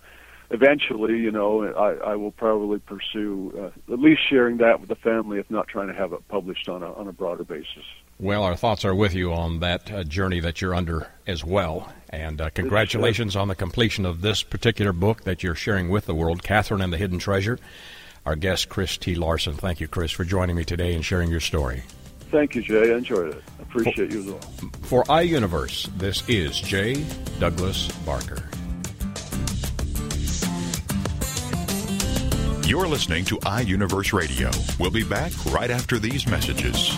eventually, 0.49 1.17
you 1.17 1.31
know, 1.31 1.63
I, 1.73 2.11
I 2.11 2.15
will 2.15 2.31
probably 2.31 2.79
pursue 2.79 3.53
uh, 3.88 3.93
at 3.93 3.99
least 3.99 4.21
sharing 4.29 4.57
that 4.57 4.79
with 4.79 4.89
the 4.89 4.95
family, 4.95 5.39
if 5.39 5.49
not 5.51 5.67
trying 5.67 5.88
to 5.88 5.93
have 5.93 6.13
it 6.13 6.27
published 6.29 6.67
on 6.69 6.83
a 6.83 6.91
on 6.93 7.07
a 7.07 7.11
broader 7.13 7.43
basis. 7.43 7.85
Well, 8.20 8.41
our 8.43 8.55
thoughts 8.55 8.84
are 8.84 8.95
with 8.95 9.13
you 9.13 9.32
on 9.32 9.59
that 9.59 9.91
uh, 9.91 10.03
journey 10.03 10.39
that 10.39 10.59
you're 10.59 10.74
under 10.74 11.07
as 11.28 11.45
well. 11.45 11.93
And 12.09 12.41
uh, 12.41 12.49
congratulations 12.49 13.36
on 13.36 13.47
the 13.47 13.53
completion 13.53 14.07
of 14.07 14.22
this 14.22 14.41
particular 14.41 14.91
book 14.91 15.24
that 15.26 15.43
you're 15.43 15.53
sharing 15.53 15.89
with 15.89 16.07
the 16.07 16.15
world, 16.15 16.41
Catherine 16.41 16.82
and 16.82 16.91
the 16.91 16.97
Hidden 16.97 17.20
Treasure. 17.20 17.59
Our 18.26 18.36
guest, 18.36 18.70
Chris 18.70 18.97
T. 18.97 19.13
Larsen. 19.13 19.53
Thank 19.53 19.80
you, 19.80 19.88
Chris, 19.88 20.11
for 20.11 20.24
joining 20.24 20.55
me 20.55 20.65
today 20.65 20.95
and 20.95 21.05
sharing 21.05 21.30
your 21.30 21.39
story. 21.39 21.84
Thank 22.32 22.55
you, 22.55 22.63
Jay. 22.63 22.91
I 22.91 22.97
enjoyed 22.97 23.36
it. 23.36 23.43
I 23.59 23.61
appreciate 23.61 24.11
for, 24.11 24.18
you 24.18 24.20
as 24.20 24.26
well. 24.26 24.72
For 24.82 25.03
iUniverse, 25.03 25.95
this 25.99 26.28
is 26.28 26.59
J. 26.59 27.05
Douglas 27.39 27.88
Barker. 27.99 28.49
You're 32.68 32.88
listening 32.88 33.26
to 33.26 33.38
iUniverse 33.38 34.11
Radio. 34.11 34.49
We'll 34.80 34.91
be 34.91 35.03
back 35.03 35.32
right 35.53 35.70
after 35.70 35.99
these 35.99 36.28
messages. 36.28 36.97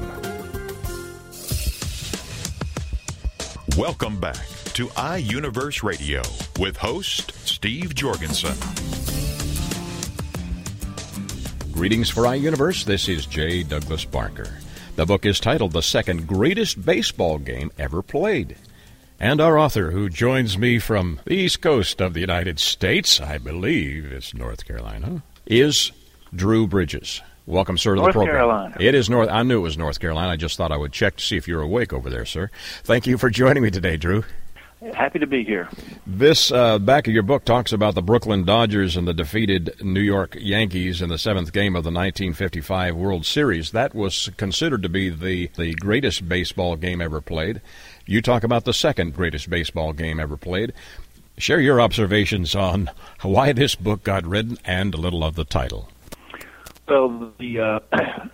Welcome 3.81 4.19
back 4.19 4.35
to 4.75 4.89
iUniverse 4.89 5.81
Radio 5.81 6.21
with 6.59 6.77
host 6.77 7.31
Steve 7.47 7.95
Jorgensen. 7.95 8.55
Greetings 11.71 12.07
for 12.07 12.25
iUniverse. 12.25 12.85
This 12.85 13.09
is 13.09 13.25
J. 13.25 13.63
Douglas 13.63 14.05
Barker. 14.05 14.59
The 14.97 15.07
book 15.07 15.25
is 15.25 15.39
titled 15.39 15.71
The 15.71 15.81
Second 15.81 16.27
Greatest 16.27 16.85
Baseball 16.85 17.39
Game 17.39 17.71
Ever 17.79 18.03
Played. 18.03 18.55
And 19.19 19.41
our 19.41 19.57
author, 19.57 19.89
who 19.89 20.09
joins 20.09 20.59
me 20.59 20.77
from 20.77 21.19
the 21.25 21.33
East 21.33 21.63
Coast 21.63 22.01
of 22.01 22.13
the 22.13 22.21
United 22.21 22.59
States, 22.59 23.19
I 23.19 23.39
believe 23.39 24.11
it's 24.11 24.35
North 24.35 24.63
Carolina, 24.63 25.23
is 25.47 25.91
Drew 26.35 26.67
Bridges. 26.67 27.23
Welcome, 27.47 27.77
sir, 27.77 27.95
to 27.95 28.01
North 28.01 28.13
the 28.13 28.19
program. 28.19 28.35
Carolina. 28.35 28.77
It 28.79 28.95
is 28.95 29.09
North. 29.09 29.29
I 29.29 29.43
knew 29.43 29.57
it 29.57 29.63
was 29.63 29.77
North 29.77 29.99
Carolina. 29.99 30.31
I 30.31 30.35
just 30.35 30.57
thought 30.57 30.71
I 30.71 30.77
would 30.77 30.93
check 30.93 31.17
to 31.17 31.23
see 31.23 31.37
if 31.37 31.47
you're 31.47 31.61
awake 31.61 31.91
over 31.91 32.09
there, 32.09 32.25
sir. 32.25 32.49
Thank 32.83 33.07
you 33.07 33.17
for 33.17 33.29
joining 33.29 33.63
me 33.63 33.71
today, 33.71 33.97
Drew. 33.97 34.23
Happy 34.95 35.19
to 35.19 35.27
be 35.27 35.43
here. 35.43 35.69
This 36.07 36.51
uh, 36.51 36.79
back 36.79 37.07
of 37.07 37.13
your 37.13 37.21
book 37.21 37.45
talks 37.45 37.71
about 37.71 37.93
the 37.93 38.01
Brooklyn 38.01 38.45
Dodgers 38.45 38.97
and 38.97 39.07
the 39.07 39.13
defeated 39.13 39.75
New 39.79 40.01
York 40.01 40.35
Yankees 40.39 41.03
in 41.03 41.09
the 41.09 41.19
seventh 41.19 41.53
game 41.53 41.75
of 41.75 41.83
the 41.83 41.91
1955 41.91 42.95
World 42.95 43.23
Series. 43.23 43.71
That 43.71 43.93
was 43.93 44.31
considered 44.37 44.81
to 44.81 44.89
be 44.89 45.09
the, 45.09 45.51
the 45.55 45.75
greatest 45.75 46.27
baseball 46.27 46.75
game 46.77 46.99
ever 46.99 47.21
played. 47.21 47.61
You 48.07 48.23
talk 48.23 48.43
about 48.43 48.65
the 48.65 48.73
second 48.73 49.13
greatest 49.13 49.51
baseball 49.51 49.93
game 49.93 50.19
ever 50.19 50.35
played. 50.35 50.73
Share 51.37 51.59
your 51.59 51.79
observations 51.79 52.55
on 52.55 52.89
why 53.21 53.53
this 53.53 53.75
book 53.75 54.03
got 54.03 54.25
written 54.25 54.57
and 54.65 54.95
a 54.95 54.97
little 54.97 55.23
of 55.23 55.35
the 55.35 55.45
title. 55.45 55.90
Well, 56.87 57.31
the 57.39 57.59
uh, 57.59 57.79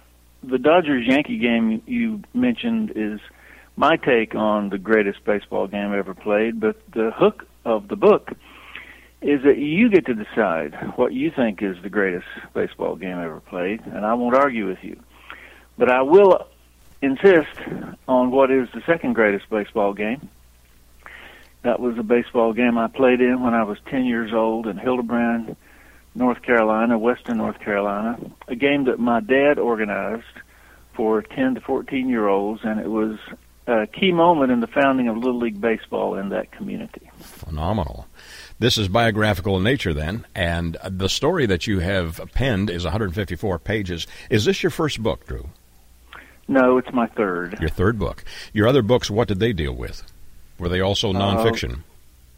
the 0.44 0.58
Dodgers 0.58 1.06
Yankee 1.08 1.38
game 1.38 1.82
you 1.86 2.22
mentioned 2.34 2.94
is 2.96 3.20
my 3.76 3.98
take 3.98 4.34
on 4.36 4.70
the 4.70 4.78
greatest 4.78 5.24
baseball 5.24 5.68
game 5.68 5.94
ever 5.94 6.14
played, 6.14 6.60
but 6.60 6.78
the 6.94 7.12
hook 7.16 7.46
of 7.66 7.88
the 7.88 7.96
book 7.96 8.32
is 9.22 9.44
that 9.44 9.58
you 9.58 9.90
get 9.90 10.06
to 10.06 10.14
decide 10.14 10.76
what 10.96 11.14
you 11.14 11.32
think 11.32 11.62
is 11.62 11.76
the 11.82 11.90
greatest 11.90 12.28
baseball 12.54 12.96
game 12.96 13.18
ever 13.18 13.40
played, 13.40 13.82
and 13.86 14.06
I 14.06 14.14
won't 14.14 14.36
argue 14.36 14.68
with 14.68 14.84
you. 14.84 15.00
But 15.78 15.92
I 15.92 16.02
will 16.02 16.48
insist 17.02 17.60
on 18.08 18.32
what 18.32 18.52
is 18.52 18.68
the 18.74 18.82
second 18.86 19.14
greatest 19.14 19.50
baseball 19.50 19.94
game. 19.94 20.30
That 21.64 21.80
was 21.80 21.98
a 21.98 22.04
baseball 22.04 22.54
game 22.54 22.78
I 22.78 22.88
played 22.88 23.22
in 23.22 23.42
when 23.42 23.54
I 23.54 23.64
was 23.64 23.78
10 23.90 24.06
years 24.06 24.32
old 24.34 24.68
in 24.68 24.78
Hildebran, 24.78 25.56
North 26.18 26.42
Carolina, 26.42 26.98
Western 26.98 27.38
North 27.38 27.60
Carolina. 27.60 28.20
A 28.48 28.56
game 28.56 28.86
that 28.86 29.00
my 29.00 29.20
dad 29.20 29.60
organized 29.60 30.24
for 30.94 31.22
10 31.22 31.56
to 31.56 31.62
14 31.62 32.10
year 32.10 32.28
olds, 32.28 32.62
and 32.64 32.80
it 32.80 32.90
was 32.90 33.20
a 33.68 33.86
key 33.86 34.12
moment 34.12 34.52
in 34.52 34.60
the 34.60 34.68
founding 34.68 35.08
of 35.08 35.18
Little 35.18 35.40
League 35.40 35.62
Baseball 35.62 36.16
in 36.16 36.30
that 36.30 36.52
community. 36.52 37.12
Phenomenal. 37.20 38.08
This 38.58 38.80
is 38.80 38.88
biographical 38.88 39.58
in 39.58 39.64
nature, 39.64 39.94
then, 39.94 40.26
and 40.34 40.76
the 40.84 41.10
story 41.10 41.46
that 41.46 41.68
you 41.68 41.80
have 41.80 42.20
penned 42.34 42.72
is 42.72 42.84
154 42.84 43.60
pages. 43.60 44.08
Is 44.32 44.46
this 44.46 44.64
your 44.64 44.72
first 44.72 45.04
book, 45.04 45.28
Drew? 45.28 45.50
No, 46.48 46.78
it's 46.78 46.92
my 46.92 47.06
third. 47.08 47.60
Your 47.60 47.70
third 47.70 48.00
book. 48.00 48.24
Your 48.54 48.68
other 48.68 48.82
books, 48.82 49.12
what 49.12 49.28
did 49.28 49.40
they 49.40 49.54
deal 49.54 49.74
with? 49.74 50.02
Were 50.58 50.70
they 50.70 50.82
also 50.82 51.14
nonfiction? 51.14 51.74
Uh, 51.74 51.82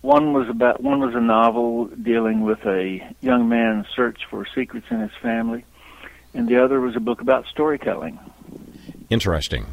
one 0.02 0.34
was 0.34 0.48
about 0.50 0.82
one 0.82 1.00
was 1.00 1.16
a 1.16 1.22
novel 1.22 1.86
dealing 1.88 2.42
with 2.42 2.60
a 2.66 3.16
young 3.22 3.50
man's 3.50 3.86
search 3.96 4.22
for 4.30 4.46
secrets 4.56 4.88
in 4.90 5.00
his 5.00 5.12
family, 5.22 5.66
and 6.34 6.48
the 6.48 6.64
other 6.64 6.80
was 6.80 6.96
a 6.96 7.00
book 7.00 7.22
about 7.22 7.46
storytelling. 7.48 8.20
Interesting. 9.10 9.66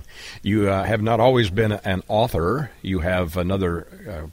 You 0.43 0.70
uh, 0.70 0.85
have 0.85 1.03
not 1.03 1.20
always 1.20 1.51
been 1.51 1.72
an 1.72 2.03
author. 2.09 2.70
You 2.83 3.01
have 3.01 3.37
another 3.37 3.87
uh, 4.09 4.27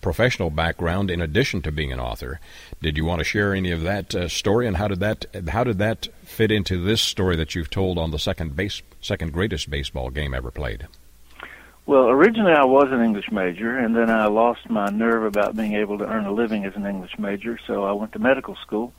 professional 0.00 0.50
background 0.50 1.10
in 1.10 1.20
addition 1.20 1.62
to 1.62 1.72
being 1.72 1.92
an 1.92 2.00
author. 2.00 2.40
Did 2.80 2.96
you 2.96 3.04
want 3.04 3.18
to 3.18 3.24
share 3.24 3.54
any 3.54 3.70
of 3.70 3.82
that 3.82 4.14
uh, 4.14 4.28
story, 4.28 4.66
and 4.66 4.76
how 4.76 4.88
did 4.88 5.00
that 5.00 5.26
how 5.48 5.64
did 5.64 5.78
that 5.78 6.08
fit 6.24 6.50
into 6.50 6.82
this 6.82 7.00
story 7.00 7.36
that 7.36 7.54
you've 7.54 7.70
told 7.70 7.98
on 7.98 8.10
the 8.10 8.18
second 8.18 8.56
base 8.56 8.82
second 9.00 9.32
greatest 9.32 9.70
baseball 9.70 10.10
game 10.10 10.34
ever 10.34 10.50
played? 10.50 10.88
Well, 11.86 12.08
originally 12.08 12.52
I 12.52 12.64
was 12.64 12.88
an 12.90 13.00
English 13.00 13.30
major, 13.30 13.78
and 13.78 13.94
then 13.94 14.10
I 14.10 14.26
lost 14.26 14.68
my 14.68 14.90
nerve 14.90 15.22
about 15.24 15.56
being 15.56 15.74
able 15.74 15.98
to 15.98 16.04
earn 16.04 16.26
a 16.26 16.32
living 16.32 16.64
as 16.64 16.74
an 16.74 16.84
English 16.84 17.16
major, 17.16 17.58
so 17.64 17.84
I 17.84 17.92
went 17.92 18.12
to 18.12 18.18
medical 18.18 18.56
school 18.56 18.92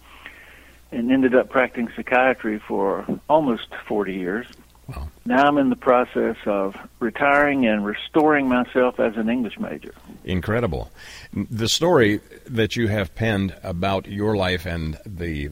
and 0.92 1.12
ended 1.12 1.36
up 1.36 1.50
practicing 1.50 1.90
psychiatry 1.98 2.60
for 2.60 3.06
almost 3.28 3.68
40 3.88 4.14
years. 4.14 4.48
Wow. 4.88 5.10
Now 5.26 5.48
I'm 5.48 5.58
in 5.58 5.70
the 5.70 5.76
process 5.76 6.38
of 6.46 6.78
retiring 7.00 7.66
and 7.68 7.86
restoring 7.86 8.48
myself 8.48 9.02
as 9.02 9.18
an 9.18 9.30
English 9.30 9.60
major. 9.60 9.94
Incredible. 10.24 10.90
The 11.34 11.68
story 11.68 12.22
that 12.46 12.78
you 12.78 12.88
have 12.88 13.14
penned 13.14 13.54
about 13.64 14.08
your 14.08 14.38
life 14.38 14.66
and 14.66 14.98
the 15.06 15.50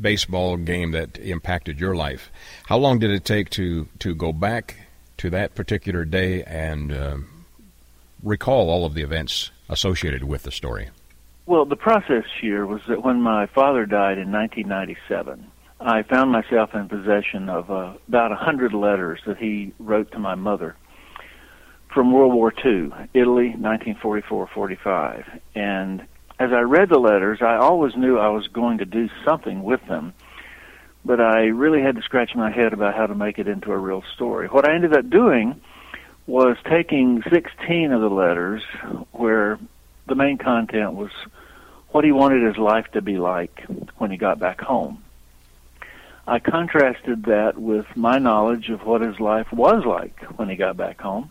baseball 0.00 0.56
game 0.56 0.90
that 0.90 1.18
impacted 1.18 1.78
your 1.78 1.94
life, 1.94 2.32
how 2.64 2.78
long 2.78 2.98
did 2.98 3.12
it 3.12 3.24
take 3.24 3.48
to, 3.50 3.86
to 4.00 4.12
go 4.12 4.32
back 4.32 4.85
to 5.18 5.30
that 5.30 5.54
particular 5.54 6.04
day 6.04 6.42
and 6.44 6.92
uh, 6.92 7.16
recall 8.22 8.70
all 8.70 8.84
of 8.84 8.94
the 8.94 9.02
events 9.02 9.50
associated 9.68 10.24
with 10.24 10.42
the 10.42 10.50
story? 10.50 10.90
Well, 11.46 11.64
the 11.64 11.76
process 11.76 12.24
here 12.40 12.66
was 12.66 12.82
that 12.88 13.04
when 13.04 13.20
my 13.20 13.46
father 13.46 13.86
died 13.86 14.18
in 14.18 14.32
1997, 14.32 15.46
I 15.80 16.02
found 16.02 16.32
myself 16.32 16.74
in 16.74 16.88
possession 16.88 17.48
of 17.48 17.70
uh, 17.70 17.94
about 18.08 18.32
a 18.32 18.36
hundred 18.36 18.72
letters 18.72 19.20
that 19.26 19.38
he 19.38 19.72
wrote 19.78 20.10
to 20.12 20.18
my 20.18 20.34
mother 20.34 20.74
from 21.92 22.12
World 22.12 22.34
War 22.34 22.52
II, 22.64 22.90
Italy, 23.14 23.54
1944-45. 23.58 25.40
And 25.54 26.00
as 26.38 26.52
I 26.52 26.60
read 26.60 26.88
the 26.88 26.98
letters, 26.98 27.38
I 27.40 27.56
always 27.56 27.96
knew 27.96 28.18
I 28.18 28.28
was 28.28 28.48
going 28.48 28.78
to 28.78 28.84
do 28.84 29.08
something 29.24 29.62
with 29.62 29.80
them 29.86 30.12
but 31.06 31.20
I 31.20 31.44
really 31.46 31.80
had 31.80 31.94
to 31.96 32.02
scratch 32.02 32.34
my 32.34 32.50
head 32.50 32.72
about 32.72 32.94
how 32.94 33.06
to 33.06 33.14
make 33.14 33.38
it 33.38 33.46
into 33.46 33.70
a 33.70 33.78
real 33.78 34.02
story. 34.14 34.48
What 34.48 34.68
I 34.68 34.74
ended 34.74 34.92
up 34.92 35.08
doing 35.08 35.60
was 36.26 36.56
taking 36.68 37.22
16 37.30 37.92
of 37.92 38.00
the 38.00 38.10
letters 38.10 38.62
where 39.12 39.60
the 40.08 40.16
main 40.16 40.36
content 40.36 40.94
was 40.94 41.12
what 41.90 42.04
he 42.04 42.10
wanted 42.10 42.42
his 42.42 42.58
life 42.58 42.86
to 42.92 43.00
be 43.00 43.18
like 43.18 43.64
when 43.98 44.10
he 44.10 44.16
got 44.16 44.40
back 44.40 44.60
home. 44.60 45.04
I 46.26 46.40
contrasted 46.40 47.26
that 47.26 47.56
with 47.56 47.86
my 47.94 48.18
knowledge 48.18 48.68
of 48.68 48.84
what 48.84 49.00
his 49.00 49.20
life 49.20 49.52
was 49.52 49.84
like 49.86 50.20
when 50.36 50.48
he 50.48 50.56
got 50.56 50.76
back 50.76 51.00
home 51.00 51.30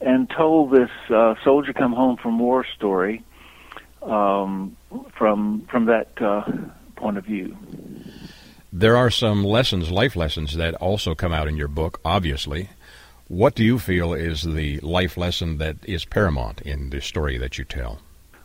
and 0.00 0.30
told 0.30 0.70
this 0.70 0.90
uh, 1.10 1.34
soldier 1.42 1.72
come 1.72 1.92
home 1.92 2.16
from 2.16 2.38
war 2.38 2.64
story 2.76 3.24
um, 4.02 4.76
from 5.18 5.66
from 5.68 5.86
that 5.86 6.10
uh, 6.22 6.44
point 6.94 7.18
of 7.18 7.24
view. 7.24 7.56
There 8.72 8.96
are 8.96 9.10
some 9.10 9.44
lessons, 9.44 9.90
life 9.90 10.16
lessons, 10.16 10.56
that 10.56 10.74
also 10.74 11.14
come 11.14 11.32
out 11.32 11.48
in 11.48 11.56
your 11.56 11.68
book. 11.68 12.00
Obviously, 12.04 12.68
what 13.28 13.54
do 13.54 13.64
you 13.64 13.78
feel 13.78 14.12
is 14.12 14.42
the 14.42 14.78
life 14.80 15.16
lesson 15.16 15.58
that 15.58 15.76
is 15.84 16.04
paramount 16.04 16.60
in 16.62 16.90
the 16.90 17.00
story 17.00 17.38
that 17.38 17.58
you 17.58 17.64
tell? 17.64 18.00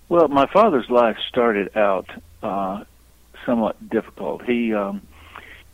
Well, 0.10 0.28
my 0.28 0.48
father's 0.52 0.90
life 0.90 1.18
started 1.30 1.76
out 1.78 2.10
uh, 2.44 2.84
somewhat 3.46 3.90
difficult. 3.90 4.44
He 4.44 4.74
um, 4.74 5.02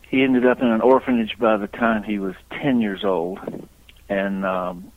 he 0.10 0.24
ended 0.24 0.46
up 0.46 0.62
in 0.62 0.68
an 0.68 0.82
orphanage 0.82 1.38
by 1.40 1.58
the 1.58 1.68
time 1.68 2.04
he 2.04 2.20
was 2.20 2.36
ten 2.52 2.82
years 2.82 3.04
old, 3.04 3.40
and 4.10 4.46
um, 4.46 4.92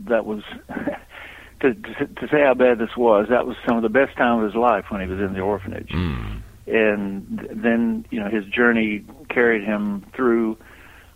that 0.00 0.24
was 0.26 0.42
to, 1.60 1.74
to 1.74 2.06
to 2.06 2.28
say 2.30 2.42
how 2.42 2.54
bad 2.54 2.78
this 2.78 2.96
was. 2.96 3.28
That 3.28 3.46
was 3.46 3.56
some 3.66 3.76
of 3.76 3.82
the 3.82 3.88
best 3.88 4.16
time 4.16 4.38
of 4.40 4.44
his 4.46 4.54
life 4.54 4.86
when 4.88 5.00
he 5.00 5.06
was 5.06 5.20
in 5.20 5.34
the 5.34 5.40
orphanage. 5.40 5.90
Mm. 5.90 6.42
And 6.66 7.48
then 7.50 8.06
you 8.10 8.20
know 8.20 8.28
his 8.28 8.44
journey 8.46 9.04
carried 9.28 9.64
him 9.64 10.06
through 10.14 10.58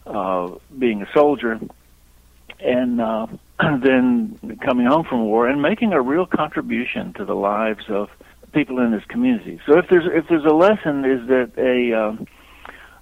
uh, 0.06 0.54
being 0.76 1.02
a 1.02 1.06
soldier, 1.12 1.60
and 2.60 3.00
uh, 3.00 3.26
then 3.60 4.58
coming 4.64 4.86
home 4.86 5.04
from 5.04 5.24
war 5.24 5.48
and 5.48 5.62
making 5.62 5.92
a 5.92 6.00
real 6.00 6.26
contribution 6.26 7.12
to 7.14 7.24
the 7.24 7.34
lives 7.34 7.84
of 7.88 8.08
people 8.52 8.78
in 8.80 8.92
his 8.92 9.04
community. 9.04 9.60
So 9.66 9.78
if 9.78 9.88
there's 9.88 10.06
if 10.06 10.28
there's 10.28 10.44
a 10.44 10.54
lesson 10.54 11.04
is 11.04 11.28
that 11.28 11.52
a 11.58 11.92
um, 11.92 12.26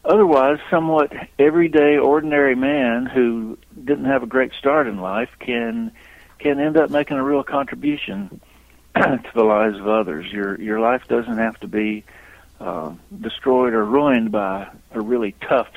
otherwise 0.05 0.59
somewhat 0.71 1.13
everyday 1.39 1.97
ordinary 1.97 2.55
man 2.55 3.07
who 3.07 3.59
didn't 3.85 4.07
have 4.07 4.23
a 4.23 4.27
great 4.27 4.53
start 4.59 4.87
in 4.87 4.99
life 4.99 5.31
can 5.39 5.93
can 6.39 6.61
end 6.61 6.77
up 6.77 6.91
making 6.91 7.17
a 7.17 7.25
real 7.25 7.43
contribution 7.43 8.41
to 8.97 9.31
the 9.35 9.45
lives 9.45 9.79
of 9.79 9.89
others. 9.89 10.31
Your 10.33 10.61
your 10.61 10.81
life 10.81 11.03
doesn't 11.09 11.39
have 11.39 11.59
to 11.61 11.69
be 11.69 12.05
uh, 12.61 12.93
destroyed 13.21 13.75
or 13.75 13.85
ruined 13.85 14.33
by 14.33 14.69
a 14.93 15.01
really 15.01 15.35
tough 15.49 15.69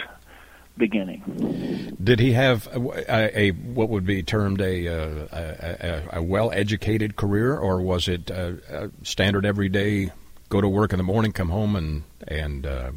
beginning. 0.78 1.96
Did 2.04 2.20
he 2.20 2.34
have 2.34 2.68
a, 2.68 2.80
a, 3.10 3.40
a 3.48 3.52
what 3.52 3.90
would 3.90 4.06
be 4.06 4.24
termed 4.24 4.62
a 4.62 4.88
uh, 4.88 5.28
a, 5.32 6.20
a, 6.20 6.24
well-educated 6.24 7.16
career, 7.16 7.58
or 7.58 7.82
was 7.82 8.08
it 8.08 8.30
a, 8.30 8.92
standard 9.04 9.46
everyday 9.46 10.12
go 10.50 10.62
to 10.62 10.70
work 10.70 10.94
in 10.94 10.98
the 10.98 11.04
morning, 11.04 11.32
come 11.32 11.50
home, 11.50 11.76
and 11.76 12.04
and 12.28 12.66
uh, 12.66 12.92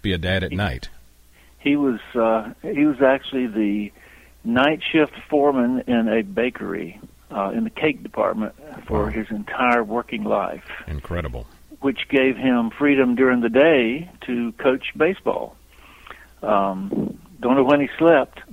be 0.00 0.12
a 0.12 0.18
dad 0.18 0.42
at 0.42 0.50
he, 0.50 0.56
night? 0.56 0.88
He 1.58 1.76
was 1.76 2.00
uh, 2.14 2.52
he 2.62 2.86
was 2.86 3.00
actually 3.02 3.46
the 3.46 3.92
night 4.44 4.80
shift 4.90 5.14
foreman 5.28 5.84
in 5.86 6.08
a 6.08 6.22
bakery 6.22 7.00
uh, 7.30 7.50
in 7.50 7.64
the 7.64 7.70
cake 7.70 8.02
department 8.02 8.54
for 8.86 9.04
wow. 9.04 9.10
his 9.10 9.30
entire 9.30 9.84
working 9.84 10.24
life. 10.24 10.64
Incredible. 10.86 11.46
Which 11.82 12.08
gave 12.08 12.36
him 12.36 12.70
freedom 12.70 13.14
during 13.14 13.40
the 13.40 13.48
day 13.48 14.10
to 14.26 14.52
coach 14.52 14.92
baseball. 14.96 15.56
Um, 16.42 17.18
don't 17.40 17.56
know 17.56 17.64
when 17.64 17.80
he 17.80 17.88
slept. 17.98 18.40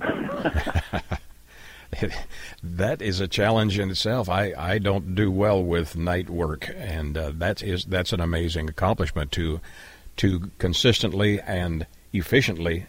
that 2.62 3.02
is 3.02 3.20
a 3.20 3.28
challenge 3.28 3.78
in 3.78 3.90
itself. 3.90 4.28
I, 4.28 4.52
I 4.56 4.78
don't 4.78 5.14
do 5.14 5.30
well 5.30 5.62
with 5.62 5.96
night 5.96 6.28
work, 6.28 6.68
and 6.76 7.16
uh, 7.16 7.32
that 7.36 7.62
is 7.62 7.84
that's 7.84 8.12
an 8.12 8.20
amazing 8.20 8.68
accomplishment 8.68 9.32
to 9.32 9.60
to 10.16 10.50
consistently 10.58 11.40
and 11.40 11.86
efficiently 12.12 12.86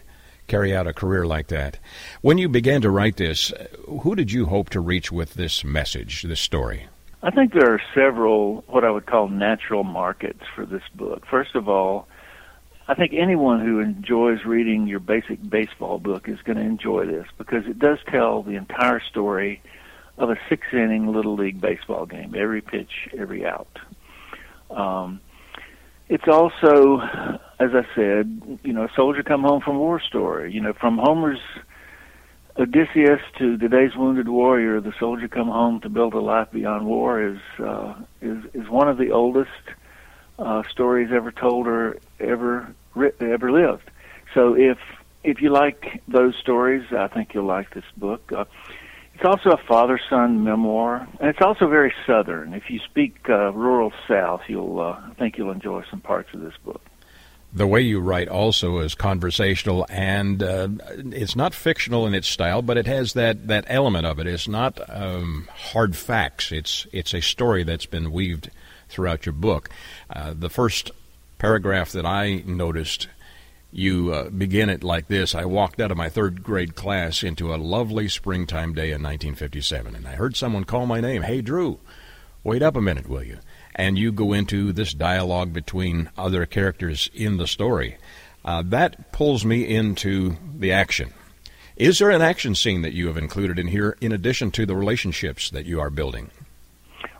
carry 0.48 0.74
out 0.74 0.86
a 0.86 0.92
career 0.92 1.24
like 1.26 1.48
that. 1.48 1.78
When 2.20 2.38
you 2.38 2.48
began 2.48 2.82
to 2.82 2.90
write 2.90 3.16
this, 3.16 3.52
who 3.86 4.14
did 4.14 4.32
you 4.32 4.46
hope 4.46 4.70
to 4.70 4.80
reach 4.80 5.10
with 5.10 5.34
this 5.34 5.64
message, 5.64 6.22
this 6.22 6.40
story? 6.40 6.88
I 7.22 7.30
think 7.30 7.52
there 7.52 7.72
are 7.72 7.80
several 7.94 8.64
what 8.66 8.84
I 8.84 8.90
would 8.90 9.06
call 9.06 9.28
natural 9.28 9.84
markets 9.84 10.42
for 10.56 10.66
this 10.66 10.82
book. 10.94 11.24
First 11.30 11.54
of 11.54 11.68
all, 11.68 12.08
I 12.88 12.94
think 12.94 13.12
anyone 13.14 13.64
who 13.64 13.78
enjoys 13.78 14.44
reading 14.44 14.88
your 14.88 14.98
basic 14.98 15.38
baseball 15.48 15.98
book 15.98 16.28
is 16.28 16.40
going 16.42 16.58
to 16.58 16.64
enjoy 16.64 17.06
this 17.06 17.26
because 17.38 17.64
it 17.66 17.78
does 17.78 17.98
tell 18.10 18.42
the 18.42 18.56
entire 18.56 19.00
story 19.00 19.62
of 20.18 20.30
a 20.30 20.36
six 20.48 20.66
inning 20.72 21.12
little 21.12 21.36
league 21.36 21.60
baseball 21.60 22.06
game, 22.06 22.34
every 22.36 22.60
pitch, 22.60 23.08
every 23.16 23.46
out. 23.46 23.78
Um, 24.70 25.20
it's 26.08 26.26
also, 26.26 26.98
as 27.60 27.70
I 27.72 27.86
said, 27.94 28.58
you 28.64 28.72
know, 28.72 28.82
a 28.82 28.90
soldier 28.96 29.22
come 29.22 29.42
home 29.42 29.62
from 29.62 29.78
war 29.78 30.00
story. 30.00 30.52
You 30.52 30.60
know, 30.60 30.72
from 30.72 30.98
Homer's 30.98 31.40
Odysseus 32.58 33.20
to 33.38 33.56
today's 33.56 33.96
wounded 33.96 34.28
warrior, 34.28 34.80
the 34.80 34.92
soldier 34.98 35.26
come 35.26 35.48
home 35.48 35.80
to 35.80 35.88
build 35.88 36.12
a 36.12 36.20
life 36.20 36.48
beyond 36.52 36.86
war 36.86 37.22
is 37.22 37.38
uh, 37.58 37.94
is 38.20 38.44
is 38.52 38.68
one 38.68 38.88
of 38.88 38.98
the 38.98 39.10
oldest 39.10 39.50
uh, 40.38 40.62
stories 40.70 41.10
ever 41.12 41.32
told 41.32 41.66
or 41.66 41.98
ever 42.20 42.74
ever 43.20 43.50
lived. 43.50 43.90
So 44.34 44.54
if 44.54 44.78
if 45.24 45.40
you 45.40 45.50
like 45.50 46.02
those 46.08 46.36
stories, 46.36 46.84
I 46.92 47.08
think 47.08 47.32
you'll 47.32 47.44
like 47.44 47.72
this 47.72 47.84
book. 47.96 48.30
Uh, 48.30 48.44
it's 49.14 49.24
also 49.24 49.50
a 49.50 49.62
father-son 49.68 50.42
memoir, 50.44 51.06
and 51.20 51.30
it's 51.30 51.40
also 51.40 51.68
very 51.68 51.94
southern. 52.06 52.54
If 52.54 52.68
you 52.68 52.80
speak 52.80 53.28
uh, 53.30 53.52
rural 53.52 53.92
South, 54.06 54.42
you'll 54.46 54.78
uh, 54.78 55.00
I 55.10 55.14
think 55.18 55.38
you'll 55.38 55.52
enjoy 55.52 55.84
some 55.90 56.02
parts 56.02 56.28
of 56.34 56.40
this 56.40 56.54
book. 56.64 56.82
The 57.54 57.66
way 57.66 57.82
you 57.82 58.00
write 58.00 58.28
also 58.28 58.78
is 58.78 58.94
conversational, 58.94 59.84
and 59.90 60.42
uh, 60.42 60.68
it's 61.10 61.36
not 61.36 61.52
fictional 61.52 62.06
in 62.06 62.14
its 62.14 62.26
style, 62.26 62.62
but 62.62 62.78
it 62.78 62.86
has 62.86 63.12
that, 63.12 63.46
that 63.48 63.66
element 63.68 64.06
of 64.06 64.18
it. 64.18 64.26
It's 64.26 64.48
not 64.48 64.80
um, 64.88 65.48
hard 65.52 65.94
facts. 65.94 66.50
It's 66.50 66.86
it's 66.92 67.12
a 67.12 67.20
story 67.20 67.62
that's 67.62 67.84
been 67.84 68.10
weaved 68.10 68.50
throughout 68.88 69.26
your 69.26 69.34
book. 69.34 69.68
Uh, 70.08 70.32
the 70.38 70.48
first 70.48 70.92
paragraph 71.36 71.92
that 71.92 72.06
I 72.06 72.42
noticed, 72.46 73.08
you 73.70 74.14
uh, 74.14 74.30
begin 74.30 74.70
it 74.70 74.82
like 74.82 75.08
this 75.08 75.34
I 75.34 75.44
walked 75.44 75.78
out 75.78 75.90
of 75.90 75.96
my 75.98 76.08
third 76.08 76.42
grade 76.42 76.74
class 76.74 77.22
into 77.22 77.54
a 77.54 77.56
lovely 77.56 78.08
springtime 78.08 78.72
day 78.72 78.92
in 78.92 79.02
1957, 79.02 79.94
and 79.94 80.08
I 80.08 80.14
heard 80.14 80.36
someone 80.36 80.64
call 80.64 80.86
my 80.86 81.02
name. 81.02 81.20
Hey, 81.20 81.42
Drew, 81.42 81.80
wait 82.44 82.62
up 82.62 82.76
a 82.76 82.80
minute, 82.80 83.10
will 83.10 83.24
you? 83.24 83.40
And 83.74 83.98
you 83.98 84.12
go 84.12 84.32
into 84.32 84.72
this 84.72 84.92
dialogue 84.92 85.52
between 85.52 86.10
other 86.16 86.46
characters 86.46 87.10
in 87.14 87.36
the 87.36 87.46
story. 87.46 87.96
Uh, 88.44 88.62
that 88.66 89.12
pulls 89.12 89.44
me 89.44 89.66
into 89.66 90.36
the 90.58 90.72
action. 90.72 91.12
Is 91.76 91.98
there 91.98 92.10
an 92.10 92.22
action 92.22 92.54
scene 92.54 92.82
that 92.82 92.92
you 92.92 93.06
have 93.06 93.16
included 93.16 93.58
in 93.58 93.68
here 93.68 93.96
in 94.00 94.12
addition 94.12 94.50
to 94.52 94.66
the 94.66 94.76
relationships 94.76 95.50
that 95.50 95.64
you 95.64 95.80
are 95.80 95.90
building? 95.90 96.30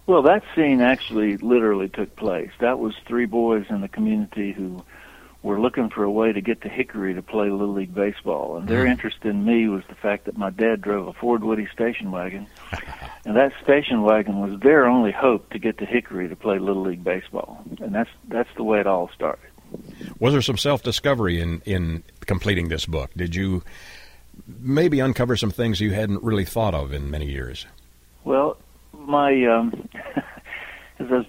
Well, 0.06 0.22
that 0.22 0.42
scene 0.54 0.80
actually 0.80 1.36
literally 1.38 1.88
took 1.88 2.14
place. 2.16 2.50
That 2.60 2.78
was 2.78 2.94
three 3.06 3.26
boys 3.26 3.66
in 3.70 3.80
the 3.80 3.88
community 3.88 4.52
who 4.52 4.84
were 5.42 5.60
looking 5.60 5.90
for 5.90 6.04
a 6.04 6.10
way 6.10 6.32
to 6.32 6.40
get 6.40 6.60
to 6.62 6.68
Hickory 6.68 7.14
to 7.14 7.22
play 7.22 7.50
Little 7.50 7.74
League 7.74 7.94
Baseball. 7.94 8.56
And 8.56 8.68
their 8.68 8.82
mm-hmm. 8.82 8.92
interest 8.92 9.24
in 9.24 9.44
me 9.44 9.68
was 9.68 9.82
the 9.88 9.94
fact 9.94 10.26
that 10.26 10.36
my 10.36 10.50
dad 10.50 10.80
drove 10.80 11.08
a 11.08 11.12
Ford 11.12 11.42
Woody 11.42 11.68
station 11.72 12.10
wagon. 12.10 12.46
and 13.24 13.36
that 13.36 13.52
station 13.62 14.02
wagon 14.02 14.40
was 14.40 14.58
their 14.60 14.86
only 14.86 15.12
hope 15.12 15.50
to 15.50 15.58
get 15.58 15.78
to 15.78 15.86
Hickory 15.86 16.28
to 16.28 16.36
play 16.36 16.58
Little 16.58 16.82
League 16.82 17.04
Baseball. 17.04 17.62
And 17.80 17.94
that's 17.94 18.10
that's 18.28 18.48
the 18.56 18.64
way 18.64 18.80
it 18.80 18.86
all 18.86 19.10
started. 19.14 19.46
Was 20.18 20.32
there 20.32 20.42
some 20.42 20.58
self 20.58 20.82
discovery 20.82 21.40
in, 21.40 21.62
in 21.64 22.02
completing 22.26 22.68
this 22.68 22.84
book? 22.86 23.10
Did 23.16 23.34
you 23.34 23.62
maybe 24.46 25.00
uncover 25.00 25.36
some 25.36 25.50
things 25.50 25.80
you 25.80 25.92
hadn't 25.92 26.22
really 26.22 26.44
thought 26.44 26.74
of 26.74 26.92
in 26.92 27.10
many 27.10 27.26
years? 27.26 27.66
Well, 28.24 28.56
my 28.92 29.44
um, 29.46 29.88
as, 30.98 31.24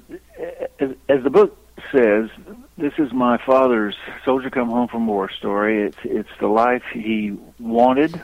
as, 0.79 0.89
as 1.09 1.23
the 1.23 1.29
book 1.29 1.57
says, 1.91 2.29
this 2.77 2.93
is 2.97 3.13
my 3.13 3.37
father's 3.45 3.95
soldier 4.25 4.49
come 4.49 4.69
home 4.69 4.87
from 4.87 5.07
war 5.07 5.29
story. 5.29 5.83
It's 5.83 5.97
it's 6.03 6.29
the 6.39 6.47
life 6.47 6.83
he 6.91 7.37
wanted, 7.59 8.15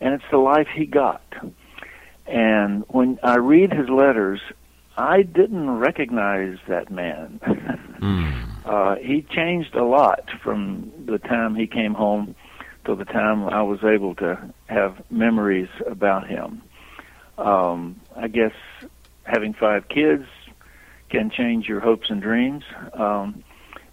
and 0.00 0.14
it's 0.14 0.24
the 0.30 0.38
life 0.38 0.68
he 0.74 0.86
got. 0.86 1.22
And 2.28 2.84
when 2.88 3.18
I 3.22 3.36
read 3.36 3.72
his 3.72 3.88
letters, 3.88 4.40
I 4.96 5.22
didn't 5.22 5.70
recognize 5.70 6.58
that 6.68 6.90
man. 6.90 7.40
mm. 8.00 8.66
uh, 8.66 8.96
he 8.96 9.22
changed 9.22 9.74
a 9.74 9.84
lot 9.84 10.28
from 10.42 10.92
the 11.06 11.18
time 11.18 11.54
he 11.54 11.66
came 11.66 11.94
home 11.94 12.34
to 12.84 12.94
the 12.94 13.04
time 13.04 13.44
I 13.44 13.62
was 13.62 13.80
able 13.82 14.14
to 14.16 14.52
have 14.66 15.02
memories 15.10 15.68
about 15.86 16.26
him. 16.26 16.62
Um, 17.38 18.00
I 18.16 18.28
guess 18.28 18.52
having 19.24 19.54
five 19.54 19.88
kids 19.88 20.24
can 21.10 21.30
change 21.30 21.66
your 21.66 21.80
hopes 21.80 22.10
and 22.10 22.20
dreams. 22.20 22.64
Um, 22.92 23.44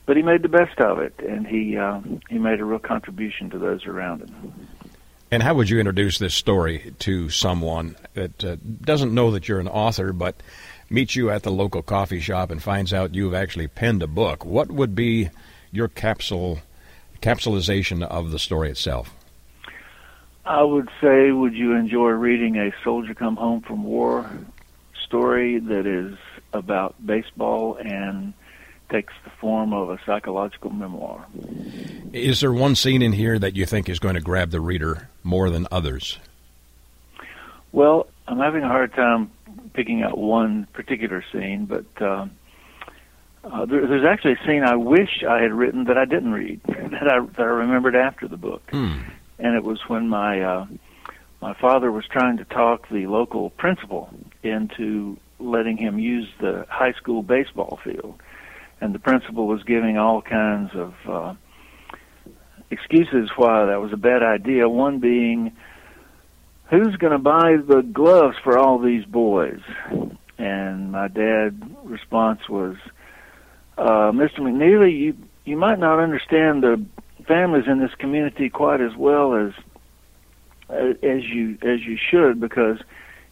but 0.06 0.18
he 0.18 0.24
made 0.24 0.44
the 0.44 0.50
best 0.50 0.80
of 0.80 1.00
it, 1.00 1.16
and 1.20 1.48
he 1.48 1.78
uh, 1.78 2.00
he 2.30 2.38
made 2.38 2.60
a 2.60 2.66
real 2.66 2.80
contribution 2.80 3.50
to 3.52 3.58
those 3.58 3.86
around 3.86 4.22
him. 4.22 4.68
And 5.32 5.42
how 5.42 5.56
would 5.56 5.70
you 5.70 5.80
introduce 5.80 6.18
this 6.18 6.36
story 6.36 6.94
to 7.00 7.30
someone 7.30 7.96
that 8.14 8.44
uh, 8.44 8.58
doesn't 8.82 9.14
know 9.14 9.32
that 9.32 9.48
you're 9.48 9.60
an 9.60 9.68
author, 9.68 10.14
but 10.14 10.36
meets 10.90 11.16
you 11.16 11.30
at 11.32 11.44
the 11.44 11.52
local 11.52 11.82
coffee 11.82 12.20
shop 12.20 12.52
and 12.52 12.62
finds 12.62 12.94
out 12.94 13.16
you've 13.16 13.34
actually 13.34 13.68
penned 13.68 14.04
a 14.04 14.08
book, 14.08 14.46
what 14.46 14.72
would 14.72 14.96
be 14.96 15.30
your 15.72 15.88
capsule 15.88 16.60
capsulization 17.22 18.04
of 18.04 18.32
the 18.32 18.40
story 18.40 18.70
itself? 18.70 19.14
I 20.46 20.62
would 20.62 20.90
say, 21.02 21.32
would 21.32 21.56
you 21.56 21.74
enjoy 21.76 22.10
reading 22.10 22.58
a 22.58 22.72
soldier 22.84 23.16
come 23.16 23.36
home 23.36 23.62
from 23.62 23.84
war 23.84 24.30
story 25.04 25.58
that 25.60 25.88
is 25.88 26.18
about 26.54 26.96
baseball 27.04 27.78
and 27.78 28.34
takes 28.90 29.14
the 29.24 29.30
form 29.30 29.74
of 29.74 29.90
a 29.90 30.00
psychological 30.06 30.72
memoir? 30.72 31.26
Is 32.14 32.42
there 32.42 32.54
one 32.54 32.76
scene 32.76 33.02
in 33.02 33.12
here 33.12 33.38
that 33.40 33.56
you 33.56 33.66
think 33.66 33.90
is 33.90 34.00
going 34.00 34.16
to 34.16 34.22
grab 34.22 34.52
the 34.52 34.62
reader 34.62 35.10
more 35.24 35.50
than 35.50 35.68
others? 35.72 36.20
Well, 37.72 38.08
I'm 38.28 38.40
having 38.40 38.64
a 38.64 38.68
hard 38.68 38.94
time 38.94 39.32
picking 39.74 40.04
out 40.04 40.18
one 40.18 40.68
particular 40.74 41.24
scene, 41.32 41.66
but 41.66 41.86
uh, 42.02 42.28
uh, 43.44 43.66
there, 43.66 43.86
there's 43.88 44.06
actually 44.06 44.34
a 44.34 44.48
scene 44.48 44.64
I 44.64 44.76
wish 44.76 45.24
I 45.28 45.42
had 45.42 45.52
written 45.52 45.86
that 45.86 45.98
I 45.98 46.06
didn't 46.06 46.32
read 46.32 46.62
that 46.68 47.12
I 47.12 47.20
that 47.20 47.40
I 47.40 47.44
remembered 47.44 47.96
after 47.96 48.28
the 48.28 48.38
book. 48.38 48.64
Hmm 48.72 49.00
and 49.40 49.56
it 49.56 49.64
was 49.64 49.80
when 49.88 50.08
my 50.08 50.42
uh, 50.42 50.66
my 51.42 51.54
father 51.54 51.92
was 51.92 52.06
trying 52.06 52.38
to 52.38 52.46
talk 52.46 52.88
the 52.90 53.08
local 53.08 53.50
principal 53.52 54.10
into 54.44 55.18
letting 55.40 55.78
him 55.78 56.00
use 56.00 56.28
the 56.40 56.66
high 56.70 56.94
school 56.94 57.22
baseball 57.22 57.80
field, 57.84 58.22
and 58.86 58.94
the 58.94 59.00
principal 59.00 59.48
was 59.48 59.64
giving 59.64 59.98
all 59.98 60.22
kinds 60.22 60.70
of 60.76 60.94
uh, 61.10 61.34
excuses 62.70 63.32
why 63.36 63.66
that 63.66 63.82
was 63.82 63.92
a 63.92 63.98
bad 63.98 64.22
idea. 64.22 64.70
One 64.70 65.00
being, 65.00 65.56
who's 66.70 66.96
going 66.98 67.12
to 67.12 67.18
buy 67.18 67.56
the 67.68 67.82
gloves 67.82 68.38
for 68.44 68.60
all 68.60 68.78
these 68.78 69.04
boys? 69.06 69.60
And 70.38 70.92
my 70.92 71.08
dad's 71.08 71.56
response 71.84 72.48
was, 72.48 72.76
uh, 73.78 74.12
Mr. 74.12 74.40
McNeely, 74.40 74.98
you 74.98 75.18
you 75.46 75.58
might 75.58 75.80
not 75.80 76.00
understand 76.00 76.64
the 76.64 76.84
families 77.28 77.66
in 77.68 77.80
this 77.80 77.94
community 77.98 78.50
quite 78.50 78.82
as 78.82 78.96
well 78.96 79.34
as 79.34 79.54
uh, 80.70 80.94
as 81.04 81.24
you 81.24 81.58
as 81.62 81.82
you 81.86 81.98
should 81.98 82.40
because 82.40 82.78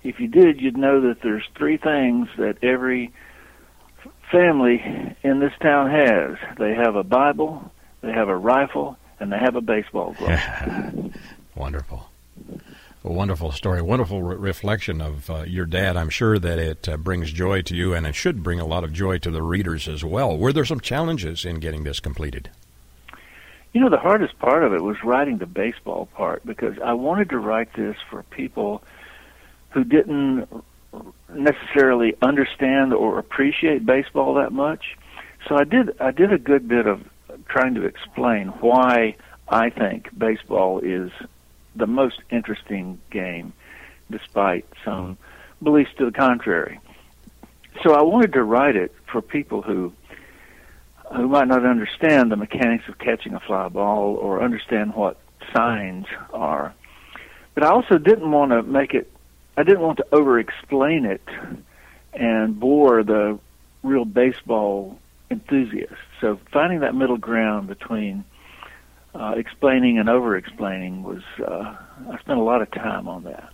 if 0.03 0.19
you 0.19 0.27
did 0.27 0.61
you'd 0.61 0.77
know 0.77 1.01
that 1.01 1.21
there's 1.23 1.43
three 1.57 1.77
things 1.77 2.27
that 2.37 2.57
every 2.63 3.11
family 4.33 4.81
in 5.23 5.39
this 5.39 5.53
town 5.61 5.89
has 5.89 6.37
they 6.57 6.73
have 6.73 6.95
a 6.95 7.03
bible 7.03 7.71
they 8.01 8.11
have 8.11 8.27
a 8.27 8.35
rifle 8.35 8.97
and 9.19 9.31
they 9.31 9.37
have 9.37 9.55
a 9.55 9.61
baseball 9.61 10.13
glove 10.13 11.13
wonderful 11.55 12.09
a 13.05 13.11
wonderful 13.11 13.51
story, 13.51 13.81
wonderful 13.81 14.23
re- 14.23 14.37
reflection 14.37 15.01
of 15.01 15.29
uh, 15.29 15.43
your 15.43 15.65
dad. 15.65 15.97
I'm 15.97 16.09
sure 16.09 16.39
that 16.39 16.57
it 16.57 16.87
uh, 16.87 16.97
brings 16.97 17.31
joy 17.31 17.61
to 17.63 17.75
you, 17.75 17.93
and 17.93 18.07
it 18.07 18.15
should 18.15 18.43
bring 18.43 18.59
a 18.59 18.65
lot 18.65 18.83
of 18.83 18.93
joy 18.93 19.17
to 19.19 19.31
the 19.31 19.41
readers 19.41 19.87
as 19.89 20.05
well. 20.05 20.37
Were 20.37 20.53
there 20.53 20.63
some 20.63 20.79
challenges 20.79 21.43
in 21.43 21.59
getting 21.59 21.83
this 21.83 21.99
completed? 21.99 22.49
You 23.73 23.81
know, 23.81 23.89
the 23.89 23.97
hardest 23.97 24.37
part 24.39 24.63
of 24.63 24.73
it 24.73 24.81
was 24.81 25.03
writing 25.03 25.39
the 25.39 25.45
baseball 25.45 26.05
part 26.13 26.45
because 26.45 26.77
I 26.83 26.93
wanted 26.93 27.29
to 27.31 27.39
write 27.39 27.73
this 27.73 27.97
for 28.09 28.23
people 28.23 28.83
who 29.71 29.83
didn't 29.83 30.47
necessarily 31.35 32.15
understand 32.21 32.93
or 32.93 33.19
appreciate 33.19 33.85
baseball 33.85 34.35
that 34.35 34.51
much. 34.51 34.97
So 35.47 35.55
I 35.55 35.63
did 35.63 35.99
I 35.99 36.11
did 36.11 36.31
a 36.31 36.37
good 36.37 36.67
bit 36.67 36.87
of 36.87 37.01
trying 37.47 37.75
to 37.75 37.85
explain 37.85 38.47
why 38.47 39.15
I 39.47 39.69
think 39.69 40.17
baseball 40.17 40.79
is 40.79 41.11
the 41.75 41.87
most 41.87 42.21
interesting 42.29 42.99
game 43.11 43.53
despite 44.09 44.65
some 44.85 45.17
beliefs 45.61 45.91
to 45.97 46.05
the 46.05 46.11
contrary. 46.11 46.79
So 47.81 47.93
I 47.93 48.03
wanted 48.03 48.33
to 48.33 48.43
write 48.43 48.75
it 48.75 48.93
for 49.11 49.21
people 49.21 49.61
who 49.61 49.93
who 51.15 51.27
might 51.27 51.47
not 51.47 51.65
understand 51.65 52.31
the 52.31 52.35
mechanics 52.35 52.85
of 52.87 52.97
catching 52.97 53.33
a 53.33 53.39
fly 53.39 53.69
ball 53.69 54.15
or 54.15 54.41
understand 54.41 54.95
what 54.95 55.17
signs 55.53 56.05
are. 56.33 56.73
But 57.53 57.63
I 57.63 57.69
also 57.69 57.97
didn't 57.97 58.31
want 58.31 58.51
to 58.51 58.63
make 58.63 58.93
it, 58.93 59.11
I 59.55 59.63
didn't 59.63 59.81
want 59.81 59.97
to 59.97 60.05
over 60.11 60.39
explain 60.39 61.05
it 61.05 61.21
and 62.13 62.59
bore 62.59 63.03
the 63.03 63.39
real 63.83 64.05
baseball 64.05 64.99
enthusiasts. 65.29 65.95
So 66.21 66.39
finding 66.51 66.79
that 66.79 66.95
middle 66.95 67.17
ground 67.17 67.67
between 67.67 68.23
uh, 69.13 69.33
explaining 69.37 69.99
and 69.99 70.09
over 70.09 70.35
explaining 70.35 71.03
was, 71.03 71.21
uh, 71.39 71.75
I 72.09 72.17
spent 72.19 72.39
a 72.39 72.43
lot 72.43 72.61
of 72.61 72.71
time 72.71 73.07
on 73.07 73.23
that. 73.23 73.51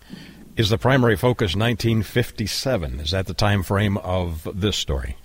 Is 0.56 0.70
the 0.70 0.78
primary 0.78 1.16
focus 1.16 1.56
1957? 1.56 3.00
Is 3.00 3.12
that 3.12 3.28
the 3.28 3.34
time 3.34 3.64
frame 3.64 3.97
of 3.97 4.47
this 4.54 4.78
story? 4.78 5.18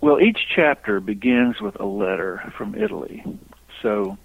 Well, 0.00 0.20
each 0.20 0.40
chapter 0.54 1.00
begins 1.00 1.60
with 1.60 1.80
a 1.80 1.86
letter 1.86 2.52
from 2.56 2.74
Italy. 2.74 3.24
So 3.80 4.18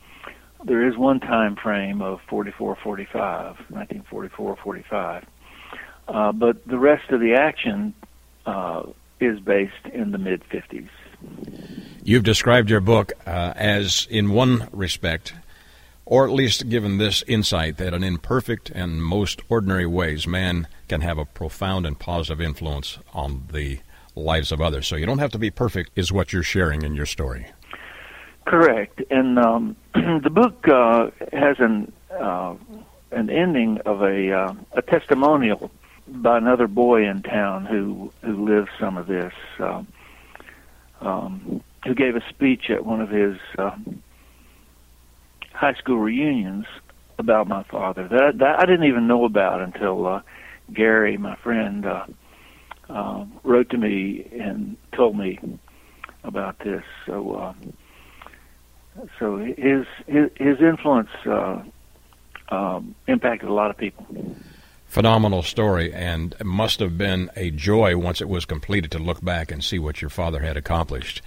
there 0.64 0.88
is 0.88 0.98
one 0.98 1.20
time 1.20 1.56
frame 1.56 2.02
of 2.02 2.20
44 2.30 2.78
45, 2.84 3.56
1944 3.70 4.58
45. 4.58 5.26
Uh, 6.08 6.32
but 6.32 6.66
the 6.68 6.80
rest 6.80 7.10
of 7.12 7.20
the 7.20 7.34
action 7.34 7.94
uh, 8.46 8.84
is 9.20 9.40
based 9.40 9.86
in 9.94 10.12
the 10.12 10.18
mid 10.18 10.44
50s. 10.50 10.90
You've 12.04 12.24
described 12.24 12.70
your 12.70 12.80
book 12.80 13.14
uh, 13.26 13.54
as, 13.56 14.08
in 14.10 14.32
one 14.32 14.70
respect, 14.72 15.34
or 16.06 16.26
at 16.26 16.32
least 16.32 16.70
given 16.70 16.98
this 16.98 17.24
insight 17.28 17.78
that 17.78 17.94
in 17.94 18.04
imperfect 18.04 18.70
and 18.72 19.04
most 19.04 19.42
ordinary 19.50 19.86
ways, 19.86 20.26
man 20.26 20.68
can 20.88 21.02
have 21.02 21.18
a 21.18 21.26
profound 21.26 21.86
and 21.86 22.00
positive 22.00 22.42
influence 22.42 22.98
on 23.14 23.48
the 23.52 23.80
lives 24.16 24.52
of 24.52 24.60
others. 24.60 24.88
So 24.88 24.96
you 24.96 25.06
don't 25.06 25.20
have 25.20 25.32
to 25.32 25.38
be 25.38 25.52
perfect, 25.52 25.92
is 25.96 26.12
what 26.12 26.34
you're 26.34 26.42
sharing 26.42 26.82
in 26.82 26.96
your 26.96 27.06
story. 27.06 27.48
Correct, 28.50 29.00
and 29.12 29.38
um, 29.38 29.76
the 29.94 30.32
book 30.32 30.68
uh, 30.68 31.12
has 31.32 31.58
an 31.60 31.92
uh, 32.12 32.56
an 33.12 33.30
ending 33.30 33.78
of 33.86 34.02
a 34.02 34.32
uh, 34.34 34.54
a 34.72 34.82
testimonial 34.82 35.70
by 36.08 36.40
another 36.40 36.68
boy 36.68 37.08
in 37.08 37.22
town 37.22 37.66
who 37.68 38.12
who 38.24 38.44
lived 38.50 38.70
some 38.80 38.98
of 38.98 39.06
this, 39.06 39.34
um, 39.60 39.88
um, 41.02 41.62
who 41.86 41.94
gave 41.94 42.16
a 42.16 42.28
speech 42.30 42.72
at 42.72 42.84
one 42.84 43.02
of 43.02 43.10
his 43.10 43.38
uh, 43.60 43.76
high 45.54 45.76
school 45.76 46.00
reunions 46.00 46.66
about 47.20 47.48
my 47.48 47.62
father 47.64 48.08
that, 48.08 48.40
that 48.40 48.60
I 48.60 48.66
didn't 48.66 48.86
even 48.88 49.06
know 49.06 49.26
about 49.26 49.62
until 49.62 50.08
uh, 50.08 50.22
Gary, 50.74 51.18
my 51.18 51.36
friend, 51.36 51.86
uh, 51.86 52.06
uh, 52.90 53.26
wrote 53.44 53.70
to 53.70 53.78
me 53.78 54.28
and 54.40 54.76
told 54.96 55.18
me 55.18 55.38
about 56.24 56.58
this. 56.60 56.84
So, 57.06 57.34
uh, 57.36 57.54
so 59.18 59.38
his 59.38 59.86
his, 60.08 60.30
his 60.36 60.60
influence 60.60 61.10
uh, 61.26 61.62
um, 62.50 62.96
impacted 63.08 63.50
a 63.50 63.54
lot 63.54 63.70
of 63.70 63.78
people. 63.78 64.06
Phenomenal 64.88 65.44
story, 65.44 65.94
and 65.94 66.36
must 66.44 66.80
have 66.80 66.98
been 66.98 67.30
a 67.36 67.52
joy 67.52 67.96
once 67.96 68.22
it 68.22 68.30
was 68.30 68.46
completed 68.46 68.90
to 68.92 69.00
look 69.00 69.24
back 69.24 69.52
and 69.52 69.64
see 69.64 69.78
what 69.78 70.02
your 70.02 70.10
father 70.10 70.40
had 70.40 70.58
accomplished. 70.58 71.22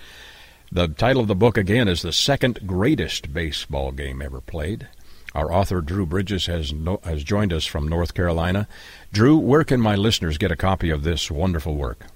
The 0.72 0.88
title 0.88 1.22
of 1.22 1.28
the 1.28 1.36
book 1.36 1.56
again 1.56 1.86
is 1.86 2.02
the 2.02 2.12
second 2.12 2.66
greatest 2.66 3.32
baseball 3.32 3.92
game 3.92 4.20
ever 4.20 4.40
played. 4.40 4.88
Our 5.34 5.52
author, 5.52 5.80
Drew 5.80 6.06
Bridges, 6.06 6.46
has, 6.46 6.72
no, 6.72 7.00
has 7.04 7.22
joined 7.24 7.52
us 7.52 7.64
from 7.64 7.88
North 7.88 8.14
Carolina. 8.14 8.66
Drew, 9.12 9.36
where 9.38 9.64
can 9.64 9.80
my 9.80 9.94
listeners 9.94 10.38
get 10.38 10.50
a 10.50 10.56
copy 10.56 10.90
of 10.90 11.04
this 11.04 11.30
wonderful 11.30 11.76
work? 11.76 12.06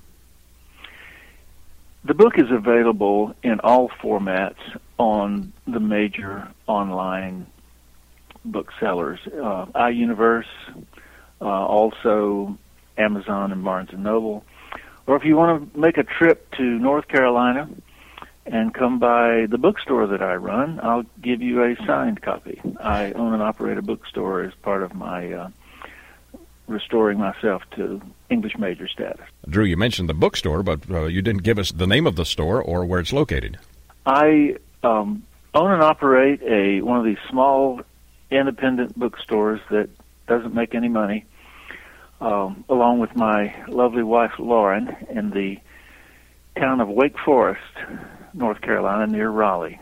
The 2.04 2.14
book 2.14 2.38
is 2.38 2.50
available 2.50 3.34
in 3.42 3.60
all 3.60 3.88
formats 3.88 4.56
on 4.98 5.52
the 5.66 5.80
major 5.80 6.48
online 6.66 7.46
booksellers, 8.44 9.20
uh, 9.26 9.66
iUniverse, 9.74 10.44
uh, 11.40 11.44
also 11.44 12.56
Amazon 12.96 13.52
and 13.52 13.64
Barnes 13.64 13.90
and 13.92 14.04
Noble. 14.04 14.44
Or 15.06 15.16
if 15.16 15.24
you 15.24 15.36
want 15.36 15.72
to 15.72 15.78
make 15.78 15.98
a 15.98 16.04
trip 16.04 16.50
to 16.56 16.62
North 16.62 17.08
Carolina, 17.08 17.68
and 18.46 18.72
come 18.72 18.98
by 18.98 19.46
the 19.50 19.58
bookstore 19.58 20.06
that 20.06 20.22
I 20.22 20.36
run, 20.36 20.78
I'll 20.82 21.04
give 21.20 21.42
you 21.42 21.64
a 21.64 21.76
signed 21.84 22.22
copy. 22.22 22.60
I 22.80 23.12
own 23.12 23.34
and 23.34 23.42
operate 23.42 23.76
a 23.76 23.82
bookstore 23.82 24.42
as 24.42 24.54
part 24.62 24.82
of 24.82 24.94
my 24.94 25.32
uh, 25.32 25.50
restoring 26.68 27.18
myself 27.18 27.62
to 27.72 28.00
English 28.30 28.56
major 28.58 28.88
status. 28.88 29.26
Drew, 29.48 29.64
you 29.64 29.76
mentioned 29.76 30.08
the 30.08 30.14
bookstore, 30.14 30.62
but 30.62 30.88
uh, 30.90 31.04
you 31.04 31.22
didn't 31.22 31.42
give 31.42 31.58
us 31.58 31.72
the 31.72 31.86
name 31.86 32.06
of 32.06 32.16
the 32.16 32.24
store 32.24 32.62
or 32.62 32.84
where 32.84 33.00
it's 33.00 33.12
located. 33.12 33.58
I 34.04 34.56
um, 34.82 35.24
own 35.54 35.72
and 35.72 35.82
operate 35.82 36.42
a 36.42 36.82
one 36.82 36.98
of 36.98 37.04
these 37.04 37.18
small 37.28 37.80
independent 38.30 38.98
bookstores 38.98 39.60
that 39.70 39.88
doesn't 40.26 40.54
make 40.54 40.74
any 40.74 40.88
money, 40.88 41.24
um, 42.20 42.64
along 42.68 42.98
with 42.98 43.14
my 43.16 43.54
lovely 43.68 44.02
wife 44.02 44.32
Lauren 44.38 44.96
in 45.10 45.30
the 45.30 45.58
town 46.58 46.80
of 46.80 46.88
Wake 46.88 47.18
Forest, 47.18 47.60
North 48.34 48.60
Carolina, 48.60 49.06
near 49.06 49.30
Raleigh. 49.30 49.78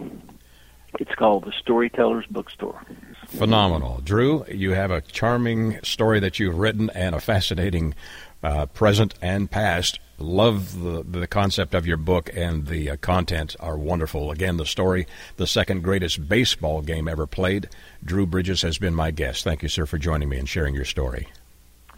It's 1.00 1.14
called 1.14 1.44
the 1.44 1.52
Storyteller's 1.52 2.26
Bookstore. 2.26 2.80
Phenomenal. 3.26 4.00
Drew, 4.04 4.44
you 4.46 4.72
have 4.72 4.90
a 4.90 5.00
charming 5.00 5.82
story 5.82 6.20
that 6.20 6.38
you've 6.38 6.58
written 6.58 6.90
and 6.90 7.14
a 7.14 7.20
fascinating 7.20 7.94
uh, 8.42 8.66
present 8.66 9.14
and 9.20 9.50
past. 9.50 9.98
Love 10.18 10.80
the, 10.80 11.02
the 11.02 11.26
concept 11.26 11.74
of 11.74 11.86
your 11.86 11.96
book 11.96 12.30
and 12.34 12.66
the 12.66 12.90
uh, 12.90 12.96
content 12.96 13.56
are 13.58 13.76
wonderful. 13.76 14.30
Again, 14.30 14.56
the 14.56 14.66
story, 14.66 15.06
the 15.36 15.46
second 15.46 15.82
greatest 15.82 16.28
baseball 16.28 16.82
game 16.82 17.08
ever 17.08 17.26
played. 17.26 17.68
Drew 18.04 18.26
Bridges 18.26 18.62
has 18.62 18.78
been 18.78 18.94
my 18.94 19.10
guest. 19.10 19.42
Thank 19.42 19.62
you, 19.62 19.68
sir, 19.68 19.86
for 19.86 19.98
joining 19.98 20.28
me 20.28 20.38
and 20.38 20.48
sharing 20.48 20.74
your 20.74 20.84
story. 20.84 21.28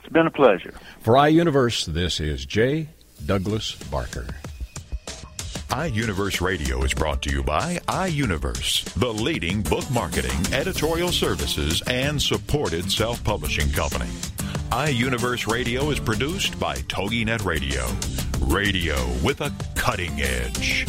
It's 0.01 0.12
been 0.12 0.27
a 0.27 0.31
pleasure. 0.31 0.73
For 1.01 1.14
iUniverse, 1.14 1.87
this 1.87 2.21
is 2.21 2.47
J. 2.47 2.89
Douglas 3.25 3.75
Barker. 3.91 4.27
iUniverse 5.71 6.41
Radio 6.41 6.83
is 6.85 6.95
brought 6.95 7.21
to 7.23 7.31
you 7.31 7.43
by 7.43 7.81
iUniverse, 7.89 8.85
the 8.95 9.12
leading 9.12 9.62
book 9.62 9.91
marketing, 9.91 10.55
editorial 10.55 11.11
services, 11.11 11.83
and 11.87 12.23
supported 12.23 12.91
self 12.91 13.23
publishing 13.25 13.71
company. 13.73 14.09
iUniverse 14.71 15.51
Radio 15.51 15.91
is 15.91 16.01
produced 16.01 16.59
by 16.59 16.75
TogiNet 16.75 17.45
Radio. 17.45 17.87
Radio 18.53 18.97
with 19.23 19.41
a 19.41 19.53
cutting 19.77 20.21
edge. 20.21 20.85